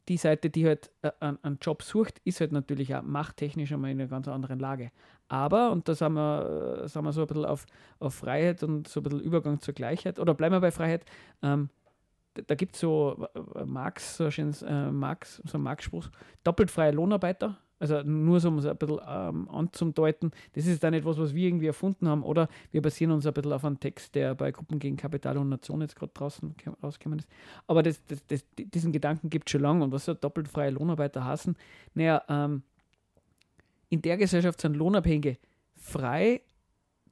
die 0.08 0.18
Seite, 0.18 0.50
die 0.50 0.66
halt 0.66 0.92
äh, 1.02 1.12
einen, 1.20 1.38
einen 1.44 1.58
Job 1.62 1.84
sucht, 1.84 2.20
ist 2.26 2.42
halt 2.42 2.52
natürlich 2.52 2.94
auch 2.96 3.04
machttechnisch 3.04 3.72
einmal 3.72 3.92
in 3.92 4.00
einer 4.00 4.10
ganz 4.10 4.28
anderen 4.28 4.60
Lage. 4.60 4.92
Aber, 5.28 5.72
und 5.72 5.88
da 5.88 5.96
sind 5.96 6.14
wir, 6.14 6.82
äh, 6.84 6.88
sind 6.88 7.04
wir 7.04 7.14
so 7.14 7.22
ein 7.22 7.28
bisschen 7.28 7.46
auf, 7.46 7.66
auf 8.00 8.16
Freiheit 8.16 8.64
und 8.64 8.88
so 8.88 9.00
ein 9.00 9.04
bisschen 9.04 9.22
Übergang 9.22 9.62
zur 9.62 9.74
Gleichheit, 9.74 10.20
oder 10.20 10.34
bleiben 10.34 10.56
wir 10.56 10.62
bei 10.62 10.72
Freiheit, 10.72 11.06
ähm, 11.42 11.70
da, 12.34 12.42
da 12.42 12.56
gibt 12.56 12.76
es 12.76 12.82
so 12.82 13.28
äh, 13.56 13.66
Marx, 13.66 14.18
so 14.18 14.26
ein 14.26 14.32
schönes 14.32 14.62
äh, 14.62 14.92
Marx, 14.92 15.42
so 15.46 15.58
ein 15.58 15.62
Marx-Spruch, 15.62 16.10
doppelt 16.44 16.72
freie 16.72 16.92
Lohnarbeiter, 16.92 17.58
also 17.82 18.04
nur 18.04 18.40
so 18.40 18.50
um 18.50 18.60
es 18.60 18.66
ein 18.66 18.78
bisschen 18.78 19.00
ähm, 19.08 19.50
anzudeuten, 19.50 20.32
das 20.54 20.68
ist 20.68 20.84
da 20.84 20.92
nicht 20.92 21.04
was, 21.04 21.18
wir 21.18 21.48
irgendwie 21.48 21.68
erfunden 21.68 22.08
haben, 22.08 22.22
oder 22.22 22.48
wir 22.72 22.82
basieren 22.82 23.12
uns 23.12 23.26
ein 23.26 23.34
bisschen 23.34 23.52
auf 23.52 23.66
einen 23.66 23.80
Text, 23.80 24.14
der 24.14 24.36
bei 24.36 24.52
Gruppen 24.52 24.78
gegen 24.78 24.98
Kapital 24.98 25.38
und 25.38 25.50
Nation 25.50 25.82
jetzt 25.82 25.96
gerade 25.96 26.12
draußen 26.14 26.54
rausgekommen 26.84 27.20
ist. 27.20 27.28
Aber 27.66 27.82
das, 27.82 28.06
das, 28.06 28.26
das, 28.28 28.46
diesen 28.56 28.92
Gedanken 28.92 29.30
gibt 29.30 29.50
es 29.50 29.52
schon 29.52 29.62
lange 29.62 29.84
und 29.84 29.92
was 29.92 30.06
so 30.06 30.14
doppelt 30.14 30.48
freie 30.48 30.70
Lohnarbeiter 30.70 31.26
hassen, 31.26 31.56
naja, 31.96 32.22
ähm, 32.30 32.62
in 33.90 34.02
der 34.02 34.18
Gesellschaft 34.18 34.62
sind 34.62 34.78
Lohnabhängige 34.78 35.38
frei 35.76 36.42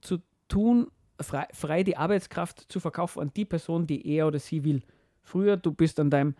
zu 0.00 0.18
tun, 0.48 0.86
frei, 1.20 1.46
frei 1.52 1.82
die 1.82 1.96
Arbeitskraft 1.96 2.70
zu 2.70 2.78
verkaufen 2.78 3.20
an 3.20 3.32
die 3.34 3.44
Person, 3.44 3.86
die 3.86 4.06
er 4.06 4.28
oder 4.28 4.38
sie 4.38 4.64
will. 4.64 4.82
Früher, 5.22 5.56
du 5.56 5.72
bist 5.72 5.98
an 5.98 6.10
deinem 6.10 6.34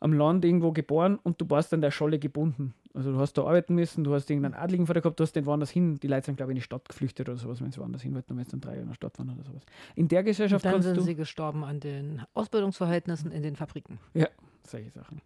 am 0.00 0.12
Land 0.12 0.44
irgendwo 0.44 0.72
geboren 0.72 1.18
und 1.22 1.40
du 1.40 1.48
warst 1.48 1.72
an 1.72 1.80
der 1.80 1.90
Scholle 1.90 2.18
gebunden. 2.18 2.74
Also 2.96 3.12
du 3.12 3.18
hast 3.18 3.34
da 3.34 3.42
arbeiten 3.42 3.74
müssen, 3.74 4.04
du 4.04 4.14
hast 4.14 4.30
irgendeinen 4.30 4.54
Adligen 4.54 4.86
vor 4.86 4.94
dir 4.94 5.02
gehabt, 5.02 5.20
du 5.20 5.22
hast 5.22 5.36
den 5.36 5.44
woanders 5.44 5.70
hin. 5.70 6.00
Die 6.00 6.06
Leute 6.06 6.24
sind, 6.24 6.36
glaube 6.36 6.52
ich, 6.52 6.56
in 6.56 6.60
die 6.60 6.62
Stadt 6.62 6.88
geflüchtet 6.88 7.28
oder 7.28 7.36
sowas, 7.36 7.60
wenn 7.60 7.70
sie 7.70 7.78
woanders 7.78 8.00
hin 8.00 8.14
wollten, 8.14 8.28
dann 8.28 8.38
wenn 8.38 8.46
sie 8.46 8.52
dann 8.52 8.62
drei 8.62 8.70
Jahre 8.70 8.82
in 8.82 8.88
der 8.88 8.94
Stadt 8.94 9.18
waren 9.18 9.28
oder 9.28 9.44
sowas. 9.44 9.62
In 9.96 10.08
der 10.08 10.22
Gesellschaft 10.22 10.64
Dann 10.64 10.72
kannst 10.72 10.88
sind 10.88 11.02
sie 11.02 11.14
gestorben 11.14 11.62
an 11.62 11.78
den 11.78 12.22
Ausbildungsverhältnissen 12.32 13.32
in 13.32 13.42
den 13.42 13.54
Fabriken. 13.54 13.98
Ja, 14.14 14.28
solche 14.62 14.90
Sachen. 14.90 15.20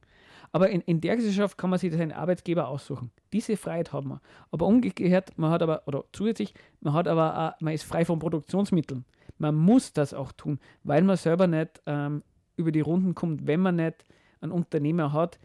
Aber 0.51 0.68
in, 0.68 0.81
in 0.81 1.01
der 1.01 1.14
Gesellschaft 1.14 1.57
kann 1.57 1.71
man 1.71 1.79
sich 1.79 1.93
seinen 1.93 2.11
Arbeitgeber 2.11 2.66
aussuchen. 2.66 3.12
Diese 3.33 3.57
Freiheit 3.57 3.93
hat 3.93 4.05
man. 4.05 4.18
Aber 4.51 4.66
umgekehrt, 4.66 5.39
man 5.39 5.53
hat 5.53 5.62
aber, 5.62 5.83
oder 5.87 6.05
zusätzlich, 6.12 6.55
man 6.81 6.95
hat 6.95 7.07
aber 7.07 7.55
auch, 7.55 7.61
man 7.61 7.73
ist 7.73 7.85
frei 7.85 8.05
von 8.05 8.18
Produktionsmitteln. 8.18 9.05
Man 9.39 9.55
muss 9.55 9.93
das 9.93 10.12
auch 10.12 10.33
tun, 10.33 10.59
weil 10.83 11.03
man 11.03 11.16
selber 11.16 11.47
nicht 11.47 11.81
ähm, 11.87 12.25
über 12.57 12.73
die 12.73 12.81
Runden 12.81 13.14
kommt, 13.14 13.47
wenn 13.47 13.61
man 13.61 13.77
nicht 13.77 14.05
einen 14.41 14.51
Unternehmer 14.51 15.12
hat, 15.12 15.39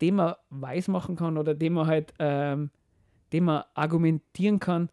den 0.00 0.16
man 0.16 0.34
weismachen 0.50 1.16
kann 1.16 1.38
oder 1.38 1.54
dem 1.54 1.74
man 1.74 1.86
halt, 1.86 2.14
ähm, 2.18 2.70
dem 3.32 3.44
man 3.44 3.64
argumentieren 3.74 4.58
kann, 4.60 4.90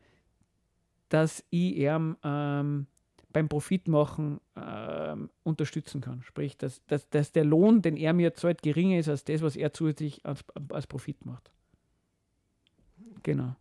dass 1.10 1.44
ich 1.50 1.78
ihn 1.78 2.16
ähm, 2.24 2.88
beim 3.32 3.50
Profit 3.50 3.88
machen 3.88 4.40
ähm, 4.56 5.30
unterstützen 5.44 6.02
kann. 6.02 6.22
Sprich, 6.24 6.58
dass, 6.58 6.86
dass, 6.86 7.10
dass 7.10 7.32
der 7.32 7.44
Lohn, 7.44 7.82
den 7.82 7.98
er 7.98 8.14
mir 8.14 8.34
zahlt, 8.34 8.62
geringer 8.62 8.98
ist 8.98 9.10
als 9.10 9.24
das, 9.26 9.42
was 9.42 9.56
er 9.56 9.74
zusätzlich 9.74 10.26
als, 10.26 10.44
als 10.70 10.88
Profit 10.88 11.26
macht. 11.26 11.52
Genau. 13.24 13.56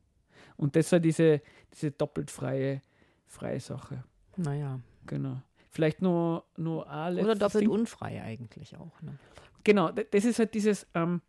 Und 0.57 0.76
das 0.76 0.86
ist 0.86 0.92
halt 0.92 1.05
diese, 1.05 1.42
diese 1.72 1.90
doppelt 1.90 2.30
freie, 2.30 2.82
freie 3.26 3.61
Sache. 3.61 4.05
Naja. 4.36 4.80
Genau. 5.07 5.42
Vielleicht 5.70 6.01
nur, 6.03 6.45
nur 6.57 6.88
ein 6.88 7.18
Oder 7.18 7.34
doppelt 7.34 7.62
Ding. 7.62 7.70
unfrei 7.70 8.22
eigentlich 8.22 8.76
auch. 8.76 9.03
Ne? 9.03 9.18
Genau, 9.64 9.90
das 9.90 10.24
ist 10.24 10.38
halt 10.38 10.55
dieses, 10.55 10.86
ähm, 10.95 11.20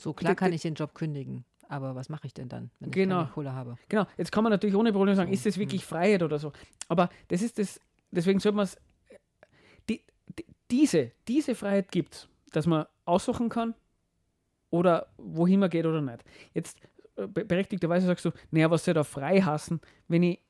So 0.00 0.12
klar 0.12 0.34
kann 0.34 0.52
ich 0.52 0.62
den 0.62 0.74
Job 0.74 0.94
kündigen. 0.94 1.44
Aber 1.68 1.96
was 1.96 2.08
mache 2.08 2.26
ich 2.28 2.34
denn 2.34 2.48
dann, 2.48 2.70
wenn 2.78 2.90
Genau. 2.92 3.16
ich 3.16 3.24
keine 3.24 3.32
Kohle 3.34 3.52
habe? 3.52 3.76
Genau, 3.88 4.06
jetzt 4.16 4.30
kann 4.30 4.44
man 4.44 4.52
natürlich 4.52 4.76
ohne 4.76 4.92
Probleme 4.92 5.16
sagen, 5.16 5.30
So, 5.30 5.34
ist 5.34 5.46
das 5.46 5.58
wirklich 5.58 5.84
Freiheit 5.84 6.22
oder 6.22 6.38
so. 6.38 6.52
Aber 6.88 7.08
das 7.28 7.42
ist 7.42 7.58
das, 7.58 7.80
deswegen 8.12 8.38
sollte 8.38 8.54
man 8.56 8.64
es, 8.64 8.76
die, 9.88 10.02
die, 10.38 10.44
diese, 10.70 11.10
diese 11.26 11.54
Freiheit 11.56 11.90
gibt 11.90 12.14
es, 12.14 12.28
dass 12.52 12.66
man 12.66 12.86
aussuchen 13.04 13.48
kann 13.48 13.74
oder 14.70 15.08
wohin 15.16 15.60
man 15.60 15.70
geht 15.70 15.86
oder 15.86 16.00
nicht. 16.00 16.22
Jetzt 16.54 16.78
äh, 17.16 17.26
be- 17.26 17.44
berechtigterweise 17.44 18.06
sagst 18.06 18.24
du, 18.24 18.30
naja, 18.52 18.70
was 18.70 18.84
soll 18.84 18.94
da 18.94 19.02
frei 19.04 19.40
hassen, 19.40 19.80
wenn 20.08 20.22
ich, 20.22 20.40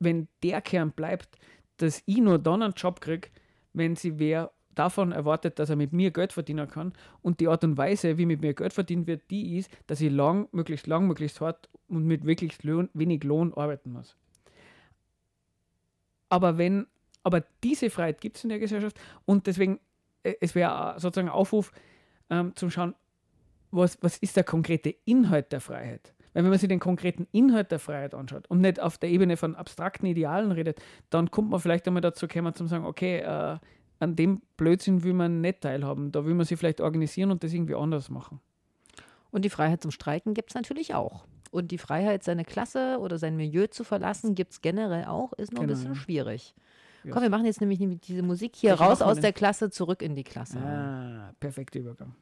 wenn 0.00 0.26
der 0.42 0.60
Kern 0.60 0.90
bleibt, 0.92 1.38
dass 1.76 2.02
ich 2.06 2.18
nur 2.18 2.38
dann 2.40 2.62
einen 2.62 2.72
Job 2.74 3.00
kriege, 3.00 3.28
wenn 3.72 3.94
sie 3.94 4.18
wer 4.18 4.50
davon 4.74 5.12
erwartet, 5.12 5.58
dass 5.58 5.70
er 5.70 5.76
mit 5.76 5.92
mir 5.92 6.10
Geld 6.10 6.32
verdienen 6.32 6.68
kann 6.68 6.92
und 7.22 7.40
die 7.40 7.48
Art 7.48 7.64
und 7.64 7.76
Weise, 7.76 8.18
wie 8.18 8.26
mit 8.26 8.40
mir 8.40 8.54
Geld 8.54 8.72
verdient 8.72 9.06
wird, 9.06 9.22
die 9.30 9.56
ist, 9.58 9.70
dass 9.86 10.00
ich 10.00 10.12
lang, 10.12 10.48
möglichst 10.52 10.86
lang, 10.86 11.06
möglichst 11.06 11.40
hart 11.40 11.68
und 11.88 12.04
mit 12.04 12.24
Lohn, 12.62 12.88
wenig 12.94 13.24
Lohn 13.24 13.52
arbeiten 13.54 13.92
muss. 13.92 14.16
Aber 16.28 16.58
wenn, 16.58 16.86
aber 17.22 17.44
diese 17.62 17.90
Freiheit 17.90 18.20
gibt 18.20 18.36
es 18.36 18.44
in 18.44 18.50
der 18.50 18.58
Gesellschaft 18.58 18.98
und 19.24 19.46
deswegen, 19.46 19.80
äh, 20.22 20.34
es 20.40 20.54
wäre 20.54 20.94
sozusagen 20.98 21.28
ein 21.28 21.34
Aufruf 21.34 21.72
ähm, 22.30 22.54
zum 22.54 22.70
Schauen, 22.70 22.94
was, 23.70 23.98
was 24.02 24.18
ist 24.18 24.36
der 24.36 24.44
konkrete 24.44 24.94
Inhalt 25.04 25.52
der 25.52 25.60
Freiheit? 25.60 26.14
Weil 26.32 26.44
wenn 26.44 26.50
man 26.50 26.58
sich 26.58 26.68
den 26.68 26.80
konkreten 26.80 27.26
Inhalt 27.32 27.72
der 27.72 27.78
Freiheit 27.78 28.14
anschaut 28.14 28.46
und 28.48 28.60
nicht 28.60 28.80
auf 28.80 28.98
der 28.98 29.10
Ebene 29.10 29.36
von 29.36 29.54
abstrakten 29.56 30.06
Idealen 30.06 30.52
redet, 30.52 30.80
dann 31.10 31.30
kommt 31.30 31.50
man 31.50 31.60
vielleicht 31.60 31.86
einmal 31.86 32.00
dazu 32.00 32.28
kommen, 32.28 32.54
zum 32.54 32.68
sagen, 32.68 32.84
okay, 32.84 33.18
äh, 33.18 33.58
an 33.98 34.16
dem 34.16 34.42
Blödsinn 34.56 35.02
will 35.02 35.12
man 35.12 35.40
nicht 35.40 35.62
teilhaben. 35.62 36.12
Da 36.12 36.24
will 36.24 36.34
man 36.34 36.46
sich 36.46 36.58
vielleicht 36.58 36.80
organisieren 36.80 37.30
und 37.30 37.42
das 37.42 37.52
irgendwie 37.52 37.74
anders 37.74 38.10
machen. 38.10 38.40
Und 39.30 39.44
die 39.44 39.50
Freiheit 39.50 39.82
zum 39.82 39.90
Streiken 39.90 40.34
gibt 40.34 40.50
es 40.50 40.54
natürlich 40.54 40.94
auch. 40.94 41.24
Und 41.50 41.70
die 41.70 41.78
Freiheit, 41.78 42.22
seine 42.24 42.44
Klasse 42.44 42.98
oder 43.00 43.18
sein 43.18 43.36
Milieu 43.36 43.66
zu 43.66 43.84
verlassen, 43.84 44.34
gibt 44.34 44.52
es 44.52 44.60
generell 44.60 45.06
auch, 45.06 45.32
ist 45.34 45.52
noch 45.52 45.60
Genau, 45.60 45.72
ein 45.72 45.76
bisschen 45.76 45.94
ja. 45.94 46.00
schwierig. 46.00 46.54
Ja. 47.04 47.12
Komm, 47.12 47.22
wir 47.22 47.30
machen 47.30 47.46
jetzt 47.46 47.60
nämlich 47.60 47.78
diese 48.00 48.22
Musik 48.22 48.56
hier 48.56 48.70
Welche 48.70 48.84
raus 48.84 49.02
aus 49.02 49.20
der 49.20 49.32
Klasse, 49.32 49.70
zurück 49.70 50.02
in 50.02 50.14
die 50.14 50.24
Klasse. 50.24 50.58
Ah, 50.58 51.32
perfekter 51.40 51.78
Übergang. 51.80 52.14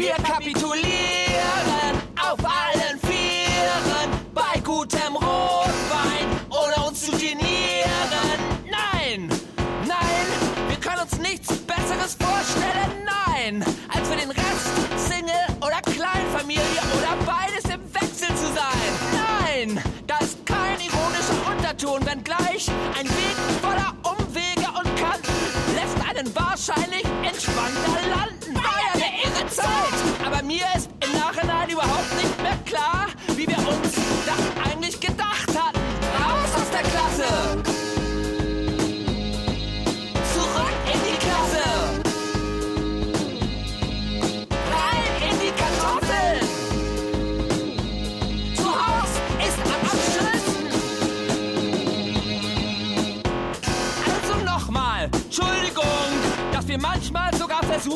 Wir 0.00 0.14
kapitulieren 0.14 0.24
auf 0.24 0.59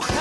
versucht 0.00 0.12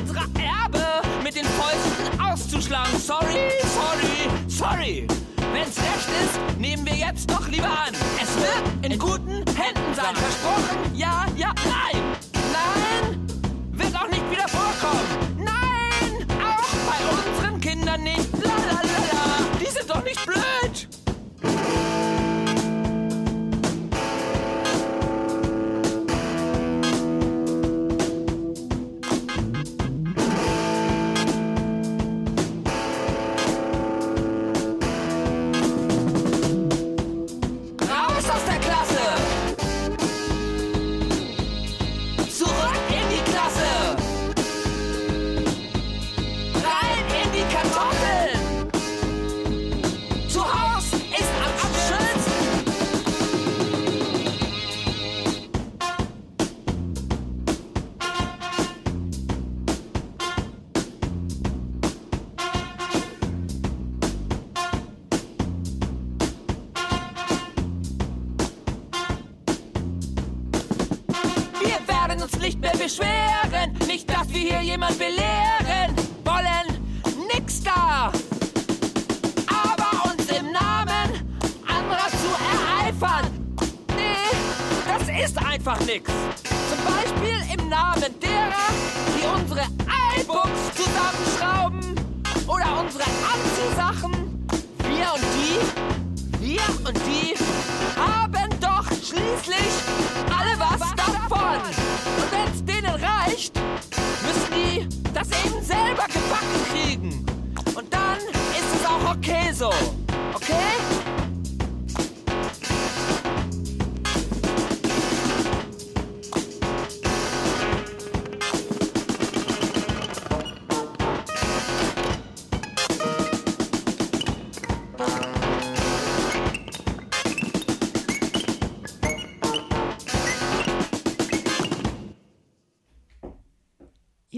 unsere 0.00 0.24
Erbe 0.42 1.02
mit 1.22 1.34
den 1.34 1.44
Fäusten 1.44 2.20
auszuschlagen. 2.20 2.98
Sorry, 2.98 3.50
sorry, 3.62 4.28
sorry. 4.48 5.06
Wenn's 5.52 5.76
recht 5.78 6.08
ist, 6.24 6.58
nehmen 6.58 6.84
wir 6.86 6.96
jetzt 6.96 7.30
doch 7.30 7.46
lieber 7.48 7.66
an. 7.66 7.94
Es 8.20 8.36
wird 8.36 8.92
in 8.92 8.98
guten 8.98 9.44
Händen 9.54 9.94
sein. 9.94 10.16
Versprochen? 10.16 10.94
Ja, 10.94 11.26
ja, 11.36 11.52
nein. 11.64 11.73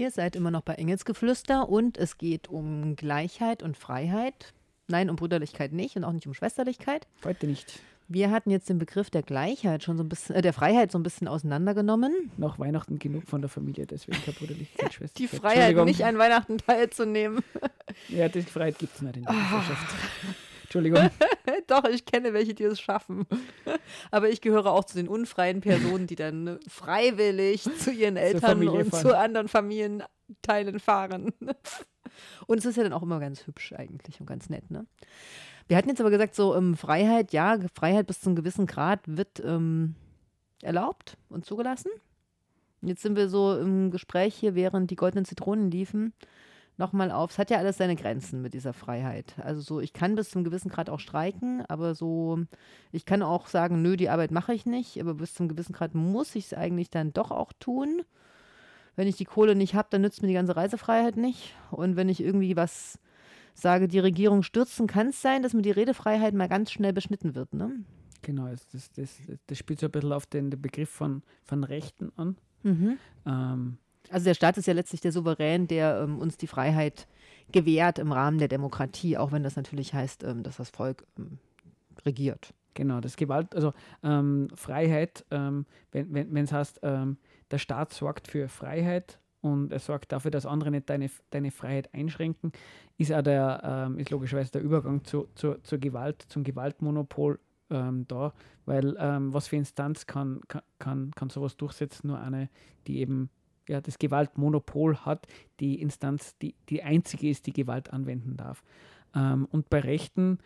Ihr 0.07 0.11
seid 0.11 0.37
immer 0.37 0.51
noch 0.51 0.61
bei 0.61 0.75
Engelsgeflüster 0.75 1.67
und 1.67 1.97
es 1.97 2.17
geht 2.17 2.47
um 2.47 2.95
Gleichheit 2.95 3.61
und 3.61 3.75
Freiheit. 3.75 4.53
Nein, 4.87 5.09
um 5.09 5.17
Brüderlichkeit 5.17 5.73
nicht 5.73 5.97
und 5.97 6.05
auch 6.05 6.13
nicht 6.13 6.25
um 6.27 6.33
Schwesterlichkeit. 6.33 7.05
Heute 7.25 7.45
nicht. 7.45 7.81
Wir 8.07 8.31
hatten 8.31 8.49
jetzt 8.49 8.69
den 8.69 8.77
Begriff 8.77 9.09
der 9.09 9.21
Gleichheit 9.21 9.83
schon 9.83 9.97
so 9.97 10.03
ein 10.05 10.07
bisschen, 10.07 10.37
äh, 10.37 10.41
der 10.41 10.53
Freiheit 10.53 10.93
so 10.93 10.97
ein 10.97 11.03
bisschen 11.03 11.27
auseinandergenommen. 11.27 12.31
Nach 12.37 12.57
Weihnachten 12.57 12.99
genug 12.99 13.27
von 13.27 13.41
der 13.41 13.49
Familie, 13.49 13.85
deswegen 13.85 14.17
keine 14.21 14.37
Brüderlichkeit, 14.37 14.93
Schwester. 14.93 15.17
Die 15.17 15.27
Freiheit, 15.27 15.75
nicht 15.83 16.05
an 16.05 16.17
Weihnachten 16.17 16.57
teilzunehmen. 16.57 17.43
Ja, 18.07 18.29
die 18.29 18.43
Freiheit 18.43 18.79
gibt 18.79 18.95
es 18.95 19.01
nicht 19.01 19.17
in 19.17 19.23
der 19.23 19.33
Ah. 19.33 19.59
Gesellschaft. 19.59 19.95
Entschuldigung. 20.67 21.09
Doch, 21.67 21.85
ich 21.85 22.03
kenne 22.03 22.33
welche, 22.33 22.53
die 22.53 22.65
es 22.65 22.81
schaffen. 22.81 23.25
Aber 24.11 24.29
ich 24.29 24.41
gehöre 24.41 24.65
auch 24.67 24.83
zu 24.83 24.97
den 24.97 25.07
unfreien 25.07 25.61
Personen, 25.61 26.07
die 26.07 26.17
dann 26.17 26.59
freiwillig 26.67 27.63
zu 27.79 27.89
ihren 27.89 28.17
Eltern 28.17 28.67
und 28.67 28.89
fahren. 28.89 29.01
zu 29.01 29.17
anderen 29.17 29.47
Familienteilen 29.47 30.79
fahren. 30.79 31.31
Und 32.47 32.57
es 32.57 32.65
ist 32.65 32.75
ja 32.77 32.83
dann 32.83 32.93
auch 32.93 33.03
immer 33.03 33.19
ganz 33.19 33.45
hübsch 33.45 33.73
eigentlich 33.73 34.19
und 34.19 34.25
ganz 34.25 34.49
nett, 34.49 34.71
ne? 34.71 34.87
Wir 35.67 35.77
hatten 35.77 35.89
jetzt 35.89 35.99
aber 35.99 36.09
gesagt, 36.09 36.33
so 36.33 36.55
ähm, 36.55 36.75
Freiheit, 36.75 37.31
ja, 37.31 37.59
Freiheit 37.75 38.07
bis 38.07 38.21
zu 38.21 38.29
einem 38.29 38.37
gewissen 38.37 38.65
Grad 38.65 39.01
wird 39.05 39.41
ähm, 39.43 39.95
erlaubt 40.63 41.17
und 41.29 41.45
zugelassen. 41.45 41.91
Jetzt 42.81 43.03
sind 43.03 43.17
wir 43.17 43.27
so 43.29 43.57
im 43.57 43.91
Gespräch 43.91 44.33
hier, 44.33 44.55
während 44.55 44.89
die 44.89 44.95
goldenen 44.95 45.25
Zitronen 45.25 45.69
liefen, 45.69 46.13
nochmal 46.77 47.11
auf. 47.11 47.31
Es 47.31 47.39
hat 47.39 47.49
ja 47.49 47.57
alles 47.57 47.77
seine 47.77 47.95
Grenzen 47.95 48.41
mit 48.41 48.53
dieser 48.53 48.73
Freiheit. 48.73 49.35
Also 49.43 49.61
so, 49.61 49.79
ich 49.79 49.93
kann 49.93 50.15
bis 50.15 50.29
zum 50.29 50.43
gewissen 50.43 50.69
Grad 50.69 50.89
auch 50.89 50.99
streiken, 50.99 51.63
aber 51.67 51.95
so, 51.95 52.39
ich 52.91 53.05
kann 53.05 53.21
auch 53.21 53.47
sagen, 53.47 53.81
nö, 53.81 53.97
die 53.97 54.09
Arbeit 54.09 54.31
mache 54.31 54.53
ich 54.53 54.65
nicht, 54.65 54.99
aber 54.99 55.15
bis 55.15 55.33
zum 55.33 55.47
gewissen 55.47 55.73
Grad 55.73 55.95
muss 55.95 56.35
ich 56.35 56.45
es 56.45 56.53
eigentlich 56.53 56.89
dann 56.89 57.13
doch 57.13 57.31
auch 57.31 57.51
tun. 57.59 58.03
Wenn 58.95 59.07
ich 59.07 59.17
die 59.17 59.25
Kohle 59.25 59.55
nicht 59.55 59.75
habe, 59.75 59.87
dann 59.91 60.01
nützt 60.01 60.21
mir 60.21 60.27
die 60.27 60.33
ganze 60.33 60.55
Reisefreiheit 60.55 61.17
nicht. 61.17 61.53
Und 61.71 61.95
wenn 61.95 62.09
ich 62.09 62.21
irgendwie 62.21 62.55
was 62.55 62.99
sage, 63.53 63.87
die 63.87 63.99
Regierung 63.99 64.43
stürzen, 64.43 64.87
kann 64.87 65.07
es 65.07 65.21
sein, 65.21 65.43
dass 65.43 65.53
mir 65.53 65.61
die 65.61 65.71
Redefreiheit 65.71 66.33
mal 66.33 66.47
ganz 66.47 66.71
schnell 66.71 66.93
beschnitten 66.93 67.35
wird. 67.35 67.53
Ne? 67.53 67.71
Genau, 68.21 68.47
das, 68.47 68.67
das, 68.67 68.91
das, 68.91 69.17
das 69.45 69.57
spielt 69.57 69.79
so 69.79 69.87
ein 69.87 69.91
bisschen 69.91 70.13
auf 70.13 70.25
den, 70.25 70.49
den 70.49 70.61
Begriff 70.61 70.89
von, 70.89 71.23
von 71.43 71.63
Rechten 71.63 72.11
an. 72.17 72.37
Ähm, 73.25 73.77
Also 74.11 74.25
der 74.25 74.33
Staat 74.33 74.57
ist 74.57 74.67
ja 74.67 74.73
letztlich 74.73 75.01
der 75.01 75.11
Souverän, 75.11 75.67
der 75.67 76.01
ähm, 76.01 76.19
uns 76.19 76.37
die 76.37 76.47
Freiheit 76.47 77.07
gewährt 77.51 77.99
im 77.99 78.11
Rahmen 78.11 78.37
der 78.37 78.47
Demokratie, 78.47 79.17
auch 79.17 79.31
wenn 79.31 79.43
das 79.43 79.55
natürlich 79.55 79.93
heißt, 79.93 80.23
ähm, 80.23 80.43
dass 80.43 80.57
das 80.57 80.69
Volk 80.69 81.05
ähm, 81.17 81.39
regiert. 82.05 82.53
Genau, 82.73 82.99
das 83.01 83.15
Gewalt, 83.15 83.55
also 83.55 83.73
ähm, 84.03 84.49
Freiheit, 84.55 85.25
ähm, 85.31 85.65
wenn 85.91 86.13
es 86.13 86.33
wenn, 86.33 86.51
heißt, 86.51 86.79
ähm, 86.83 87.17
der 87.49 87.57
Staat 87.57 87.93
sorgt 87.93 88.27
für 88.27 88.49
Freiheit 88.49 89.19
und 89.41 89.71
er 89.71 89.79
sorgt 89.79 90.11
dafür, 90.11 90.29
dass 90.29 90.45
andere 90.45 90.69
nicht 90.69 90.89
deine, 90.89 91.09
deine 91.31 91.49
Freiheit 91.49 91.91
einschränken, 91.93 92.51
ist 92.97 93.11
auch 93.11 93.21
der, 93.21 93.91
ist 93.97 94.09
logischerweise 94.09 94.51
der 94.51 94.61
Übergang 94.61 95.03
zu, 95.05 95.27
zu, 95.35 95.55
zur 95.63 95.77
Gewalt, 95.77 96.25
zum 96.27 96.43
Gewaltmonopol 96.43 97.39
ähm, 97.69 98.05
da, 98.07 98.33
weil 98.65 98.95
ähm, 98.99 99.33
was 99.33 99.47
für 99.47 99.55
Instanz 99.55 100.05
kann, 100.05 100.41
kann, 100.47 100.61
kann, 100.79 101.11
kann 101.11 101.29
sowas 101.29 101.57
durchsetzen? 101.57 102.07
Nur 102.07 102.19
eine, 102.19 102.49
die 102.87 102.99
eben 102.99 103.29
ja, 103.67 103.81
das 103.81 103.99
Gewaltmonopol 103.99 104.97
hat, 104.97 105.27
die 105.59 105.81
Instanz, 105.81 106.37
die 106.37 106.55
die 106.69 106.83
einzige 106.83 107.29
ist, 107.29 107.45
die 107.45 107.53
Gewalt 107.53 107.91
anwenden 107.93 108.37
darf. 108.37 108.63
Ähm, 109.15 109.47
und 109.51 109.69
bei 109.69 109.79
Rechten 109.79 110.39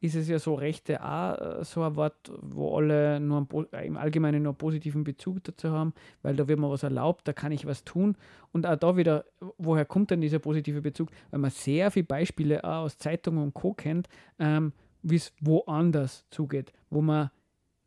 ist 0.00 0.14
es 0.14 0.28
ja 0.28 0.38
so, 0.38 0.54
Rechte 0.54 1.02
auch 1.02 1.60
äh, 1.60 1.64
so 1.64 1.82
ein 1.82 1.96
Wort, 1.96 2.30
wo 2.42 2.76
alle 2.76 3.18
nur 3.20 3.46
äh, 3.72 3.86
im 3.86 3.96
Allgemeinen 3.96 4.42
nur 4.42 4.52
einen 4.52 4.58
positiven 4.58 5.04
Bezug 5.04 5.42
dazu 5.44 5.70
haben, 5.70 5.94
weil 6.22 6.36
da 6.36 6.48
wird 6.48 6.58
mir 6.58 6.70
was 6.70 6.82
erlaubt, 6.82 7.26
da 7.26 7.32
kann 7.32 7.52
ich 7.52 7.66
was 7.66 7.84
tun. 7.84 8.16
Und 8.52 8.66
auch 8.66 8.76
da 8.76 8.96
wieder, 8.96 9.24
woher 9.58 9.84
kommt 9.84 10.10
denn 10.10 10.20
dieser 10.20 10.38
positive 10.38 10.82
Bezug? 10.82 11.10
Weil 11.30 11.40
man 11.40 11.50
sehr 11.50 11.90
viele 11.90 12.04
Beispiele 12.04 12.62
auch 12.64 12.84
aus 12.84 12.98
Zeitungen 12.98 13.42
und 13.42 13.54
Co. 13.54 13.72
kennt, 13.72 14.08
ähm, 14.38 14.72
wie 15.02 15.16
es 15.16 15.32
woanders 15.40 16.26
zugeht, 16.30 16.72
wo 16.90 17.00
man 17.00 17.30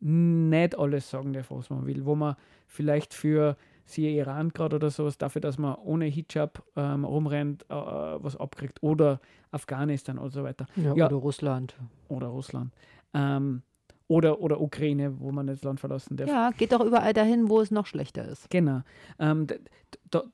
nicht 0.00 0.78
alles 0.78 1.10
sagen 1.10 1.32
darf, 1.32 1.50
was 1.50 1.70
man 1.70 1.86
will, 1.86 2.06
wo 2.06 2.14
man 2.14 2.36
vielleicht 2.66 3.12
für 3.12 3.56
siehe 3.92 4.10
Iran 4.10 4.50
gerade 4.50 4.76
oder 4.76 4.90
sowas, 4.90 5.18
dafür, 5.18 5.40
dass 5.40 5.58
man 5.58 5.74
ohne 5.76 6.06
Hijab 6.06 6.62
ähm, 6.76 7.04
rumrennt, 7.04 7.64
äh, 7.64 7.74
was 7.74 8.36
abkriegt 8.36 8.82
oder 8.82 9.20
Afghanistan 9.50 10.18
und 10.18 10.30
so 10.30 10.42
weiter 10.44 10.66
Ja. 10.76 10.92
Oder 11.06 11.16
Russland. 11.16 11.74
oder 12.08 12.28
Russland. 12.28 12.72
Ähm, 13.14 13.62
oder, 14.08 14.40
oder 14.40 14.60
Ukraine, 14.60 15.20
wo 15.20 15.30
man 15.30 15.46
das 15.46 15.62
Land 15.62 15.78
verlassen 15.80 16.16
darf. 16.16 16.28
Ja, 16.28 16.50
geht 16.50 16.72
doch 16.72 16.80
überall 16.84 17.12
dahin, 17.12 17.48
wo 17.48 17.60
es 17.60 17.70
noch 17.70 17.86
schlechter 17.86 18.26
ist. 18.26 18.50
Genau. 18.50 18.80
Ähm, 19.20 19.46
da, 20.10 20.24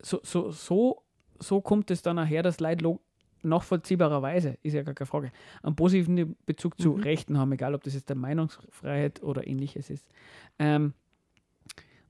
so, 0.00 0.20
so, 0.22 0.50
so, 0.50 1.02
so 1.38 1.60
kommt 1.60 1.90
es 1.90 2.00
dann 2.02 2.16
nachher, 2.16 2.42
dass 2.42 2.60
Leute 2.60 2.98
nachvollziehbarerweise, 3.42 4.56
ist 4.62 4.74
ja 4.74 4.82
gar 4.82 4.94
keine 4.94 5.06
Frage, 5.06 5.32
einen 5.62 5.76
positiven 5.76 6.36
Bezug 6.46 6.80
zu 6.80 6.92
Rechten 6.92 7.38
haben, 7.38 7.52
egal 7.52 7.74
ob 7.74 7.82
das 7.84 7.94
jetzt 7.94 8.08
der 8.08 8.16
Meinungsfreiheit 8.16 9.22
oder 9.22 9.46
ähnliches 9.46 9.90
ist. 9.90 10.06
Ähm, 10.58 10.94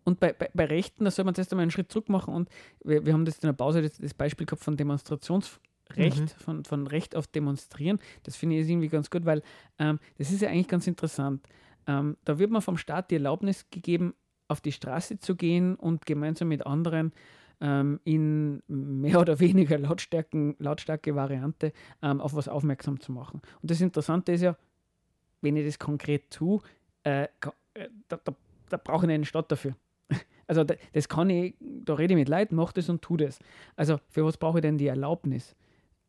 und 0.06 0.20
bei, 0.20 0.32
bei, 0.32 0.48
bei 0.54 0.64
Rechten, 0.66 1.04
da 1.04 1.10
soll 1.10 1.24
man 1.24 1.34
jetzt 1.34 1.52
einmal 1.52 1.62
einen 1.62 1.72
Schritt 1.72 1.90
zurück 1.90 2.08
machen 2.08 2.32
und 2.32 2.48
wir, 2.84 3.04
wir 3.04 3.12
haben 3.12 3.24
das 3.24 3.38
in 3.38 3.48
der 3.48 3.52
Pause 3.52 3.82
das, 3.82 3.98
das 3.98 4.14
Beispiel 4.14 4.46
gehabt 4.46 4.62
von 4.62 4.76
Demonstrationsrecht, 4.76 6.30
von, 6.38 6.64
von 6.64 6.86
Recht 6.86 7.16
auf 7.16 7.26
Demonstrieren. 7.26 7.98
Das 8.22 8.36
finde 8.36 8.56
ich 8.56 8.68
irgendwie 8.68 8.88
ganz 8.88 9.10
gut, 9.10 9.26
weil 9.26 9.42
ähm, 9.78 9.98
das 10.16 10.30
ist 10.30 10.42
ja 10.42 10.48
eigentlich 10.48 10.68
ganz 10.68 10.86
interessant. 10.86 11.46
Ähm, 11.88 12.16
da 12.24 12.38
wird 12.38 12.52
man 12.52 12.62
vom 12.62 12.76
Staat 12.76 13.10
die 13.10 13.16
Erlaubnis 13.16 13.66
gegeben, 13.70 14.14
auf 14.48 14.60
die 14.60 14.72
Straße 14.72 15.18
zu 15.18 15.34
gehen 15.34 15.74
und 15.74 16.06
gemeinsam 16.06 16.48
mit 16.48 16.64
anderen 16.64 17.12
ähm, 17.60 17.98
in 18.04 18.62
mehr 18.68 19.20
oder 19.20 19.40
weniger 19.40 19.76
Lautstärken, 19.78 20.54
lautstarke 20.60 21.16
Variante 21.16 21.72
ähm, 22.00 22.20
auf 22.20 22.34
was 22.34 22.46
aufmerksam 22.46 23.00
zu 23.00 23.10
machen. 23.10 23.42
Und 23.60 23.70
das 23.72 23.80
Interessante 23.80 24.32
ist 24.32 24.42
ja, 24.42 24.56
wenn 25.40 25.56
ich 25.56 25.66
das 25.66 25.80
konkret 25.80 26.30
tue, 26.30 26.60
äh, 27.02 27.24
äh, 27.24 27.88
da, 28.06 28.20
da, 28.22 28.34
da 28.68 28.76
brauche 28.76 29.06
ich 29.06 29.12
einen 29.12 29.24
Stadt 29.24 29.50
dafür. 29.50 29.74
Also 30.46 30.64
da, 30.64 30.74
das 30.92 31.08
kann 31.08 31.30
ich, 31.30 31.54
da 31.60 31.94
rede 31.94 32.14
ich 32.14 32.18
mit 32.18 32.28
Leuten, 32.28 32.56
mach 32.56 32.72
das 32.72 32.88
und 32.88 33.02
tu 33.02 33.16
das. 33.16 33.38
Also 33.74 33.98
für 34.08 34.24
was 34.24 34.36
brauche 34.36 34.58
ich 34.58 34.62
denn 34.62 34.78
die 34.78 34.86
Erlaubnis? 34.86 35.56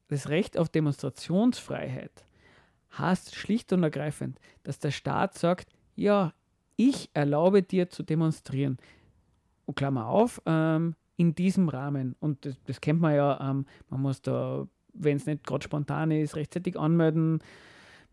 Das 0.09 0.29
Recht 0.29 0.57
auf 0.57 0.69
Demonstrationsfreiheit 0.69 2.25
heißt 2.97 3.35
schlicht 3.35 3.73
und 3.73 3.83
ergreifend, 3.83 4.39
dass 4.63 4.79
der 4.79 4.91
Staat 4.91 5.37
sagt, 5.37 5.69
ja, 5.95 6.33
ich 6.75 7.09
erlaube 7.13 7.63
dir 7.63 7.89
zu 7.89 8.03
demonstrieren. 8.03 8.77
Und 9.65 9.75
Klammer 9.75 10.07
auf, 10.07 10.41
ähm, 10.45 10.95
in 11.17 11.35
diesem 11.35 11.67
Rahmen. 11.67 12.15
Und 12.19 12.45
das, 12.45 12.55
das 12.65 12.79
kennt 12.79 13.01
man 13.01 13.15
ja, 13.15 13.39
ähm, 13.41 13.65
man 13.89 14.01
muss 14.01 14.21
da, 14.21 14.65
wenn 14.93 15.17
es 15.17 15.25
nicht 15.25 15.45
gerade 15.45 15.63
spontan 15.63 16.11
ist, 16.11 16.35
rechtzeitig 16.35 16.79
anmelden. 16.79 17.39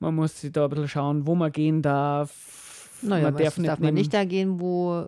Man 0.00 0.16
muss 0.16 0.40
sich 0.40 0.50
da 0.50 0.64
ein 0.64 0.70
bisschen 0.70 0.88
schauen, 0.88 1.26
wo 1.26 1.34
man 1.34 1.52
gehen 1.52 1.82
darf. 1.82 2.73
Naja, 3.02 3.30
man 3.30 3.36
darf, 3.36 3.58
nicht, 3.58 3.68
darf 3.68 3.78
man 3.78 3.94
nicht 3.94 4.14
da 4.14 4.24
gehen, 4.24 4.60
wo 4.60 5.06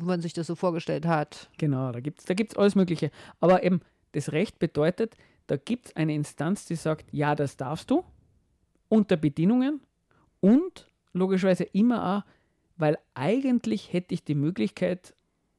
man 0.00 0.20
sich 0.20 0.32
das 0.32 0.46
so 0.46 0.54
vorgestellt 0.54 1.06
hat. 1.06 1.48
Genau, 1.58 1.92
da 1.92 2.00
gibt 2.00 2.20
es 2.20 2.24
da 2.24 2.34
gibt's 2.34 2.56
alles 2.56 2.74
Mögliche. 2.74 3.10
Aber 3.40 3.62
eben, 3.62 3.80
das 4.12 4.32
Recht 4.32 4.58
bedeutet, 4.58 5.16
da 5.46 5.56
gibt 5.56 5.86
es 5.86 5.96
eine 5.96 6.14
Instanz, 6.14 6.66
die 6.66 6.74
sagt, 6.74 7.06
ja, 7.12 7.34
das 7.34 7.56
darfst 7.56 7.90
du, 7.90 8.04
unter 8.88 9.16
Bedingungen 9.16 9.80
und 10.40 10.86
logischerweise 11.12 11.64
immer 11.64 12.18
auch, 12.18 12.22
weil 12.76 12.98
eigentlich 13.14 13.92
hätte 13.92 14.14
ich 14.14 14.24
die 14.24 14.34
Möglichkeit 14.34 15.14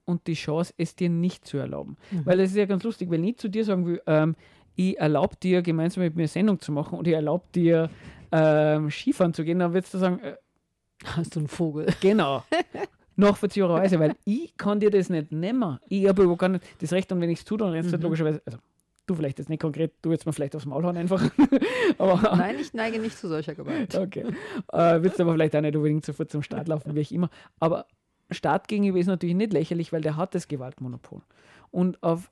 und 0.05 0.25
die 0.27 0.33
Chance, 0.33 0.73
es 0.77 0.95
dir 0.95 1.09
nicht 1.09 1.45
zu 1.45 1.57
erlauben. 1.57 1.97
Weil 2.23 2.37
das 2.37 2.49
ist 2.49 2.55
ja 2.55 2.65
ganz 2.65 2.83
lustig, 2.83 3.11
wenn 3.11 3.23
ich 3.23 3.37
zu 3.37 3.47
dir 3.47 3.63
sagen 3.63 3.85
will, 3.85 4.01
ähm, 4.07 4.35
ich 4.75 4.97
erlaube 4.97 5.35
dir, 5.35 5.61
gemeinsam 5.61 6.03
mit 6.03 6.15
mir 6.15 6.27
Sendung 6.27 6.59
zu 6.59 6.71
machen 6.71 6.97
und 6.97 7.07
ich 7.07 7.13
erlaube 7.13 7.45
dir, 7.53 7.89
ähm, 8.31 8.89
Skifahren 8.89 9.33
zu 9.33 9.43
gehen, 9.43 9.59
dann 9.59 9.73
würdest 9.73 9.93
du 9.93 9.97
sagen, 9.97 10.19
äh, 10.19 10.35
Hast 11.15 11.35
du 11.35 11.39
einen 11.39 11.47
Vogel? 11.47 11.87
Genau. 12.01 12.43
Nachvollziehbarerweise, 13.15 13.99
weil 13.99 14.15
ich 14.25 14.55
kann 14.55 14.79
dir 14.79 14.89
das 14.89 15.09
nicht 15.09 15.31
nehmen. 15.31 15.77
Ich 15.89 16.07
habe 16.07 16.23
überhaupt 16.23 16.39
gar 16.39 16.49
nicht 16.49 16.63
das 16.81 16.93
Recht 16.93 17.11
und 17.11 17.19
wenn 17.19 17.29
ich 17.29 17.39
es 17.39 17.45
tue, 17.45 17.57
dann 17.57 17.71
rennst 17.71 17.89
du 17.89 17.93
halt 17.93 18.03
logischerweise, 18.03 18.41
also 18.45 18.59
du 19.05 19.15
vielleicht 19.15 19.39
jetzt 19.39 19.49
nicht 19.49 19.61
konkret, 19.61 19.91
du 20.01 20.11
jetzt 20.11 20.25
mal 20.25 20.31
vielleicht 20.31 20.55
aufs 20.55 20.65
Maul 20.65 20.85
hauen 20.85 20.95
einfach. 20.95 21.29
aber 21.97 22.21
Nein, 22.37 22.55
ich 22.61 22.73
neige 22.73 22.99
nicht 22.99 23.17
zu 23.17 23.27
solcher 23.27 23.55
Gewalt. 23.55 23.95
okay. 23.95 24.25
Äh, 24.71 25.01
willst 25.01 25.19
aber 25.19 25.33
vielleicht 25.33 25.55
auch 25.55 25.61
nicht 25.61 25.75
unbedingt 25.75 26.05
sofort 26.05 26.31
zum 26.31 26.43
Start 26.43 26.67
laufen, 26.67 26.95
wie 26.95 27.01
ich 27.01 27.11
immer. 27.11 27.29
Aber 27.59 27.87
Staat 28.31 28.67
gegenüber 28.67 28.99
ist 28.99 29.07
natürlich 29.07 29.35
nicht 29.35 29.51
lächerlich, 29.51 29.91
weil 29.91 30.01
der 30.01 30.15
hat 30.15 30.35
das 30.35 30.47
Gewaltmonopol. 30.47 31.21
Und 31.71 32.01
auf 32.03 32.29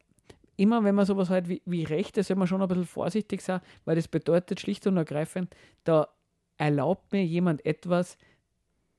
immer 0.57 0.83
wenn 0.83 0.95
man 0.95 1.05
sowas 1.05 1.29
halt 1.29 1.47
wie, 1.47 1.61
wie 1.65 1.83
Rechte, 1.83 2.23
soll 2.23 2.35
man 2.35 2.47
schon 2.47 2.61
ein 2.61 2.67
bisschen 2.67 2.85
vorsichtig 2.85 3.41
sein, 3.41 3.61
weil 3.85 3.95
das 3.95 4.07
bedeutet 4.07 4.59
schlicht 4.59 4.85
und 4.87 4.97
ergreifend, 4.97 5.55
da 5.83 6.07
erlaubt 6.57 7.13
mir 7.13 7.23
jemand 7.23 7.65
etwas, 7.65 8.17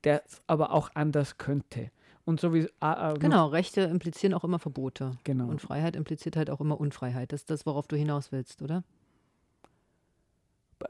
der 0.05 0.23
es 0.27 0.43
aber 0.47 0.73
auch 0.73 0.91
anders 0.95 1.39
könnte. 1.39 1.91
Und 2.25 2.41
so 2.41 2.53
wie 2.53 2.69
ah, 2.81 3.15
Genau, 3.15 3.47
Rechte 3.47 3.81
implizieren 3.83 4.35
auch 4.35 4.45
immer 4.45 4.59
Verbote. 4.59 5.13
Genau. 5.25 5.47
Und 5.49 5.61
Freiheit 5.63 5.97
impliziert 5.97 6.37
halt 6.37 6.51
auch 6.51 6.61
immer 6.61 6.79
Unfreiheit. 6.79 7.33
Das 7.33 7.41
ist 7.41 7.51
das, 7.51 7.65
worauf 7.67 7.87
du 7.87 7.97
hinaus 7.97 8.33
willst, 8.33 8.61
oder? 8.63 8.85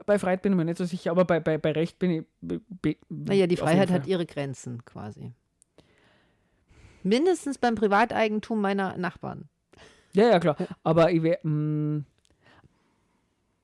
bei- 0.05 0.19
Freiheit 0.19 0.41
bin 0.43 0.51
ich 0.53 0.57
mir 0.57 0.65
nicht 0.65 0.77
so 0.77 0.85
sicher, 0.85 1.09
aber 1.11 1.25
bei, 1.25 1.39
bei, 1.39 1.57
bei 1.57 1.71
Recht 1.71 1.97
bin 1.97 2.11
ich. 2.11 2.23
be- 2.41 2.61
be- 2.69 2.97
Naja, 3.09 3.47
die 3.47 3.57
Freiheit 3.57 3.89
hat 3.89 4.05
ihre 4.05 4.25
Grenzen 4.25 4.85
quasi. 4.85 5.33
Mindestens 7.03 7.57
beim 7.57 7.75
Privateigentum 7.75 8.61
meiner 8.61 8.97
Nachbarn. 8.97 9.47
Ja, 10.13 10.27
ja, 10.29 10.39
klar. 10.39 10.57
Aber 10.83 11.11
ich, 11.11 11.23
wär, 11.23 11.39
mh, 11.43 12.03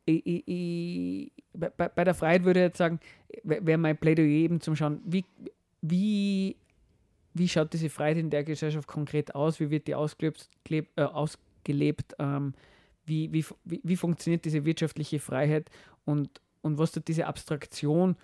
ich, 0.06 0.26
ich, 0.26 0.47
ich, 0.47 1.32
bei, 1.53 1.70
bei 1.70 2.03
der 2.03 2.14
Freiheit 2.14 2.43
würde 2.43 2.60
ich 2.60 2.66
jetzt 2.66 2.78
sagen, 2.78 2.99
wäre 3.43 3.78
mein 3.78 3.97
Plädoyer 3.97 4.28
eben 4.28 4.62
zum 4.62 4.76
Schauen, 4.76 5.01
wie, 5.06 5.26
wie, 5.82 6.56
wie 7.34 7.47
schaut 7.47 7.74
diese 7.74 7.89
Freiheit 7.89 8.18
in 8.18 8.30
der 8.30 8.43
Gesellschaft 8.43 8.88
konkret 8.88 9.36
aus, 9.36 9.60
wie 9.60 9.70
wird 9.70 9.88
die 9.88 9.95
ausgelebt, 9.95 10.49
äh, 10.95 11.01
ausgelebt? 11.01 12.16
Ähm, 12.20 12.53
wie, 13.06 13.32
wie, 13.32 13.45
wie, 13.66 13.82
wie 13.84 13.95
funktioniert 13.95 14.45
diese 14.45 14.66
wirtschaftliche 14.66 15.20
Freiheit? 15.20 15.70
Und, 16.06 16.41
und 16.62 16.78
was 16.78 16.91
tut 16.91 17.08
diese 17.08 17.28
Abstraktion, 17.28 18.16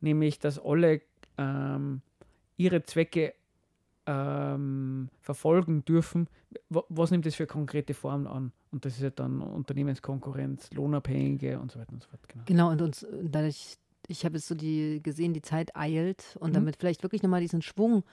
nämlich 0.00 0.38
dass 0.38 0.58
alle 0.58 1.02
ähm, 1.38 2.00
ihre 2.56 2.82
Zwecke 2.82 3.34
ähm, 4.06 5.08
verfolgen 5.20 5.84
dürfen, 5.84 6.28
wa- 6.68 6.84
was 6.88 7.10
nimmt 7.10 7.26
das 7.26 7.34
für 7.34 7.46
konkrete 7.46 7.94
Formen 7.94 8.26
an? 8.26 8.52
Und 8.70 8.84
das 8.84 8.94
ist 8.94 9.02
ja 9.02 9.10
dann 9.10 9.40
Unternehmenskonkurrenz, 9.40 10.70
Lohnabhängige 10.72 11.58
und 11.60 11.70
so 11.72 11.78
weiter 11.78 11.92
und 11.92 12.02
so 12.02 12.08
fort. 12.08 12.20
Genau. 12.28 12.42
Genau, 12.46 12.70
und 12.70 12.82
uns 12.82 13.02
äh, 13.04 13.28
dadurch, 13.30 13.76
ich 14.08 14.24
habe 14.24 14.36
jetzt 14.36 14.48
so 14.48 14.54
die 14.54 15.00
gesehen, 15.02 15.32
die 15.32 15.42
Zeit 15.42 15.74
eilt 15.76 16.36
und 16.40 16.50
Mhm. 16.50 16.54
damit 16.54 16.76
vielleicht 16.76 17.02
wirklich 17.02 17.22
nochmal 17.22 17.40
diesen 17.40 17.62
Schwung. 17.62 18.04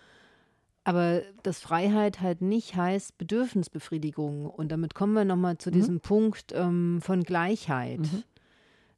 Aber 0.84 1.22
dass 1.44 1.60
Freiheit 1.60 2.22
halt 2.22 2.42
nicht 2.42 2.76
heißt 2.76 3.18
Bedürfnisbefriedigung. 3.20 4.48
Und 4.48 4.72
damit 4.72 4.96
kommen 4.96 5.14
wir 5.14 5.26
nochmal 5.26 5.58
zu 5.58 5.70
Mhm. 5.70 5.74
diesem 5.74 6.00
Punkt 6.00 6.54
ähm, 6.56 7.00
von 7.02 7.24
Gleichheit. 7.24 8.00
Mhm. 8.00 8.24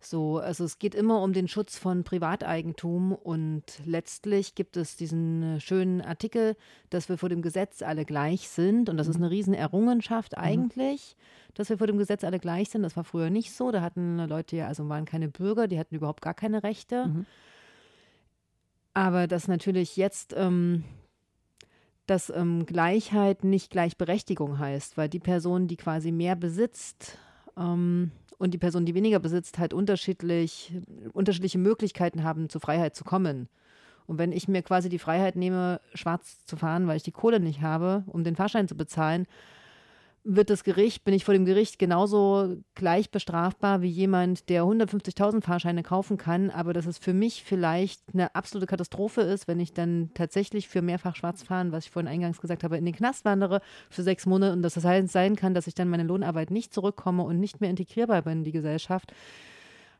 So, 0.05 0.37
also 0.37 0.63
es 0.63 0.79
geht 0.79 0.95
immer 0.95 1.21
um 1.21 1.33
den 1.33 1.47
Schutz 1.47 1.77
von 1.77 2.03
Privateigentum 2.03 3.13
und 3.13 3.63
letztlich 3.85 4.55
gibt 4.55 4.77
es 4.77 4.95
diesen 4.95 5.43
äh, 5.43 5.59
schönen 5.59 6.01
Artikel, 6.01 6.55
dass 6.89 7.09
wir 7.09 7.17
vor 7.17 7.29
dem 7.29 7.41
Gesetz 7.41 7.81
alle 7.81 8.05
gleich 8.05 8.49
sind 8.49 8.89
und 8.89 8.97
das 8.97 9.07
ist 9.07 9.15
eine 9.15 9.29
Riesenerrungenschaft 9.29 10.37
eigentlich, 10.37 11.15
dass 11.53 11.69
wir 11.69 11.77
vor 11.77 11.87
dem 11.87 11.97
Gesetz 11.97 12.23
alle 12.23 12.39
gleich 12.39 12.69
sind. 12.69 12.83
Das 12.83 12.95
war 12.97 13.03
früher 13.03 13.29
nicht 13.29 13.53
so. 13.53 13.71
Da 13.71 13.81
hatten 13.81 14.17
Leute 14.19 14.55
ja, 14.57 14.67
also 14.67 14.87
waren 14.89 15.05
keine 15.05 15.29
Bürger, 15.29 15.67
die 15.67 15.79
hatten 15.79 15.95
überhaupt 15.95 16.21
gar 16.21 16.33
keine 16.33 16.63
Rechte. 16.63 17.07
Mhm. 17.07 17.25
Aber 18.93 19.27
dass 19.27 19.47
natürlich 19.47 19.97
jetzt, 19.97 20.33
ähm, 20.37 20.83
dass 22.05 22.29
ähm, 22.29 22.65
Gleichheit 22.65 23.43
nicht 23.43 23.71
Gleichberechtigung 23.71 24.59
heißt, 24.59 24.97
weil 24.97 25.09
die 25.09 25.19
Person, 25.19 25.67
die 25.67 25.77
quasi 25.77 26.11
mehr 26.11 26.35
besitzt 26.35 27.17
ähm, 27.57 28.11
und 28.37 28.53
die 28.53 28.57
Person, 28.57 28.85
die 28.85 28.95
weniger 28.95 29.19
besitzt, 29.19 29.59
halt 29.59 29.73
unterschiedlich, 29.73 30.73
unterschiedliche 31.13 31.57
Möglichkeiten 31.57 32.23
haben, 32.23 32.49
zur 32.49 32.61
Freiheit 32.61 32.95
zu 32.95 33.03
kommen. 33.03 33.47
Und 34.05 34.17
wenn 34.17 34.31
ich 34.31 34.47
mir 34.47 34.61
quasi 34.63 34.89
die 34.89 34.99
Freiheit 34.99 35.35
nehme, 35.35 35.79
schwarz 35.93 36.43
zu 36.45 36.57
fahren, 36.57 36.87
weil 36.87 36.97
ich 36.97 37.03
die 37.03 37.11
Kohle 37.11 37.39
nicht 37.39 37.61
habe, 37.61 38.03
um 38.07 38.23
den 38.23 38.35
Fahrschein 38.35 38.67
zu 38.67 38.75
bezahlen, 38.75 39.27
wird 40.25 40.49
das 40.49 40.63
Gericht, 40.63 41.03
bin 41.03 41.13
ich 41.13 41.25
vor 41.25 41.33
dem 41.33 41.43
Gericht 41.43 41.77
genauso 41.77 42.55
gleich 42.75 43.11
bestrafbar 43.11 43.81
wie 43.81 43.89
jemand, 43.89 44.47
der 44.49 44.63
150.000 44.63 45.41
Fahrscheine 45.41 45.83
kaufen 45.83 46.17
kann, 46.17 46.49
aber 46.49 46.71
dass 46.71 46.85
es 46.85 46.97
für 46.97 47.13
mich 47.13 47.43
vielleicht 47.43 48.01
eine 48.13 48.33
absolute 48.33 48.65
Katastrophe 48.65 49.21
ist, 49.21 49.49
wenn 49.49 49.59
ich 49.59 49.73
dann 49.73 50.11
tatsächlich 50.13 50.69
für 50.69 50.81
mehrfach 50.81 51.17
schwarz 51.17 51.43
fahren, 51.43 51.73
was 51.73 51.85
ich 51.85 51.91
vorhin 51.91 52.07
eingangs 52.07 52.39
gesagt 52.39 52.63
habe, 52.63 52.77
in 52.77 52.85
den 52.85 52.95
Knast 52.95 53.25
wandere 53.25 53.61
für 53.89 54.03
sechs 54.03 54.25
Monate 54.25 54.53
und 54.53 54.61
dass 54.61 54.75
das 54.75 54.85
heißt, 54.85 55.11
sein 55.11 55.35
kann, 55.35 55.53
dass 55.53 55.67
ich 55.67 55.75
dann 55.75 55.89
meine 55.89 56.03
Lohnarbeit 56.03 56.51
nicht 56.51 56.73
zurückkomme 56.73 57.23
und 57.23 57.39
nicht 57.39 57.59
mehr 57.59 57.69
integrierbar 57.69 58.21
bin 58.21 58.39
in 58.39 58.43
die 58.45 58.53
Gesellschaft, 58.53 59.13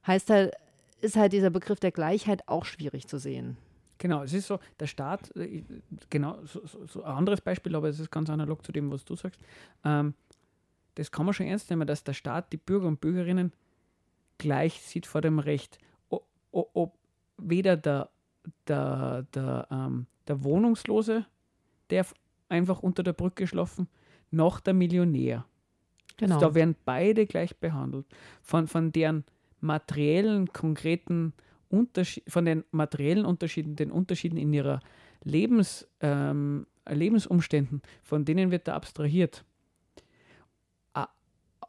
heißt 0.08 0.30
halt, 0.30 0.54
ist 1.02 1.18
halt 1.18 1.34
dieser 1.34 1.50
Begriff 1.50 1.82
der 1.82 1.92
Gleichheit 1.92 2.48
auch 2.48 2.64
schwierig 2.64 3.08
zu 3.08 3.18
sehen. 3.18 3.58
Genau, 4.04 4.22
es 4.22 4.34
ist 4.34 4.48
so, 4.48 4.60
der 4.82 4.88
Staat, 4.88 5.34
äh, 5.38 5.64
genau, 6.10 6.38
so, 6.44 6.62
so, 6.66 7.04
ein 7.04 7.16
anderes 7.16 7.40
Beispiel, 7.40 7.74
aber 7.74 7.88
es 7.88 8.02
ist 8.02 8.12
ganz 8.12 8.30
analog 8.30 8.66
zu 8.66 8.74
dem, 8.74 8.92
was 8.92 9.06
du 9.06 9.16
sagst. 9.16 9.40
Ähm, 9.86 10.14
das 10.96 11.10
kann 11.10 11.26
man 11.26 11.34
schon 11.34 11.46
ernst 11.46 11.70
nehmen, 11.70 11.88
dass 11.88 12.04
der 12.04 12.12
Staat 12.12 12.52
die 12.52 12.58
Bürger 12.58 12.90
und 12.90 13.00
Bürgerinnen 13.00 13.54
gleich 14.40 14.82
sieht 14.82 15.06
vor 15.06 15.22
dem 15.22 15.40
Recht. 15.40 15.78
O, 16.10 16.20
o, 16.52 16.68
ob 16.74 16.98
weder 17.38 17.78
der, 17.78 18.10
der, 18.68 19.26
der, 19.34 19.70
ähm, 19.72 20.08
der 20.28 20.44
Wohnungslose, 20.44 21.26
der 21.90 22.06
einfach 22.50 22.84
unter 22.84 23.04
der 23.04 23.14
Brücke 23.14 23.48
schlafen, 23.48 23.88
noch 24.32 24.60
der 24.60 24.74
Millionär. 24.74 25.46
Genau. 26.18 26.42
Da 26.42 26.54
werden 26.54 26.76
beide 26.84 27.26
gleich 27.26 27.56
behandelt. 27.56 28.06
Von, 28.42 28.68
von 28.68 28.92
deren 28.92 29.24
materiellen, 29.62 30.52
konkreten 30.52 31.32
Unterschied, 31.74 32.24
von 32.28 32.46
den 32.46 32.64
materiellen 32.72 33.26
Unterschieden, 33.26 33.76
den 33.76 33.92
Unterschieden 33.92 34.38
in 34.38 34.54
ihrer 34.54 34.80
Lebens, 35.24 35.88
ähm, 36.02 36.68
Lebensumständen, 36.88 37.82
von 38.04 38.26
denen 38.26 38.52
wird 38.52 38.68
da 38.68 38.76
abstrahiert. 38.76 39.44
Ah, 40.94 41.08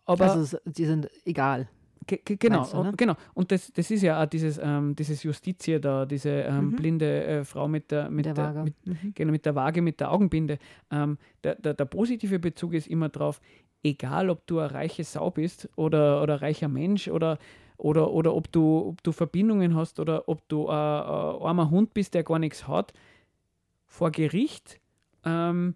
Aber 0.05 0.33
also 0.33 0.59
die 0.67 0.85
sind 0.85 1.09
egal. 1.25 1.69
Ge 2.07 2.19
ge 2.23 2.37
genau, 2.37 2.67
du, 2.67 2.83
ne? 2.83 2.89
und, 2.91 2.99
genau. 2.99 3.15
Und 3.33 3.51
das, 3.51 3.73
das 3.73 3.91
ist 3.91 4.03
ja 4.03 4.23
auch 4.23 4.27
dieses, 4.27 4.59
ähm, 4.63 4.95
dieses 4.95 5.23
Justitia 5.23 5.79
da, 5.79 6.05
diese 6.05 6.29
ähm, 6.31 6.67
Mhm. 6.67 6.77
blinde 6.77 7.25
äh, 7.25 7.45
Frau 7.45 7.67
mit 7.67 7.91
der, 7.91 8.11
mit, 8.11 8.27
der 8.27 8.35
der, 8.35 8.45
Waage. 8.45 8.63
mit, 8.65 8.75
Mhm. 8.87 9.13
genau, 9.15 9.33
mit 9.33 9.47
der 9.47 9.55
Waage, 9.55 9.81
mit 9.81 10.01
der 10.01 10.13
Augenbinde. 10.13 10.59
Ähm, 10.91 11.17
der, 11.43 11.55
der, 11.55 11.73
der 11.73 11.87
positive 11.87 12.39
Bezug 12.39 12.75
ist 12.75 12.89
immer 12.89 13.09
drauf, 13.09 13.41
egal 13.83 14.29
ob 14.29 14.47
du 14.47 14.59
eine 14.59 14.75
reiche 14.75 15.03
Sau 15.05 15.31
bist 15.31 15.69
oder, 15.77 16.23
oder 16.23 16.35
ein 16.35 16.41
reicher 16.41 16.69
Mensch 16.69 17.09
oder, 17.09 17.39
oder, 17.85 18.13
oder 18.13 18.35
ob, 18.35 18.51
du, 18.51 18.89
ob 18.89 19.03
du 19.03 19.13
Verbindungen 19.13 19.77
hast 19.77 20.01
oder 20.01 20.27
ob 20.27 20.49
du 20.49 20.69
ein 20.71 20.75
ein 20.75 21.43
armer 21.43 21.69
Hund 21.69 21.93
bist, 21.93 22.15
der 22.15 22.25
gar 22.25 22.39
nichts 22.39 22.67
hat, 22.67 22.95
vor 23.87 24.11
Gericht 24.11 24.81
ähm, 25.25 25.75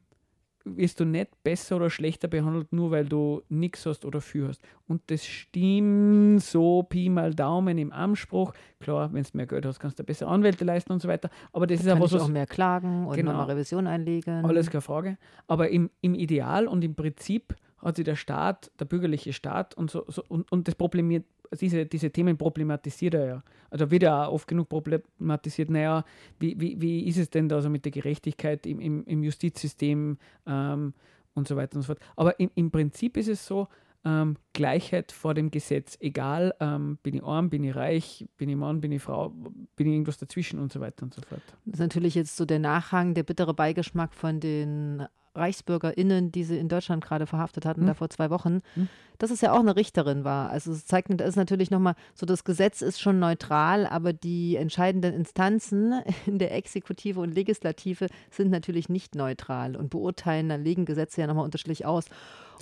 wirst 0.65 1.01
du 1.01 1.05
nicht 1.05 1.31
besser 1.45 1.77
oder 1.77 1.91
schlechter 1.91 2.27
behandelt, 2.27 2.73
nur 2.73 2.91
weil 2.91 3.05
du 3.05 3.43
nichts 3.51 3.85
hast 3.85 4.07
oder 4.07 4.23
viel 4.23 4.49
hast. 4.49 4.63
Und 4.87 5.03
das 5.09 5.27
stimmt 5.27 6.43
so 6.43 6.83
Pi 6.83 7.11
mal 7.11 7.35
Daumen 7.35 7.77
im 7.77 7.93
Anspruch. 7.93 8.55
Klar, 8.81 9.13
wenn 9.13 9.23
du 9.23 9.29
mehr 9.35 9.47
Geld 9.47 9.67
hast, 9.67 9.79
kannst 9.79 9.99
du 9.99 10.03
besser 10.05 10.29
Anwälte 10.29 10.65
leisten 10.65 10.93
und 10.93 11.03
so 11.03 11.09
weiter. 11.09 11.29
Aber 11.53 11.67
das 11.67 11.81
ist 11.81 11.87
Kann 11.87 11.99
auch 11.99 12.11
was, 12.11 12.15
auch 12.23 12.29
mehr 12.29 12.47
klagen 12.47 13.07
und 13.07 13.17
Genau. 13.17 13.33
nochmal 13.33 13.49
Revision 13.51 13.87
einlegen. 13.87 14.47
alles 14.47 14.71
keine 14.71 14.81
Frage. 14.81 15.19
Aber 15.47 15.69
im, 15.69 15.91
im 16.01 16.15
Ideal 16.15 16.67
und 16.69 16.83
im 16.83 16.95
Prinzip 16.95 17.55
hat 17.79 17.97
sich 17.97 18.05
der 18.05 18.17
Staat, 18.17 18.71
der 18.81 18.87
bürgerliche 18.87 19.33
Staat 19.33 19.75
und 19.75 19.91
so, 19.91 20.05
so 20.09 20.23
und, 20.29 20.51
und 20.51 20.67
das 20.69 20.75
problemiert, 20.75 21.25
diese, 21.61 21.87
diese 21.87 22.11
Themen 22.11 22.37
problematisiert 22.37 23.15
er 23.15 23.27
ja. 23.27 23.43
Also 23.71 23.91
wird 23.91 24.03
ja 24.03 24.27
auch 24.27 24.35
oft 24.35 24.49
genug 24.49 24.69
problematisiert, 24.69 25.71
naja, 25.71 26.05
wie, 26.39 26.59
wie, 26.61 26.81
wie 26.81 27.07
ist 27.07 27.19
es 27.19 27.31
denn 27.31 27.49
da 27.49 27.61
so 27.61 27.69
mit 27.69 27.85
der 27.85 27.93
Gerechtigkeit 27.93 28.67
im, 28.67 28.81
im, 28.81 29.05
im 29.05 29.23
Justizsystem 29.23 30.19
ähm, 30.47 30.95
und 31.35 31.49
so 31.49 31.57
weiter 31.57 31.77
und 31.77 31.83
so 31.83 31.87
fort. 31.87 32.01
Aber 32.17 32.39
im, 32.41 32.51
im 32.55 32.71
Prinzip 32.71 33.17
ist 33.17 33.29
es 33.29 33.47
so, 33.47 33.69
ähm, 34.05 34.37
Gleichheit 34.53 35.13
vor 35.13 35.35
dem 35.35 35.51
Gesetz, 35.51 35.97
egal, 36.01 36.55
ähm, 36.61 36.99
bin 37.03 37.15
ich 37.15 37.23
arm, 37.23 37.51
bin 37.51 37.65
ich 37.65 37.75
reich, 37.75 38.27
bin 38.37 38.49
ich 38.49 38.57
Mann, 38.57 38.81
bin 38.81 38.93
ich 38.93 39.03
Frau, 39.03 39.31
bin 39.31 39.87
ich 39.87 39.93
irgendwas 39.93 40.19
dazwischen 40.19 40.59
und 40.61 40.73
so 40.73 40.81
weiter 40.81 41.03
und 41.03 41.15
so 41.15 41.23
fort. 41.23 41.43
Das 41.65 41.75
ist 41.75 41.81
natürlich 41.81 42.15
jetzt 42.15 42.37
so 42.37 42.45
der 42.45 42.59
Nachhang, 42.59 43.15
der 43.15 43.25
bittere 43.25 43.55
Beigeschmack 43.55 44.15
von 44.15 44.41
den 44.41 45.05
ReichsbürgerInnen, 45.39 46.33
die 46.33 46.45
sie 46.45 46.59
in 46.59 46.69
Deutschland 46.69 47.05
gerade 47.05 47.27
verhaftet 47.27 47.65
hatten, 47.65 47.81
Hm. 47.83 47.87
da 47.89 47.95
vor 47.95 48.11
zwei 48.11 48.31
Wochen, 48.31 48.61
Hm. 48.75 48.89
dass 49.19 49.31
es 49.31 49.41
ja 49.41 49.53
auch 49.53 49.61
eine 49.61 49.77
Richterin 49.77 50.25
war. 50.25 50.51
Also 50.51 50.73
es 50.73 50.85
zeigt, 50.87 51.09
das 51.21 51.29
ist 51.31 51.37
natürlich 51.37 51.71
nochmal, 51.71 51.95
so 52.15 52.27
das 52.27 52.45
Gesetz 52.45 52.83
ist 52.83 53.01
schon 53.01 53.19
neutral, 53.19 53.87
aber 53.87 54.13
die 54.13 54.57
entscheidenden 54.57 55.15
Instanzen 55.15 55.95
in 56.27 56.39
der 56.39 56.55
Exekutive 56.55 57.21
und 57.21 57.35
Legislative 57.35 58.07
sind 58.31 58.51
natürlich 58.51 58.89
nicht 58.89 59.15
neutral 59.15 59.77
und 59.77 59.91
beurteilen, 59.91 60.49
da 60.49 60.57
legen 60.57 60.85
Gesetze 60.85 61.21
ja 61.21 61.27
nochmal 61.27 61.45
unterschiedlich 61.45 61.87
aus. 61.87 62.05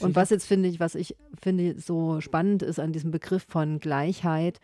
Und 0.00 0.14
was 0.14 0.30
jetzt 0.30 0.46
finde 0.46 0.68
ich, 0.68 0.78
was 0.78 0.94
ich 0.94 1.16
finde 1.40 1.80
so 1.80 2.20
spannend 2.20 2.62
ist 2.62 2.78
an 2.78 2.92
diesem 2.92 3.10
Begriff 3.10 3.46
von 3.48 3.80
Gleichheit, 3.80 4.60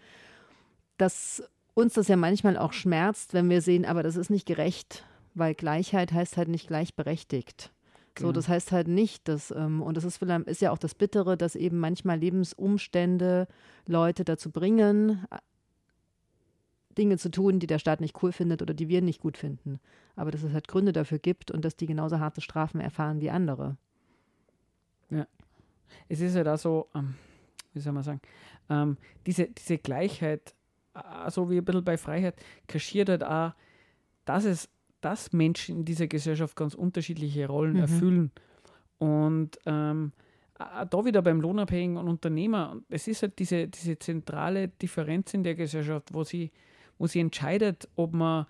dass 0.99 1.43
uns 1.75 1.95
das 1.95 2.09
ja 2.09 2.17
manchmal 2.17 2.59
auch 2.59 2.73
schmerzt, 2.73 3.33
wenn 3.35 3.49
wir 3.49 3.63
sehen, 3.63 3.85
aber 3.85 4.03
das 4.03 4.17
ist 4.17 4.31
nicht 4.31 4.47
gerecht, 4.47 5.05
weil 5.35 5.55
Gleichheit 5.55 6.13
heißt 6.13 6.37
halt 6.37 6.49
nicht 6.49 6.67
gleichberechtigt. 6.69 7.71
So, 8.19 8.25
Genau. 8.25 8.33
das 8.33 8.49
heißt 8.49 8.73
halt 8.73 8.89
nicht, 8.89 9.27
dass, 9.27 9.51
ähm, 9.53 9.81
und 9.83 9.97
das 9.97 10.05
ist, 10.05 10.19
vielleicht- 10.19 10.47
ist 10.47 10.61
ja 10.61 10.71
auch 10.71 10.79
das 10.79 10.95
Bittere, 10.95 11.37
dass 11.39 11.55
eben 11.57 11.79
manchmal 11.79 12.19
Lebensumstände 12.19 13.49
Leute 13.87 14.25
dazu 14.25 14.51
bringen, 14.51 15.25
a- 15.31 15.39
Dinge 16.99 17.17
zu 17.17 17.31
tun, 17.31 17.59
die 17.59 17.67
der 17.67 17.79
Staat 17.79 18.03
nicht 18.03 18.23
cool 18.23 18.33
findet 18.33 18.61
oder 18.61 18.75
die 18.75 18.89
wir 18.89 19.01
nicht 19.01 19.21
gut 19.21 19.39
finden. 19.39 19.81
Aber 20.15 20.31
dass 20.31 20.43
es 20.43 20.53
halt 20.53 20.69
Gründe 20.69 20.93
dafür 20.93 21.19
gibt 21.19 21.51
und 21.51 21.65
dass 21.65 21.75
die 21.75 21.87
genauso 21.87 22.19
harte 22.19 22.43
Strafen 22.43 22.81
erfahren 22.81 23.21
wie 23.21 23.31
andere. 23.31 23.77
es 26.09 26.21
ist 26.21 26.35
ja 26.35 26.43
da 26.45 26.57
so, 26.57 26.89
ähm, 26.95 27.15
wie 27.75 27.81
soll 27.81 27.93
man 27.93 28.03
sagen, 28.03 28.21
ähm, 28.71 28.97
diese, 29.27 29.47
diese 29.49 29.79
Gleichheit, 29.79 30.55
äh, 30.95 31.31
so 31.31 31.51
wie 31.51 31.59
ein 31.59 31.65
bisschen 31.65 31.85
bei 31.85 31.97
Freiheit, 31.99 32.35
kaschiert 32.67 33.09
halt 33.09 33.25
auch, 33.25 33.53
dass 34.25 34.45
es, 34.45 34.69
dass 35.03 35.33
Menschen 35.33 35.77
in 35.81 35.85
dieser 35.85 36.07
Gesellschaft 36.07 36.57
ganz 36.57 36.75
unterschiedliche 36.75 37.47
Rollen 37.47 37.75
Mhm. 37.75 37.81
erfüllen. 37.81 38.31
Und 38.99 39.59
ähm, 39.67 40.13
auch 40.59 40.85
da 40.89 41.05
wieder 41.05 41.23
beim 41.23 41.41
Lohnabhängigen 41.41 41.97
und 41.97 42.09
Unternehmer, 42.09 42.77
es 42.89 43.09
ist 43.09 43.23
halt 43.23 43.39
diese, 43.39 43.69
diese 43.69 43.99
zentrale 43.99 44.69
Differenz 44.69 45.35
in 45.35 45.43
der 45.43 45.55
Gesellschaft, 45.57 46.15
wo 46.15 46.25
sie, 46.25 46.51
wo 46.99 47.07
sie 47.07 47.21
entscheidet, 47.21 47.89
ob 47.97 48.15
man 48.15 48.47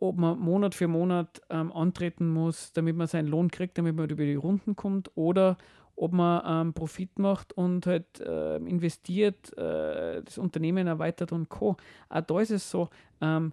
ob 0.00 0.18
man 0.18 0.38
Monat 0.38 0.74
für 0.74 0.88
Monat 0.88 1.40
ähm, 1.48 1.72
antreten 1.72 2.28
muss, 2.28 2.72
damit 2.72 2.94
man 2.96 3.06
seinen 3.06 3.28
Lohn 3.28 3.50
kriegt, 3.50 3.78
damit 3.78 3.94
man 3.94 4.10
über 4.10 4.24
die 4.24 4.34
Runden 4.34 4.74
kommt, 4.76 5.10
oder 5.14 5.56
ob 5.96 6.12
man 6.12 6.42
ähm, 6.66 6.74
Profit 6.74 7.18
macht 7.18 7.52
und 7.54 7.86
halt 7.86 8.20
äh, 8.20 8.56
investiert, 8.56 9.56
äh, 9.56 10.20
das 10.22 10.36
Unternehmen 10.36 10.88
erweitert 10.88 11.32
und 11.32 11.48
Co. 11.48 11.76
Auch 12.10 12.20
da 12.20 12.40
ist 12.40 12.50
es 12.50 12.68
so, 12.70 12.90
ähm, 13.22 13.52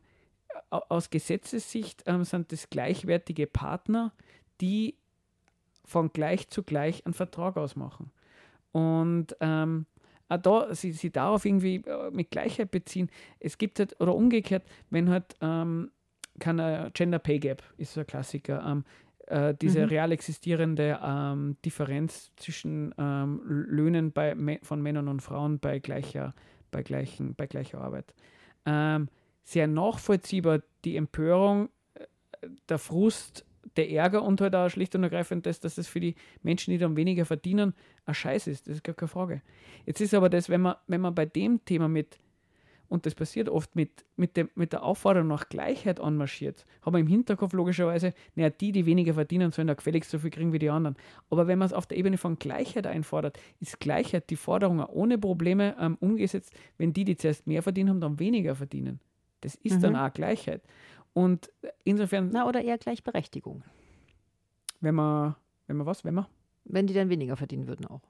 aus 0.70 1.10
Gesetzessicht 1.10 2.04
ähm, 2.06 2.24
sind 2.24 2.52
das 2.52 2.70
gleichwertige 2.70 3.48
Partner, 3.48 4.14
die 4.60 4.96
von 5.86 6.12
gleich 6.14 6.50
zu 6.50 6.64
gleich 6.64 7.06
einen 7.06 7.14
Vertrag 7.14 7.58
ausmachen. 7.58 8.12
Und 8.72 9.36
ähm, 9.42 9.86
auch 10.30 10.38
da, 10.38 10.74
sie, 10.76 10.94
sie 10.94 11.12
darauf 11.12 11.46
irgendwie 11.46 11.78
äh, 11.86 12.10
mit 12.12 12.32
Gleichheit 12.32 12.72
beziehen. 12.72 13.10
Es 13.40 13.58
gibt 13.58 13.80
halt, 13.80 14.00
oder 14.00 14.16
umgekehrt, 14.16 14.64
wenn 14.90 15.10
halt 15.10 15.36
ähm, 15.42 15.92
keine 16.40 16.90
Gender 16.94 17.20
Pay 17.20 17.40
Gap 17.40 17.64
ist 17.78 17.94
so 17.94 18.00
ein 18.00 18.08
Klassiker, 18.08 18.64
ähm, 18.66 18.86
äh, 19.28 19.54
diese 19.62 19.82
Mhm. 19.82 19.88
real 19.90 20.12
existierende 20.12 21.00
ähm, 21.04 21.58
Differenz 21.66 22.32
zwischen 22.38 22.96
ähm, 22.98 23.42
Löhnen 23.46 24.12
bei, 24.12 24.60
von 24.64 24.82
Männern 24.82 25.08
und 25.10 25.22
Frauen 25.22 25.60
bei 25.60 25.80
gleicher, 25.80 26.34
bei 26.72 26.84
gleichen, 26.84 27.36
bei 27.36 27.48
gleicher 27.48 27.82
Arbeit. 27.82 28.14
Ähm, 28.66 29.10
sehr 29.44 29.68
nachvollziehbar 29.68 30.62
die 30.86 30.96
Empörung, 30.98 31.70
äh, 31.94 32.06
der 32.70 32.80
Frust, 32.80 33.46
der 33.76 33.90
Ärger 33.90 34.24
und 34.24 34.42
halt 34.42 34.56
auch 34.56 34.70
schlicht 34.70 34.96
und 34.96 35.04
ergreifend 35.04 35.46
das, 35.46 35.60
dass 35.60 35.78
es 35.78 35.88
für 35.88 36.00
die 36.00 36.16
Menschen, 36.42 36.72
die 36.72 36.78
dann 36.78 36.96
weniger 36.96 37.26
verdienen, 37.26 37.74
ein 38.06 38.14
Scheiß 38.14 38.48
ist. 38.48 38.68
Das 38.68 38.78
ist 38.78 38.84
gar 38.84 38.96
keine 38.96 39.10
Frage. 39.10 39.42
Jetzt 39.86 40.02
ist 40.02 40.14
aber 40.14 40.30
das, 40.30 40.50
wenn 40.50 40.62
man, 40.62 40.76
wenn 40.88 41.02
man 41.02 41.16
bei 41.16 41.26
dem 41.26 41.64
Thema 41.66 41.88
mit, 41.88 42.20
und 42.90 43.06
das 43.06 43.16
passiert 43.16 43.48
oft 43.48 43.74
mit, 43.76 44.06
mit, 44.18 44.36
dem, 44.36 44.50
mit 44.54 44.74
der 44.74 44.84
Aufforderung 44.84 45.30
nach 45.30 45.48
Gleichheit 45.48 46.02
anmarschiert, 46.02 46.66
haben 46.82 46.94
wir 46.94 47.00
im 47.00 47.08
Hinterkopf 47.08 47.54
logischerweise, 47.54 48.14
naja, 48.36 48.50
die, 48.50 48.74
die 48.74 48.86
weniger 48.86 49.14
verdienen, 49.14 49.54
sollen 49.54 49.70
ja 49.70 49.76
gefälligst 49.76 50.12
so 50.12 50.20
viel 50.20 50.30
kriegen 50.30 50.52
wie 50.52 50.60
die 50.60 50.70
anderen. 50.70 50.98
Aber 51.30 51.48
wenn 51.48 51.58
man 51.58 51.68
es 51.68 51.74
auf 51.74 51.86
der 51.86 51.98
Ebene 51.98 52.18
von 52.18 52.38
Gleichheit 52.38 52.86
einfordert, 52.88 53.40
ist 53.62 53.80
Gleichheit 53.80 54.30
die 54.30 54.36
Forderung 54.36 54.82
auch 54.82 54.90
ohne 54.90 55.18
Probleme 55.18 55.78
ähm, 55.80 55.98
umgesetzt, 56.02 56.54
wenn 56.78 56.92
die, 56.92 57.06
die 57.06 57.16
zuerst 57.16 57.48
mehr 57.48 57.64
verdienen, 57.64 57.92
haben, 57.92 58.02
dann 58.02 58.20
weniger 58.20 58.56
verdienen. 58.56 59.00
Das 59.42 59.56
ist 59.56 59.82
dann 59.84 59.94
Mhm. 59.94 60.00
auch 60.00 60.14
Gleichheit. 60.14 60.62
Und 61.14 61.52
insofern, 61.84 62.30
Na, 62.32 62.48
oder 62.48 62.62
eher 62.64 62.78
Gleichberechtigung. 62.78 63.64
wenn 64.80 64.96
man, 64.96 65.36
wenn 65.68 65.78
man 65.78 65.86
was, 65.86 66.04
wenn 66.06 66.14
man, 66.16 66.26
Wenn 66.64 66.88
die 66.88 66.94
dann 66.94 67.10
weniger 67.10 67.36
verdienen 67.36 67.68
würden 67.68 67.86
auch. 67.88 68.02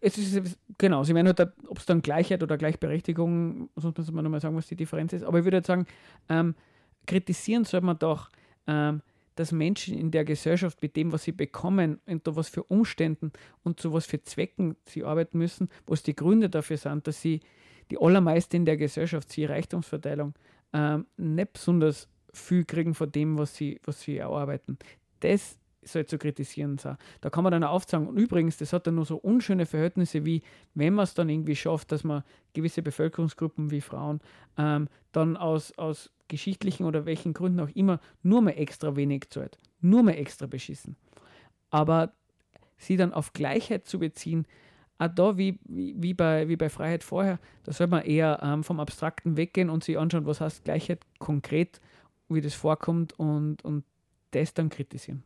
es 0.00 0.18
ist, 0.18 0.58
genau, 0.78 1.02
sie 1.04 1.14
werden 1.14 1.26
halt, 1.26 1.40
ob 1.66 1.78
es 1.78 1.86
dann 1.86 2.02
Gleichheit 2.02 2.42
oder 2.42 2.56
Gleichberechtigung, 2.56 3.68
sonst 3.76 3.98
muss 3.98 4.12
man 4.12 4.24
nochmal 4.24 4.40
sagen, 4.40 4.56
was 4.56 4.66
die 4.68 4.76
Differenz 4.76 5.12
ist. 5.12 5.24
Aber 5.24 5.38
ich 5.38 5.44
würde 5.44 5.56
halt 5.58 5.66
sagen, 5.66 5.86
ähm, 6.28 6.54
kritisieren 7.06 7.64
soll 7.64 7.80
man 7.80 7.98
doch, 7.98 8.30
ähm, 8.66 9.02
dass 9.34 9.52
Menschen 9.52 9.98
in 9.98 10.10
der 10.10 10.24
Gesellschaft 10.24 10.80
mit 10.82 10.96
dem, 10.96 11.12
was 11.12 11.24
sie 11.24 11.32
bekommen, 11.32 12.00
unter 12.06 12.36
was 12.36 12.48
für 12.48 12.62
Umständen 12.64 13.32
und 13.64 13.80
zu 13.80 13.92
was 13.92 14.06
für 14.06 14.22
Zwecken 14.22 14.76
sie 14.86 15.04
arbeiten 15.04 15.38
müssen, 15.38 15.68
was 15.86 16.02
die 16.02 16.14
Gründe 16.16 16.48
dafür 16.48 16.76
sind, 16.78 17.06
dass 17.06 17.20
sie 17.20 17.40
die 17.90 17.98
allermeisten 17.98 18.56
in 18.56 18.64
der 18.64 18.76
Gesellschaft, 18.76 19.30
sie 19.30 19.44
Reichtumsverteilung, 19.44 20.34
ähm, 20.72 21.06
nicht 21.16 21.52
besonders 21.52 22.08
viel 22.32 22.64
kriegen 22.64 22.94
von 22.94 23.10
dem, 23.10 23.38
was 23.38 23.54
sie, 23.54 23.80
was 23.84 24.00
sie 24.00 24.18
erarbeiten. 24.18 24.78
Das 25.20 25.58
soll 25.82 26.04
zu 26.06 26.18
kritisieren 26.18 26.78
sein. 26.78 26.96
Da 27.20 27.30
kann 27.30 27.44
man 27.44 27.52
dann 27.52 27.64
aufzeigen, 27.64 28.08
und 28.08 28.16
übrigens, 28.16 28.58
das 28.58 28.72
hat 28.72 28.86
dann 28.86 28.96
nur 28.96 29.06
so 29.06 29.16
unschöne 29.16 29.66
Verhältnisse, 29.66 30.24
wie 30.24 30.42
wenn 30.74 30.94
man 30.94 31.04
es 31.04 31.14
dann 31.14 31.28
irgendwie 31.28 31.56
schafft, 31.56 31.92
dass 31.92 32.04
man 32.04 32.24
gewisse 32.52 32.82
Bevölkerungsgruppen 32.82 33.70
wie 33.70 33.80
Frauen 33.80 34.20
ähm, 34.58 34.88
dann 35.12 35.36
aus, 35.36 35.76
aus 35.78 36.10
geschichtlichen 36.28 36.84
oder 36.84 37.06
welchen 37.06 37.32
Gründen 37.32 37.60
auch 37.60 37.70
immer 37.70 38.00
nur 38.22 38.42
mehr 38.42 38.58
extra 38.58 38.96
wenig 38.96 39.30
zahlt, 39.30 39.58
nur 39.80 40.02
mehr 40.02 40.18
extra 40.18 40.46
beschissen. 40.46 40.96
Aber 41.70 42.12
sie 42.76 42.96
dann 42.96 43.12
auf 43.12 43.32
Gleichheit 43.32 43.86
zu 43.86 43.98
beziehen, 43.98 44.46
auch 44.98 45.08
da 45.08 45.36
wie, 45.36 45.58
wie, 45.64 46.14
bei, 46.14 46.48
wie 46.48 46.56
bei 46.56 46.68
Freiheit 46.70 47.04
vorher, 47.04 47.38
da 47.64 47.72
soll 47.72 47.86
man 47.86 48.02
eher 48.04 48.40
ähm, 48.42 48.64
vom 48.64 48.80
Abstrakten 48.80 49.36
weggehen 49.36 49.68
und 49.70 49.84
sich 49.84 49.98
anschauen, 49.98 50.26
was 50.26 50.40
heißt 50.40 50.64
Gleichheit 50.64 51.00
konkret, 51.18 51.80
wie 52.28 52.40
das 52.40 52.54
vorkommt 52.54 53.12
und, 53.18 53.64
und 53.64 53.84
das 54.30 54.54
dann 54.54 54.68
kritisieren. 54.70 55.22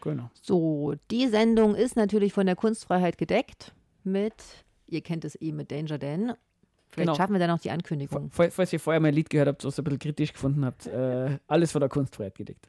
Genau. 0.00 0.30
So, 0.40 0.94
die 1.10 1.28
Sendung 1.28 1.74
ist 1.74 1.94
natürlich 1.96 2.32
von 2.32 2.46
der 2.46 2.56
Kunstfreiheit 2.56 3.18
gedeckt 3.18 3.72
mit, 4.02 4.34
ihr 4.88 5.00
kennt 5.00 5.24
es 5.24 5.40
eh 5.40 5.52
mit 5.52 5.70
Danger 5.70 5.98
Dan. 5.98 6.32
Vielleicht 6.88 7.06
Genau. 7.08 7.14
schaffen 7.14 7.32
wir 7.34 7.38
dann 7.38 7.48
noch 7.50 7.60
die 7.60 7.70
Ankündigung. 7.70 8.30
Fall- 8.30 8.50
Falls 8.50 8.72
ihr 8.72 8.80
vorher 8.80 9.00
mein 9.00 9.14
Lied 9.14 9.30
gehört 9.30 9.48
habt, 9.48 9.64
was 9.64 9.78
ihr 9.78 9.82
ein 9.82 9.84
bisschen 9.84 9.98
kritisch 10.00 10.32
gefunden 10.32 10.64
habt, 10.64 10.86
äh, 10.88 11.38
alles 11.46 11.72
von 11.72 11.80
der 11.80 11.88
Kunstfreiheit 11.88 12.34
gedeckt. 12.34 12.68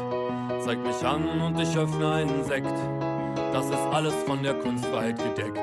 Zeig 0.63 0.77
mich 0.83 1.03
an 1.03 1.41
und 1.41 1.59
ich 1.59 1.75
öffne 1.75 2.11
einen 2.11 2.43
Sekt. 2.43 2.71
Das 3.51 3.65
ist 3.65 3.87
alles 3.91 4.13
von 4.23 4.43
der 4.43 4.53
Kunstfreiheit 4.53 5.17
gedeckt. 5.17 5.59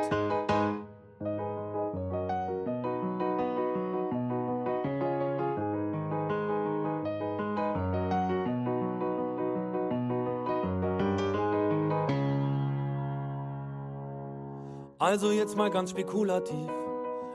Also 14.98 15.30
jetzt 15.30 15.56
mal 15.56 15.70
ganz 15.70 15.92
spekulativ. 15.92 16.68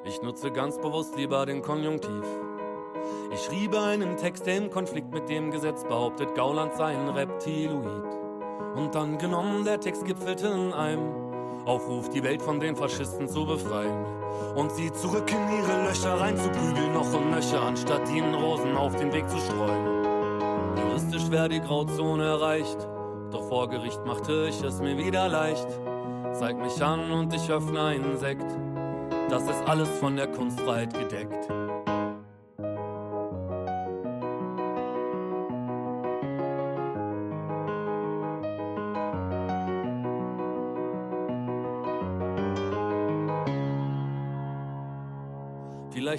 Ich 0.03 0.21
nutze 0.21 0.51
ganz 0.51 0.77
bewusst 0.77 1.15
lieber 1.15 1.45
den 1.45 1.61
Konjunktiv. 1.61 2.23
Ich 3.33 3.41
schriebe 3.45 3.81
einen 3.81 4.15
Text, 4.15 4.45
der 4.45 4.57
im 4.57 4.69
Konflikt 4.69 5.11
mit 5.11 5.27
dem 5.27 5.49
Gesetz 5.49 5.83
behauptet, 5.83 6.35
Gauland 6.35 6.75
sei 6.75 6.95
ein 6.95 7.09
Reptiloid. 7.09 8.15
Und 8.75 8.93
dann 8.93 9.17
genommen, 9.17 9.65
der 9.65 9.79
Text 9.79 10.05
gipfelte 10.05 10.47
in 10.49 10.71
einem 10.71 11.65
Aufruf, 11.65 12.09
die 12.09 12.21
Welt 12.21 12.43
von 12.43 12.59
den 12.59 12.75
Faschisten 12.75 13.27
zu 13.27 13.43
befreien. 13.47 14.05
Und 14.55 14.71
sie 14.73 14.91
zurück 14.91 15.31
in 15.31 15.57
ihre 15.57 15.87
Löcher 15.87 16.19
reinzuprügeln, 16.19 16.93
noch 16.93 17.11
und 17.11 17.31
nöcher, 17.31 17.59
anstatt 17.63 18.07
ihnen 18.11 18.35
Rosen 18.35 18.77
auf 18.77 18.95
den 18.97 19.11
Weg 19.11 19.27
zu 19.27 19.37
streuen. 19.37 20.77
Juristisch 20.77 21.31
wäre 21.31 21.49
die 21.49 21.61
Grauzone 21.61 22.25
erreicht, 22.25 22.87
doch 23.31 23.47
vor 23.47 23.67
Gericht 23.67 24.05
machte 24.05 24.45
ich 24.47 24.61
es 24.61 24.79
mir 24.79 24.95
wieder 24.95 25.27
leicht. 25.27 25.67
Zeig 26.33 26.59
mich 26.59 26.83
an 26.83 27.11
und 27.11 27.33
ich 27.33 27.49
öffne 27.49 27.81
einen 27.81 28.15
Sekt. 28.15 28.45
Das 29.29 29.43
ist 29.43 29.67
alles 29.67 29.89
von 29.99 30.17
der 30.17 30.27
Kunstfreiheit 30.27 30.93
gedeckt. 30.93 31.49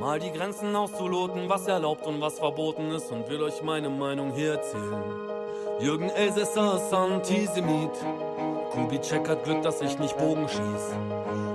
Mal 0.00 0.18
die 0.18 0.32
Grenzen 0.32 0.74
auszuloten, 0.74 1.48
was 1.48 1.66
erlaubt 1.66 2.06
und 2.06 2.20
was 2.20 2.38
verboten 2.38 2.90
ist 2.90 3.10
und 3.12 3.28
will 3.28 3.42
euch 3.42 3.62
meine 3.62 3.88
Meinung 3.88 4.32
hier 4.32 4.54
erzählen. 4.54 5.02
Jürgen 5.80 6.10
Elsässer 6.10 6.76
ist 6.76 6.92
Antisemit. 6.92 7.92
Kubitschek 8.72 9.28
hat 9.28 9.44
Glück, 9.44 9.62
dass 9.62 9.80
ich 9.80 9.98
nicht 9.98 10.16
Bogen 10.18 10.48
schieß. 10.48 10.94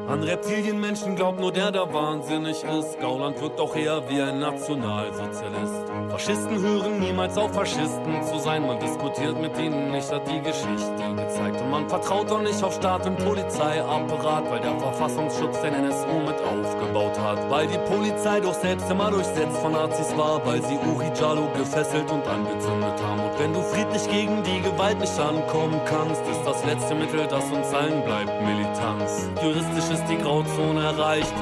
An 0.08 0.24
Reptilienmenschen 0.24 1.16
glaubt 1.16 1.40
nur 1.40 1.52
der, 1.52 1.72
der 1.72 1.94
wahnsinnig 1.94 2.64
ist. 2.64 3.00
Gauland 3.00 3.40
wirkt 3.42 3.60
auch 3.60 3.76
eher 3.76 4.10
wie 4.10 4.22
ein 4.22 4.40
Nationalsozialist. 4.40 5.86
Faschisten 6.10 6.60
hören 6.60 7.00
niemals 7.00 7.38
auf, 7.38 7.54
Faschisten 7.54 8.24
zu 8.24 8.40
sein. 8.40 8.66
Man 8.66 8.80
diskutiert 8.80 9.40
mit 9.40 9.56
ihnen 9.60 9.92
nicht, 9.92 10.12
hat 10.12 10.28
die 10.28 10.42
Geschichte 10.42 11.16
gezeigt. 11.16 11.62
Und 11.62 11.70
man 11.70 11.88
vertraut 11.88 12.32
auch 12.32 12.42
nicht 12.42 12.64
auf 12.64 12.74
Staat 12.74 13.06
und 13.06 13.18
Polizeiapparat, 13.20 14.50
weil 14.50 14.62
der 14.62 14.80
Verfassungsschutz 14.80 15.62
den 15.62 15.76
NSU 15.76 16.08
mit 16.26 16.42
aufgebaut 16.90 17.20
hat. 17.20 17.50
Weil 17.50 17.68
die 17.68 17.78
Polizei 17.78 18.40
doch 18.40 18.54
selbst 18.54 18.90
immer 18.90 19.12
durchsetzt 19.12 19.58
von 19.58 19.74
Nazis 19.74 20.16
war, 20.18 20.46
weil 20.46 20.62
sie 20.62 20.78
Uri 20.78 21.12
Jalo 21.20 21.48
gefesselt 21.56 22.10
und 22.12 22.26
angezündet 22.28 23.02
haben. 23.04 23.22
Und 23.22 23.40
wenn 23.40 23.54
du 23.54 23.62
friedlich 23.62 24.10
gegen 24.10 24.44
die 24.44 24.62
Gewalt 24.62 25.00
nicht 25.00 25.20
ankommen 25.20 25.80
kannst, 25.86 26.22
ist 26.22 26.42
das 26.46 26.66
letzte 26.66 26.96
Mittel, 26.96 27.28
das 27.28 27.44
uns 27.52 27.74
allen 27.74 28.04
bleibt, 28.04 28.32
Militanz. 28.42 29.30
Juristisch 29.42 29.98
ist 29.98 30.06
die 30.10 30.18
Grauzone 30.18 30.84
erreicht, 30.84 31.34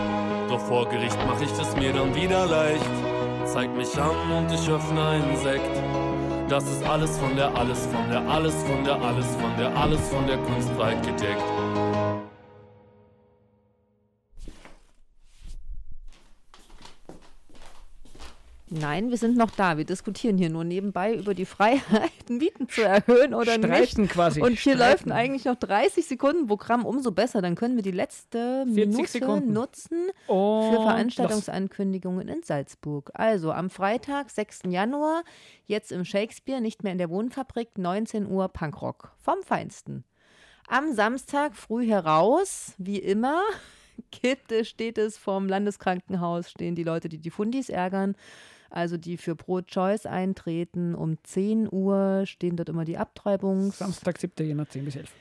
doch 0.49 0.59
vor 0.59 0.87
Gericht 0.87 1.17
mach 1.27 1.39
ich 1.41 1.51
es 1.51 1.75
mir 1.75 1.93
dann 1.93 2.13
wieder 2.15 2.45
leicht. 2.45 2.85
Zeig 3.45 3.73
mich 3.75 3.97
an 3.97 4.31
und 4.37 4.51
ich 4.51 4.69
öffne 4.69 5.01
einen 5.01 5.37
Sekt. 5.37 5.81
Das 6.49 6.63
ist 6.63 6.83
alles 6.85 7.17
von 7.17 7.35
der, 7.35 7.53
alles 7.55 7.87
von 7.87 8.09
der, 8.09 8.21
alles 8.29 8.55
von 8.63 8.83
der, 8.83 9.01
alles 9.01 9.27
von 9.35 9.57
der, 9.57 9.75
alles 9.75 10.09
von 10.09 10.27
der 10.27 10.37
Kunstwelt 10.37 11.03
gedeckt. 11.03 11.43
Nein, 18.69 19.11
wir 19.11 19.17
sind 19.17 19.37
noch 19.37 19.51
da. 19.51 19.77
Wir 19.77 19.85
diskutieren 19.85 20.37
hier 20.37 20.49
nur 20.49 20.65
nebenbei 20.65 21.15
über 21.15 21.33
die 21.33 21.45
Freiheit, 21.45 22.29
Mieten 22.29 22.67
zu 22.67 22.81
erhöhen 22.81 23.33
oder 23.33 23.53
Streiten 23.53 24.01
nicht. 24.01 24.11
quasi. 24.11 24.41
Und 24.41 24.59
hier 24.59 24.75
Streiten. 24.75 25.09
läuft 25.09 25.17
eigentlich 25.17 25.45
noch 25.45 25.55
30 25.55 26.05
Sekunden 26.05 26.47
Programm, 26.47 26.85
umso 26.85 27.11
besser. 27.11 27.41
Dann 27.41 27.55
können 27.55 27.77
wir 27.77 27.83
die 27.83 27.91
letzte 27.91 28.65
40 28.65 28.75
Minute 28.75 29.07
Sekunden. 29.07 29.53
nutzen 29.53 30.09
Und 30.27 30.69
für. 30.69 30.81
Veranstaltungsankündigungen 30.81 32.27
in 32.27 32.43
Salzburg. 32.43 33.11
Also 33.13 33.53
am 33.53 33.69
Freitag, 33.69 34.29
6. 34.29 34.63
Januar, 34.67 35.23
jetzt 35.65 35.93
im 35.93 36.03
Shakespeare, 36.03 36.59
nicht 36.59 36.83
mehr 36.83 36.91
in 36.91 36.97
der 36.97 37.09
Wohnfabrik, 37.09 37.77
19 37.77 38.27
Uhr 38.27 38.49
Punkrock. 38.49 39.13
Vom 39.17 39.41
Feinsten. 39.43 40.03
Am 40.67 40.93
Samstag 40.93 41.55
früh 41.55 41.87
heraus, 41.87 42.73
wie 42.77 42.99
immer, 42.99 43.41
gibt 44.11 44.51
es, 44.51 44.67
steht 44.67 44.97
es 44.97 45.17
vom 45.17 45.47
Landeskrankenhaus, 45.47 46.51
stehen 46.51 46.75
die 46.75 46.83
Leute, 46.83 47.07
die 47.07 47.19
die 47.19 47.29
Fundis 47.31 47.69
ärgern, 47.69 48.15
also 48.69 48.97
die 48.97 49.17
für 49.17 49.35
Pro-Choice 49.35 50.05
eintreten. 50.05 50.95
Um 50.95 51.17
10 51.23 51.71
Uhr 51.71 52.23
stehen 52.25 52.55
dort 52.55 52.69
immer 52.69 52.85
die 52.85 52.97
Abtreibungsgegnerinnen 52.97 53.71
Samstag, 53.71 54.17
7. 54.19 54.47
Jänner, 54.47 54.67
10 54.67 54.85
bis 54.85 54.95
11. 54.95 55.11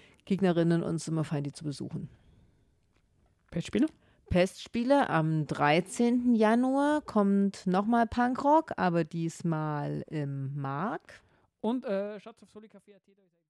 und 0.83 0.99
sind 0.99 1.15
immer 1.15 1.25
fein, 1.25 1.45
die 1.45 1.53
zu 1.53 1.65
besuchen. 1.65 2.09
Pestspieler? 3.51 3.87
Pestspiele 4.29 5.09
am 5.09 5.47
13. 5.47 6.35
Januar 6.35 7.01
kommt 7.01 7.67
nochmal 7.67 8.07
Punkrock, 8.07 8.73
aber 8.77 9.05
diesmal 9.05 10.05
im 10.09 10.55
Mark. 10.61 11.23
Und 11.61 11.85
äh, 11.85 12.19
schaut 12.19 12.37
auf 12.75 12.87
ist 12.97 13.46